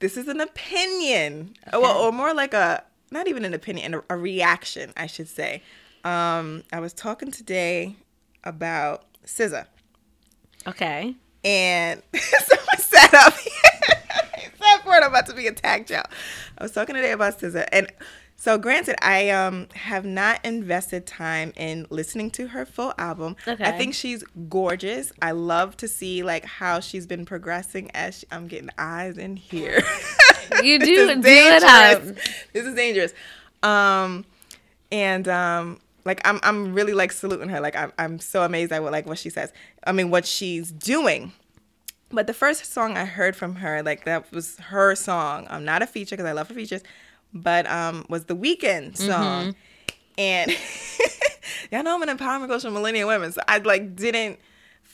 [0.00, 4.02] this is an opinion, Oh, well, or more like a not even an opinion, a,
[4.10, 5.62] a reaction, I should say.
[6.04, 7.94] Um, I was talking today
[8.44, 9.66] about SZA,
[10.66, 11.14] Okay.
[11.44, 13.34] and someone sat up.
[15.02, 16.06] I'm about to be attacked, tag child.
[16.58, 17.92] I was talking today about SZA, and
[18.36, 23.36] so granted, I um have not invested time in listening to her full album.
[23.46, 23.64] Okay.
[23.64, 25.12] I think she's gorgeous.
[25.20, 29.36] I love to see like how she's been progressing as she, I'm getting eyes in
[29.36, 29.82] here.
[30.62, 32.02] You do- do it up.
[32.54, 33.12] This is dangerous.
[33.62, 34.24] Um,
[34.90, 37.60] and um, like I'm I'm really like saluting her.
[37.60, 39.52] Like I'm I'm so amazed at what like what she says.
[39.86, 41.32] I mean what she's doing.
[42.10, 45.46] But the first song I heard from her, like that was her song.
[45.50, 46.82] I'm not a feature because I love her features,
[47.34, 49.54] but um, was the Weekend song.
[50.16, 50.50] And
[51.70, 54.38] y'all know I'm an empowerment coach for millennial women, so I like didn't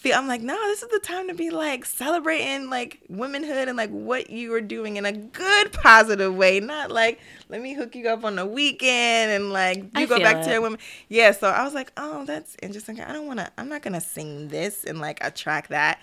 [0.04, 0.16] feel.
[0.16, 3.88] I'm like, no, this is the time to be like celebrating like womanhood and like
[3.88, 7.18] what you are doing in a good, positive way, not like
[7.48, 10.44] let me hook you up on the weekend and like you I go back it.
[10.44, 10.78] to your woman.
[11.08, 13.00] Yeah, so I was like, oh, that's interesting.
[13.00, 13.50] I don't want to.
[13.56, 15.98] I'm not gonna sing this and like attract that.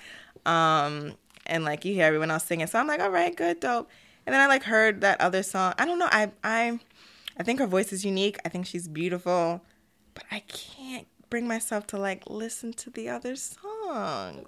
[0.47, 1.13] Um,
[1.45, 3.87] and like you hear everyone else singing, so I'm like, all right, good, dope.
[4.25, 5.75] And then I like heard that other song.
[5.77, 6.09] I don't know.
[6.11, 6.79] I I
[7.37, 8.39] I think her voice is unique.
[8.43, 9.61] I think she's beautiful,
[10.15, 14.45] but I can't bring myself to like listen to the other song.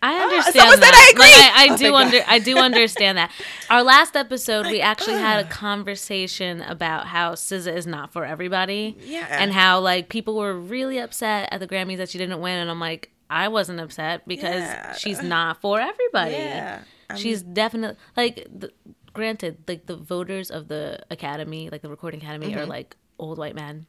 [0.00, 0.94] I Oh, understand said that.
[0.94, 1.18] I.
[1.18, 2.04] Like, I, I Oh, do thank God.
[2.04, 3.30] under I do understand that.
[3.68, 8.96] Our last episode, we actually had a conversation about how SZA is not for everybody.
[9.00, 9.26] Yeah.
[9.30, 12.70] And how like people were really upset at the Grammys that she didn't win, and
[12.70, 14.94] I'm like, I wasn't upset because Yeah.
[14.94, 16.32] she's not for everybody.
[16.34, 16.82] Yeah.
[17.10, 18.46] I'm- She's definitely like.
[18.56, 18.72] The,
[19.14, 22.58] granted, like the voters of the Academy, like the Recording Academy, Mm-hmm.
[22.60, 23.86] are like old white men.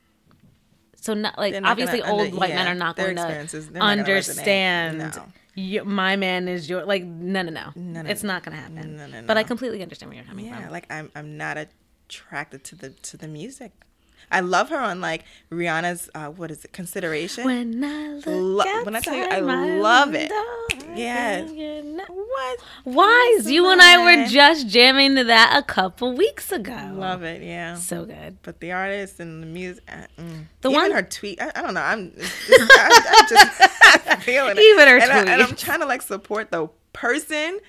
[1.01, 3.79] So not like obviously old under- white men yeah, are not going to they're not
[3.79, 4.97] gonna understand.
[4.99, 5.11] No.
[5.55, 7.71] You, my man is your like no no no.
[7.75, 8.97] No, no, it's not gonna happen.
[8.97, 10.71] no, no, But I completely understand where you're coming Yeah, from.
[10.71, 13.71] like I'm I'm not attracted to the to the music.
[14.31, 16.71] I love her on like Rihanna's uh what is it?
[16.71, 17.45] Consideration.
[17.45, 20.31] When I look Lo- when I tell you, I love it.
[20.95, 21.49] Yes.
[22.07, 22.59] what?
[22.83, 23.39] Why?
[23.45, 26.91] You and I were just jamming to that a couple weeks ago.
[26.95, 27.75] Love it, yeah.
[27.75, 28.37] So good.
[28.41, 30.45] But the artist and the music, uh, mm.
[30.61, 31.81] The even one- her tweet, I, I don't know.
[31.81, 34.61] I'm, it's, it's, I, I'm just feeling it.
[34.61, 37.59] Even her and, I, and I'm trying to like support the person,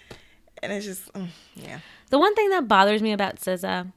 [0.63, 1.81] and it's just, mm, yeah.
[2.11, 3.93] The one thing that bothers me about SZA,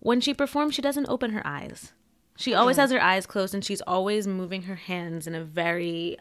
[0.00, 1.92] when she performs, she doesn't open her eyes.
[2.38, 6.18] She always has her eyes closed, and she's always moving her hands in a very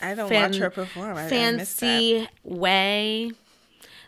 [0.00, 1.16] I, I don't fan- watch her perform.
[1.16, 3.32] I, I fancy way.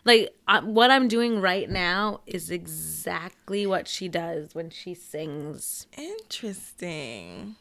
[0.03, 5.85] Like uh, what I'm doing right now is exactly what she does when she sings,
[5.95, 7.55] Interesting.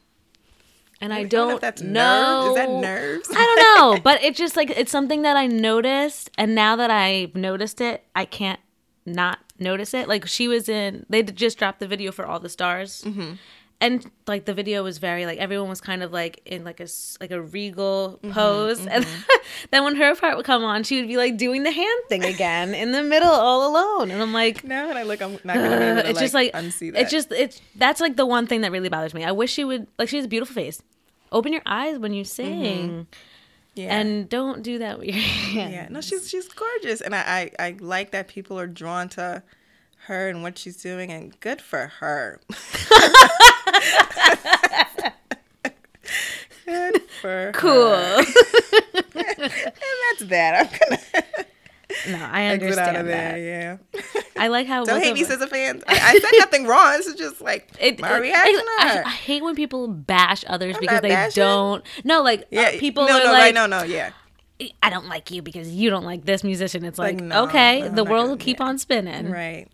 [1.03, 1.91] and I I don't know don't that's know.
[1.91, 2.49] nerves.
[2.49, 3.28] Is that nerves?
[3.31, 6.91] I don't know, but it's just like it's something that I noticed, and now that
[6.91, 8.61] I've noticed it, I can't
[9.05, 10.09] not notice it.
[10.09, 13.32] Like she was in, they just dropped the video for all the stars, Mm-hmm.
[13.81, 16.86] And like the video was very like everyone was kind of like in like a
[17.20, 19.07] like a regal Mm-hmm, pose, and
[19.70, 22.24] then when her part would come on, she would be like doing the hand thing
[22.24, 24.62] again in the middle all alone, and I'm like.
[24.65, 26.93] no and I look, I'm not gonna be able to it's like, just like unsee
[26.93, 27.02] that.
[27.02, 29.24] it's just it's that's like the one thing that really bothers me.
[29.24, 30.82] I wish she would like she has a beautiful face.
[31.32, 33.07] Open your eyes when you sing
[33.74, 33.97] yeah.
[33.97, 35.73] and don't do that with your hands.
[35.73, 39.43] yeah, no, she's she's gorgeous, and I, I I like that people are drawn to
[40.11, 42.41] her and what she's doing, and good for her.
[46.66, 47.53] good for her.
[47.55, 47.95] cool.
[47.95, 48.27] And
[49.24, 50.55] that's that.
[50.61, 51.01] I'm gonna
[52.09, 53.78] no, I exit out of understand there.
[53.82, 54.01] that.
[54.23, 54.23] Yeah.
[54.37, 55.82] I like how Don't hate me, SZA fans.
[55.89, 56.93] I, I said nothing wrong.
[56.97, 58.55] This is just like It, my it- reaction.
[58.78, 59.09] I, I.
[59.09, 61.41] I hate when people bash others because they bashing.
[61.43, 61.85] don't.
[62.05, 63.55] No, like yeah, uh, people No, are no, like, right?
[63.55, 64.12] No, no, yeah.
[64.82, 66.85] I don't like you because you don't like this musician.
[66.85, 68.66] It's like, Like, no, okay, the world gonna- will keep yeah.
[68.66, 69.31] on spinning.
[69.31, 69.66] Right.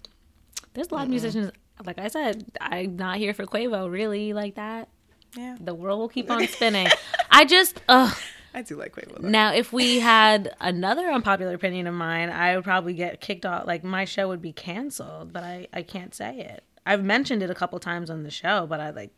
[0.76, 1.50] There's a lot of musicians.
[1.84, 4.88] Like I said, I'm not here for Quavo really like that.
[5.36, 5.56] Yeah.
[5.60, 6.88] The world will keep on spinning.
[7.30, 8.16] I just, ugh.
[8.54, 9.20] I do like Quavo.
[9.20, 9.28] Though.
[9.28, 13.66] Now, if we had another unpopular opinion of mine, I would probably get kicked off.
[13.66, 16.62] Like my show would be canceled, but I I can't say it.
[16.86, 19.10] I've mentioned it a couple times on the show, but I like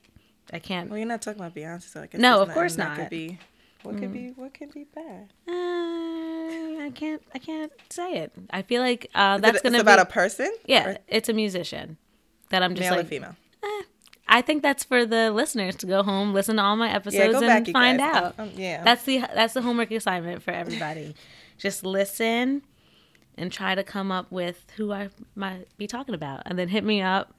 [0.52, 0.88] I can't.
[0.88, 2.96] Well, you're not talking about Beyonce, so I guess No, of course not.
[2.96, 3.38] Could be,
[3.82, 4.28] what could be?
[4.36, 5.32] What could be bad?
[5.48, 5.52] Uh,
[6.84, 7.22] I can't.
[7.34, 8.32] I can't say it.
[8.50, 9.92] I feel like uh, that's it- gonna it's be.
[9.92, 10.52] about a person.
[10.66, 11.96] yeah, Or it's a musician
[12.50, 13.08] that I'm just male or like.
[13.08, 13.36] female.
[14.30, 17.46] I think that's for the listeners to go home, listen to all my episodes, go
[17.48, 18.14] and find guys.
[18.14, 18.34] out.
[18.38, 18.84] Um, yeah.
[18.84, 21.14] That's the that's the homework assignment for everybody.
[21.58, 22.62] Just listen
[23.38, 26.84] and try to come up with who I might be talking about, and then hit
[26.84, 27.32] me up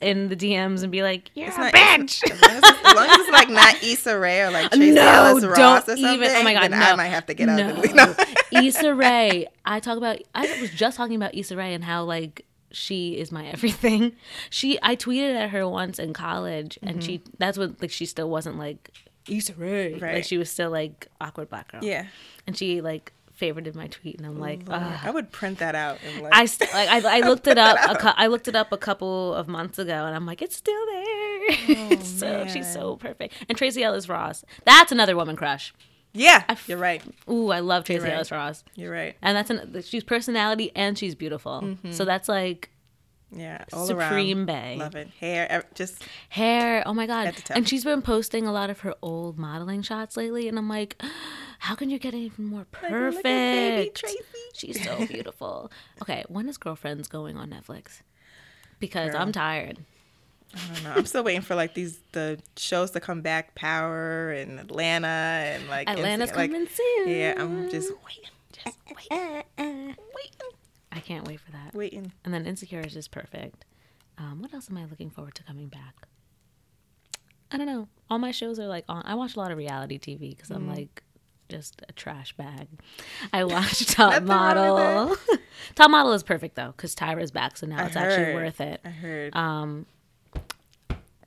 [0.00, 2.94] in the DMs and be like, "You're It's a bitch." As long as, it's, as
[2.94, 5.96] long as it's like not Issa Rae or like Tracee no, Ellis Ross don't or
[5.96, 6.30] something, even.
[6.36, 6.86] Oh my god, then no.
[6.86, 7.70] I might have to get out no.
[7.70, 8.60] of the no.
[8.62, 9.46] Issa Rae.
[9.64, 10.18] I talk about.
[10.34, 14.12] I was just talking about Issa Rae and how like she is my everything.
[14.48, 14.78] She.
[14.82, 17.18] I tweeted at her once in college, and she.
[17.18, 17.30] Mm-hmm.
[17.38, 18.90] That's what like she still wasn't like
[19.28, 19.98] Issa Rae.
[20.00, 21.84] Like she was still like awkward black girl.
[21.84, 22.06] yeah.
[22.46, 24.68] And she like favorited my tweet, and I'm like.
[24.68, 27.78] I would print that out and like I st- like I, I looked it up.
[27.90, 30.56] A cou- I looked it up a couple of months ago, and I'm like, it's
[30.56, 31.40] still there.
[31.76, 33.34] Oh, so she's so perfect.
[33.48, 35.72] And Tracee Ellis Ross, that's another woman crush.
[36.12, 36.44] yeah.
[36.66, 37.02] You're right.
[37.30, 38.12] Ooh, I love Tracee right.
[38.14, 39.16] Ellis Ross, You're right.
[39.22, 41.60] and that's an she's personality and she's beautiful.
[41.62, 41.92] Mm-hmm.
[41.92, 42.70] So that's like
[43.32, 43.64] Yeah.
[43.72, 44.46] All Supreme around.
[44.46, 44.76] Bay.
[44.78, 45.08] Love it.
[45.20, 45.64] Hair.
[45.74, 46.82] Just hair.
[46.84, 47.26] Oh my god!
[47.26, 47.54] Head to toe.
[47.54, 51.00] And she's been posting a lot of her old modeling shots lately, and I'm like,
[51.60, 53.22] how can you get even more perfect?
[53.22, 54.18] baby Tracee.
[54.54, 55.70] She's so beautiful.
[56.02, 58.00] okay, when is Girlfriends going on Netflix?
[58.78, 59.78] Because I'm tired.
[60.54, 60.92] I don't know.
[60.96, 63.54] I'm still waiting for like these the shows to come back.
[63.54, 67.08] Power and Atlanta and like Atlanta's like, coming soon.
[67.08, 67.34] Yeah.
[67.38, 68.30] I'm just waiting.
[68.52, 69.46] Just waiting.
[69.58, 69.96] Waiting.
[70.92, 71.72] I can't wait for that.
[71.74, 72.12] Waiting.
[72.24, 73.64] And then Insecure is just perfect.
[74.18, 76.08] Um, what else am I looking forward to coming back?
[77.52, 77.88] I don't know.
[78.10, 79.02] All my shows are like on.
[79.04, 80.56] I watch a lot of reality TV because Mm.
[80.56, 81.02] I'm like
[81.50, 82.68] just a trash bag.
[83.32, 85.16] I watched Top Model.
[85.74, 88.80] Top Model is perfect though because Tyra's back, so now I it's actually worth it.
[88.84, 89.34] I heard.
[89.36, 89.86] Um,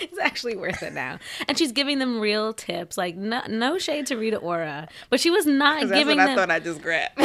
[0.00, 1.18] it's actually worth it now.
[1.48, 5.30] And she's giving them real tips, like no, no shade to Rita Ora, but she
[5.30, 6.36] was not giving what I them.
[6.36, 7.20] thought I just grabbed.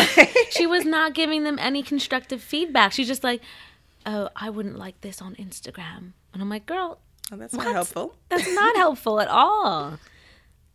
[0.51, 2.91] she was not giving them any constructive feedback.
[2.93, 3.41] She's just like,
[4.05, 6.99] "Oh, I wouldn't like this on Instagram," and I'm like, "Girl,
[7.31, 8.15] Oh, that's not helpful.
[8.29, 9.99] that's not helpful at all,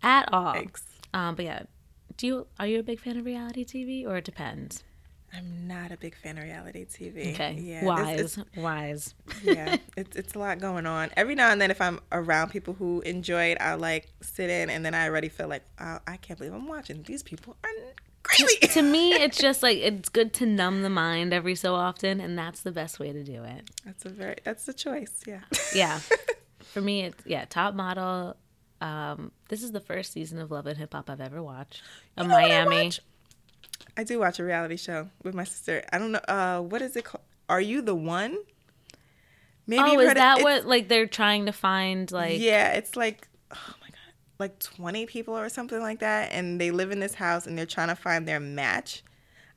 [0.02, 0.84] at all." Thanks.
[1.14, 1.62] Um, but yeah,
[2.16, 4.82] do you are you a big fan of reality TV or it depends?
[5.34, 7.32] I'm not a big fan of reality TV.
[7.32, 7.56] Okay.
[7.58, 7.84] Yeah.
[7.84, 8.20] Wise.
[8.20, 9.14] It's, it's, Wise.
[9.42, 9.76] yeah.
[9.96, 11.10] It's it's a lot going on.
[11.16, 14.68] Every now and then, if I'm around people who enjoy it, I'll like sit in,
[14.68, 17.02] and then I already feel like, oh, I can't believe I'm watching.
[17.02, 17.70] These people are
[18.22, 18.58] crazy.
[18.58, 22.38] to me, it's just like it's good to numb the mind every so often, and
[22.38, 23.70] that's the best way to do it.
[23.84, 25.22] That's a very that's the choice.
[25.26, 25.40] Yeah.
[25.74, 25.98] Yeah.
[26.60, 28.36] For me, it's yeah, top model.
[28.82, 31.82] Um, this is the first season of Love and Hip Hop I've ever watched.
[32.16, 32.84] Of You know what I Miami.
[32.86, 33.00] watch?
[33.96, 35.84] I do watch a reality show with my sister.
[35.92, 36.20] I don't know.
[36.26, 37.22] Uh, what is it called?
[37.48, 38.38] Are you the one?
[39.66, 43.28] Maybe oh, is that it's- what like they're trying to find like yeah, it's like
[43.52, 47.14] oh my god, like twenty people or something like that, and they live in this
[47.14, 49.02] house and they're trying to find their match.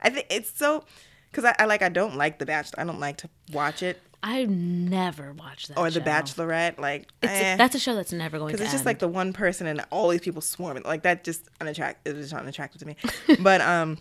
[0.01, 0.85] I think it's so
[1.31, 2.81] because I, I like I don't like The Bachelor.
[2.81, 6.05] I don't like to watch it I've never watched that or The show.
[6.05, 6.79] Bachelorette.
[6.79, 7.55] Like It's eh.
[7.57, 9.85] that's a show that's never going to because it's just like the one person and
[9.91, 12.95] all these people swarming like that just unattractive it was unattractive to me
[13.41, 13.99] but um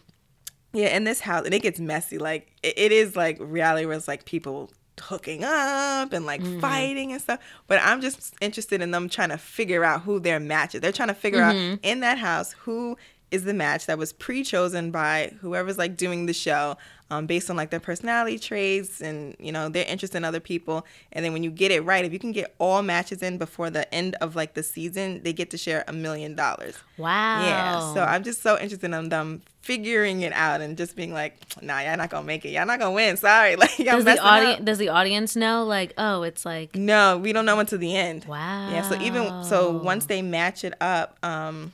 [0.73, 3.97] yeah in this house and it gets messy like it, it is like reality where
[3.97, 6.61] it's like people hooking up and like Mm-hmm.
[6.61, 10.41] fighting and stuff but i'm just interested in them trying to figure out who their
[10.41, 11.73] match is they're trying to figure Mm-hmm.
[11.75, 12.97] out in that house who
[13.31, 16.77] is the match that was pre-chosen by whoever's like doing the show
[17.11, 20.87] um, based on like their personality traits and you know their interest in other people.
[21.13, 23.71] And then when you get it right if you can get all matches in before
[23.71, 26.77] the end of like the season they get to share a million dollars.
[26.97, 27.43] Wow.
[27.43, 31.37] yeah so i'm just so interested in them figuring it out and just being like
[31.63, 32.51] nah y'all not gonna make it.
[32.51, 33.17] Y'all not gonna win.
[33.17, 33.57] Sorry.
[33.65, 37.33] Like y'all does the audience does the audience know like oh it's like no we
[37.33, 38.25] don't know until the end.
[38.25, 41.73] Wow yeah so even so once they match it up um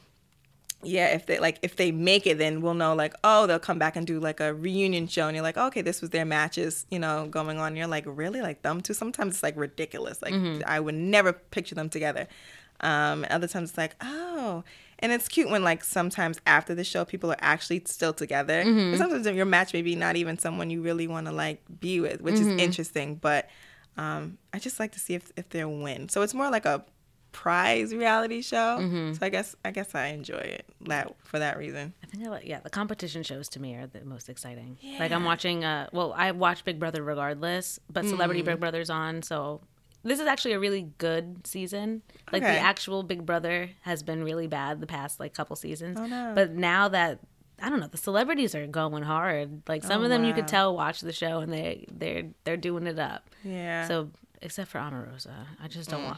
[0.82, 3.78] yeah if they like if they make it then we'll know like oh they'll come
[3.78, 6.86] back and do like a reunion show and you're like okay this was their matches
[6.90, 7.68] you know going on.
[7.68, 8.40] And you're like really?
[8.40, 10.22] Like them two sometimes it's like ridiculous.
[10.22, 10.32] Like
[10.66, 12.28] i would never picture them together.
[12.80, 14.64] Um other times it's like oh.
[15.02, 18.62] And it's cute when like sometimes after the show people are actually still together.
[18.92, 22.00] But sometimes your match may be not even someone you really want to like be
[22.00, 23.48] with which is interesting but
[23.96, 26.08] um i just like to see if, if they'll win.
[26.08, 26.84] So it's more like a
[27.32, 28.78] prize reality show.
[28.80, 29.12] Mm-hmm.
[29.14, 31.94] So I guess I guess I enjoy it that for that reason.
[32.02, 34.78] I think I like yeah the competition shows to me are the most exciting.
[34.98, 38.10] Like I'm watching uh well I watch Big Brother regardless, but Mm.
[38.10, 39.60] Celebrity Big Brother's on, so
[40.02, 42.02] this is actually a really good season.
[42.32, 42.54] Like Okay.
[42.54, 45.98] the actual Big Brother has been really bad the past like couple seasons.
[46.00, 46.32] Oh, no.
[46.34, 47.20] But now that
[47.62, 49.62] I don't know, the celebrities are going hard.
[49.68, 52.56] Like some Oh, of them you could tell watch the show and they they're they're
[52.56, 53.28] doing it up.
[53.44, 53.86] Yeah.
[53.86, 54.08] So
[54.42, 55.92] except for Omarosa, I just Mm.
[55.92, 56.16] don't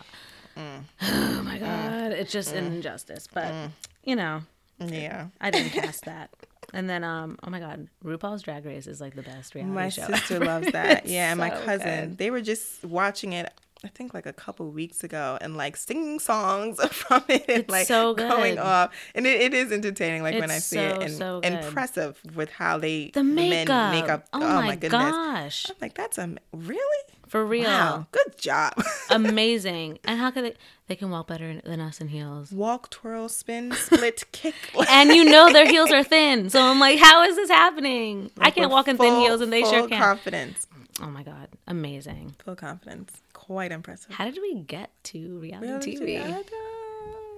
[0.57, 0.85] want.
[1.03, 3.27] Oh my god, it's just an injustice.
[3.33, 3.70] But Mm.
[4.05, 4.43] you know,
[4.79, 5.27] yeah.
[5.41, 6.31] I didn't cast that.
[6.74, 9.89] And then, um, oh my God, RuPaul's Drag Race is like the best reality My
[9.91, 10.07] show.
[10.07, 10.45] sister ever.
[10.47, 11.07] loves that.
[11.07, 12.09] Yeah, and my cousin.
[12.11, 12.19] good.
[12.19, 13.53] They were just watching it
[13.85, 17.71] I think like a couple weeks ago and like singing songs from it and It's
[17.71, 18.93] like so going off.
[19.15, 22.51] And it, it is entertaining like when I It's see it and so impressive with
[22.51, 23.69] how they The makeup.
[23.69, 24.27] men make up.
[24.33, 24.93] Oh, oh my, goodness.
[24.93, 27.05] gosh, I'm like that's a really?
[27.27, 28.07] for real, Wow.
[28.13, 28.75] Good job.
[29.11, 29.99] amazing.
[30.05, 30.55] And how could they?
[30.89, 32.53] They can walk better than us in heels.
[32.53, 34.55] Walk, twirl, spin, split, kick.
[34.91, 38.31] And you know their heels are thin, so I'm like, how is this happening?
[38.39, 39.99] I can't walk in thin heels, and they sure full can.
[39.99, 40.67] confidence.
[41.01, 42.35] oh my God, amazing.
[42.45, 43.23] Full confidence.
[43.43, 44.12] Quite impressive.
[44.12, 46.44] How did we get to reality, Reality TV?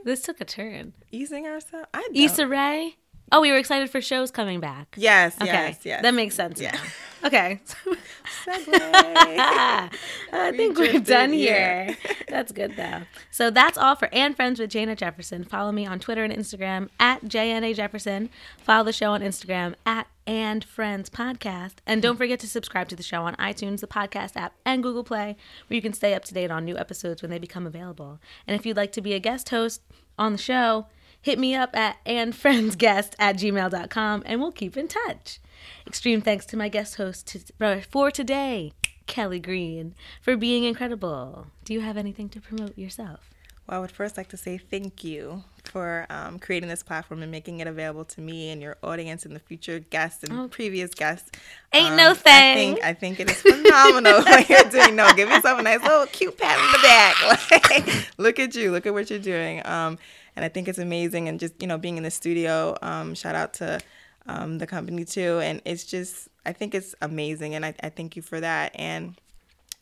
[0.04, 0.92] This took a turn.
[1.10, 1.88] Easing ourselves.
[1.94, 2.16] I don't.
[2.16, 2.96] Issa Rae.
[3.32, 4.94] Oh, we were excited for shows coming back.
[4.96, 6.02] Yes, Okay, yes, yes.
[6.02, 6.60] that makes sense.
[6.60, 6.72] Yeah.
[6.72, 6.80] now.
[7.24, 7.60] Okay.
[8.46, 9.88] I
[10.54, 11.86] think we're done yeah.
[11.86, 11.96] here.
[12.28, 13.02] That's good though.
[13.30, 15.44] So that's all for And Friends with Jana Jefferson.
[15.44, 18.28] Follow me on Twitter and Instagram at JNA Jefferson.
[18.58, 21.76] Follow the show on Instagram at And Friends Podcast.
[21.86, 25.04] And don't forget to subscribe to the show on iTunes, the podcast app, and Google
[25.04, 25.36] Play,
[25.68, 28.20] where you can stay up to date on new episodes when they become available.
[28.46, 29.80] And if you'd like to be a guest host
[30.18, 30.86] on the show,
[31.24, 35.40] hit me up at andfriendsguest at gmail.com and we'll keep in touch.
[35.86, 37.36] Extreme thanks to my guest host
[37.90, 38.72] for today,
[39.06, 41.46] Kelley Green, for being incredible.
[41.64, 43.30] Do you have anything to promote yourself?
[43.66, 47.30] Well, I would first like to say thank you for um, creating this platform and
[47.32, 50.48] making it available to me and your audience and the future guests and Oh.
[50.48, 51.30] previous guests.
[51.72, 54.94] Ain't Um, no I think I think it is phenomenal what you're doing.
[54.96, 57.70] No, give yourself a nice little cute pat in the back.
[57.70, 58.70] Like, look at you.
[58.70, 59.64] Look at what you're doing.
[59.66, 59.96] Um,
[60.36, 61.28] and I think it's amazing.
[61.28, 62.76] And just you know, being in the studio.
[62.82, 63.80] Um, shout out to
[64.26, 65.40] um, the company too.
[65.40, 67.54] And it's just, I think it's amazing.
[67.54, 68.72] And I, I thank you for that.
[68.74, 69.20] And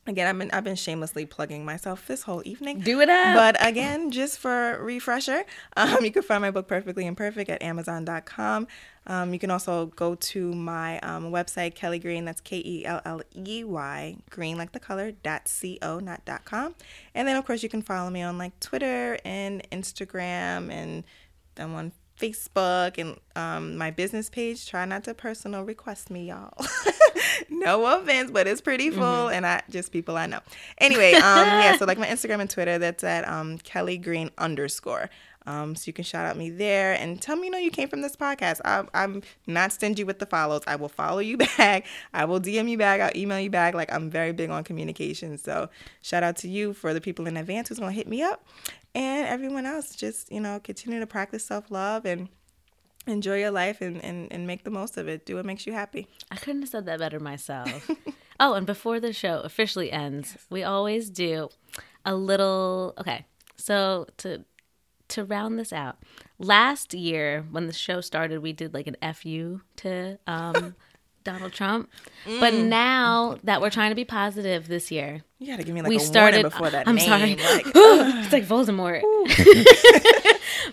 [0.06, 2.80] again, I've been I've been shamelessly plugging myself this whole evening.
[2.80, 3.34] Do it up.
[3.34, 5.44] But again, just for refresher,
[5.76, 8.66] um, you can find my book Perfectly Imperfect at Amazon.com.
[9.06, 13.00] Um, you can also go to my um, website, Kelley Green, that's K E L
[13.04, 16.74] L E Y, green like the color, dot C-O, not dot com.
[17.14, 21.04] And then, of course, you can follow me on like Twitter and Instagram, and
[21.56, 21.92] I'm on
[22.22, 24.68] Facebook and um, my business page.
[24.68, 26.54] Try not to personal request me, y'all.
[27.50, 29.34] no offense, but it's pretty full, mm-hmm.
[29.34, 30.40] and I just people I know.
[30.78, 31.76] Anyway, um, yeah.
[31.76, 35.10] So like my Instagram and Twitter, that's at um, Kelley Green underscore.
[35.46, 37.88] Um, so you can shout out me there and tell me you know you came
[37.88, 38.60] from this podcast.
[38.64, 40.62] I, I'm not stingy with the follows.
[40.66, 41.86] I will follow you back.
[42.12, 43.00] I will DM you back.
[43.00, 43.74] I'll email you back.
[43.74, 45.36] Like I'm very big on communication.
[45.38, 45.68] So
[46.02, 48.46] shout out to you for the people in advance who's gonna hit me up,
[48.94, 49.94] and everyone else.
[49.94, 52.28] Just you know continue to practice self love and
[53.06, 55.26] enjoy your life and, and, and make the most of it.
[55.26, 56.06] Do what makes you happy.
[56.30, 57.90] I couldn't have said that better myself.
[58.40, 60.46] oh, and before the show officially ends, yes.
[60.50, 61.48] we always do
[62.04, 63.26] a little okay.
[63.56, 64.44] So to
[65.12, 65.98] to round this out,
[66.38, 70.74] last year when the show started, we did like an FU to um,
[71.24, 71.90] Donald Trump.
[72.26, 72.40] Mm.
[72.40, 75.88] But now that we're trying to be positive this year, you gotta give me like
[75.90, 76.86] we a started, before that.
[76.88, 77.06] I'm name.
[77.06, 79.02] sorry, like, it's like Voldemort.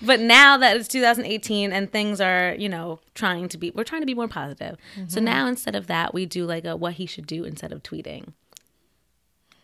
[0.01, 4.01] but now that it's 2018 and things are, you know, trying to be, we're trying
[4.01, 4.77] to be more positive.
[4.95, 5.07] Mm-hmm.
[5.07, 7.83] So now instead of that, we do like a what he should do instead of
[7.83, 8.33] tweeting.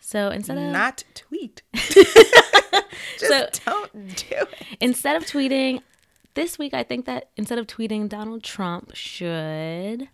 [0.05, 1.63] So instead of not tweet.
[1.73, 2.05] Just
[3.19, 4.49] so, don't do it.
[4.79, 5.81] Instead of tweeting,
[6.35, 10.07] this week I think that instead of tweeting, Donald Trump should.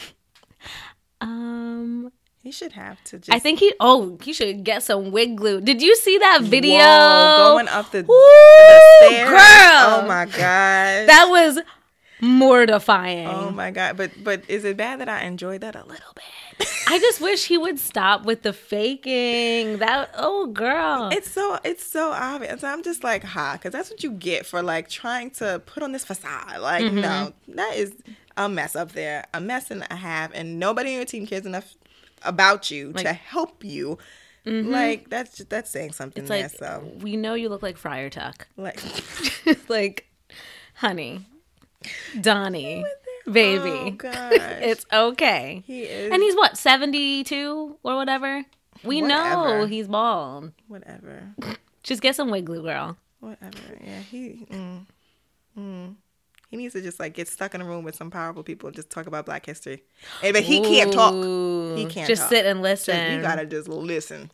[1.20, 2.12] um.
[2.42, 3.18] He should have to.
[3.18, 3.30] Just...
[3.30, 3.72] I think he.
[3.78, 5.60] Oh, he should get some wig glue.
[5.60, 6.78] Did you see that video?
[6.78, 9.28] Whoa, going up the, Ooh, the stairs.
[9.28, 11.60] Girl, oh my god, that was
[12.22, 13.26] mortifying.
[13.26, 13.96] Oh my god!
[13.96, 16.68] But but is it bad that I enjoyed that a little bit?
[16.88, 19.78] I just wish he would stop with the faking.
[19.78, 22.64] That oh girl, it's so it's so obvious.
[22.64, 25.92] I'm just like ha, because that's what you get for like trying to put on
[25.92, 26.60] this facade.
[26.60, 27.00] Like mm-hmm.
[27.00, 27.92] no, that is
[28.36, 31.44] a mess up there, a mess and a half, and nobody on your team cares
[31.44, 31.74] enough
[32.22, 33.98] about you like, to help you.
[34.46, 34.70] Mm-hmm.
[34.70, 36.22] Like that's just, that's saying something.
[36.22, 38.46] It's there, like so we know you look like Friar Tuck.
[38.56, 38.80] Like,
[39.68, 40.08] like,
[40.74, 41.26] honey,
[42.20, 42.84] Donnie,
[43.30, 43.98] baby.
[44.04, 45.62] Oh, it's okay.
[45.66, 46.12] He is.
[46.12, 48.44] And he's what, 72 or whatever?
[48.84, 49.60] We whatever.
[49.60, 50.52] know he's bald.
[50.68, 51.34] Whatever.
[51.82, 52.96] Just get some wig glue, girl.
[53.20, 53.78] Whatever.
[53.84, 54.46] Yeah, he.
[54.50, 54.86] Mm,
[55.58, 55.94] mm.
[56.52, 58.76] He needs to just like get stuck in a room with some powerful people and
[58.76, 59.84] just talk about Black history.
[60.20, 61.14] Hey, but he Ooh, can't talk.
[61.14, 62.28] He can't just talk.
[62.28, 62.94] sit and listen.
[62.94, 64.30] Just, you gotta just listen.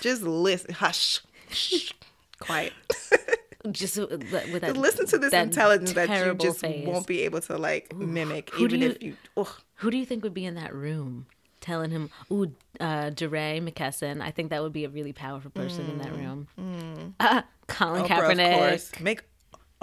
[0.00, 0.72] Just listen.
[0.72, 1.20] Hush.
[1.50, 1.92] Shh.
[2.40, 2.72] Quiet.
[3.72, 4.30] just with
[4.60, 8.50] that, listen to this intelligence that you just won't be able to like Ooh, mimic,
[8.58, 9.16] even you, if you.
[9.36, 9.48] Ugh.
[9.76, 11.26] Who do you think would be in that room?
[11.60, 15.86] Telling him, "Ooh, uh, DeRay McKesson." I think that would be a really powerful person
[15.86, 16.48] mm, in that mm, room.
[16.58, 17.14] Mm.
[17.18, 18.52] Uh, Colin Oprah, Kaepernick.
[18.52, 19.00] Of course.
[19.00, 19.22] Make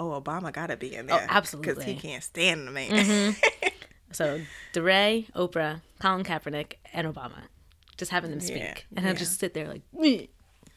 [0.00, 1.20] oh Obama gotta be in there.
[1.20, 2.90] Oh, absolutely, because he can't stand the man.
[2.90, 3.68] Mm-hmm.
[4.12, 4.40] so
[4.72, 7.42] DeRay, Oprah, Colin Kaepernick, and Obama,
[7.98, 9.10] just having them speak, yeah, and yeah.
[9.10, 9.82] he'll just sit there like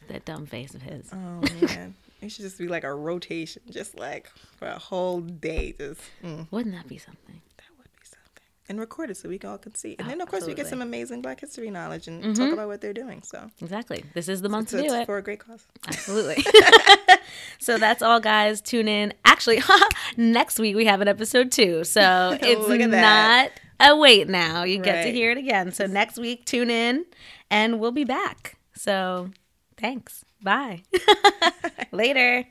[0.09, 1.09] that dumb face of his.
[1.13, 1.95] Oh man.
[2.21, 5.73] It should just be like a rotation, just like for a whole day.
[5.77, 6.47] Just mm.
[6.51, 7.41] wouldn't that be something?
[7.57, 8.43] That would be something.
[8.67, 9.95] And record it so we can all can see.
[9.97, 10.61] And oh, then of course absolutely.
[10.61, 12.33] we get some amazing Black history knowledge and mm-hmm.
[12.33, 13.21] talk about what they're doing.
[13.23, 15.65] So exactly, this is the month so, to do it for a great cause.
[15.87, 16.43] Absolutely.
[17.59, 18.59] so that's all, guys.
[18.61, 19.13] Tune in.
[19.23, 19.61] Actually,
[20.17, 24.63] next week we have an episode two, so it's not a wait now.
[24.63, 25.71] You get to hear it again.
[25.71, 27.05] So next week, tune in,
[27.49, 28.57] and we'll be back.
[28.73, 29.29] So
[29.77, 30.25] thanks.
[30.41, 30.83] Bye.
[31.91, 32.45] Later.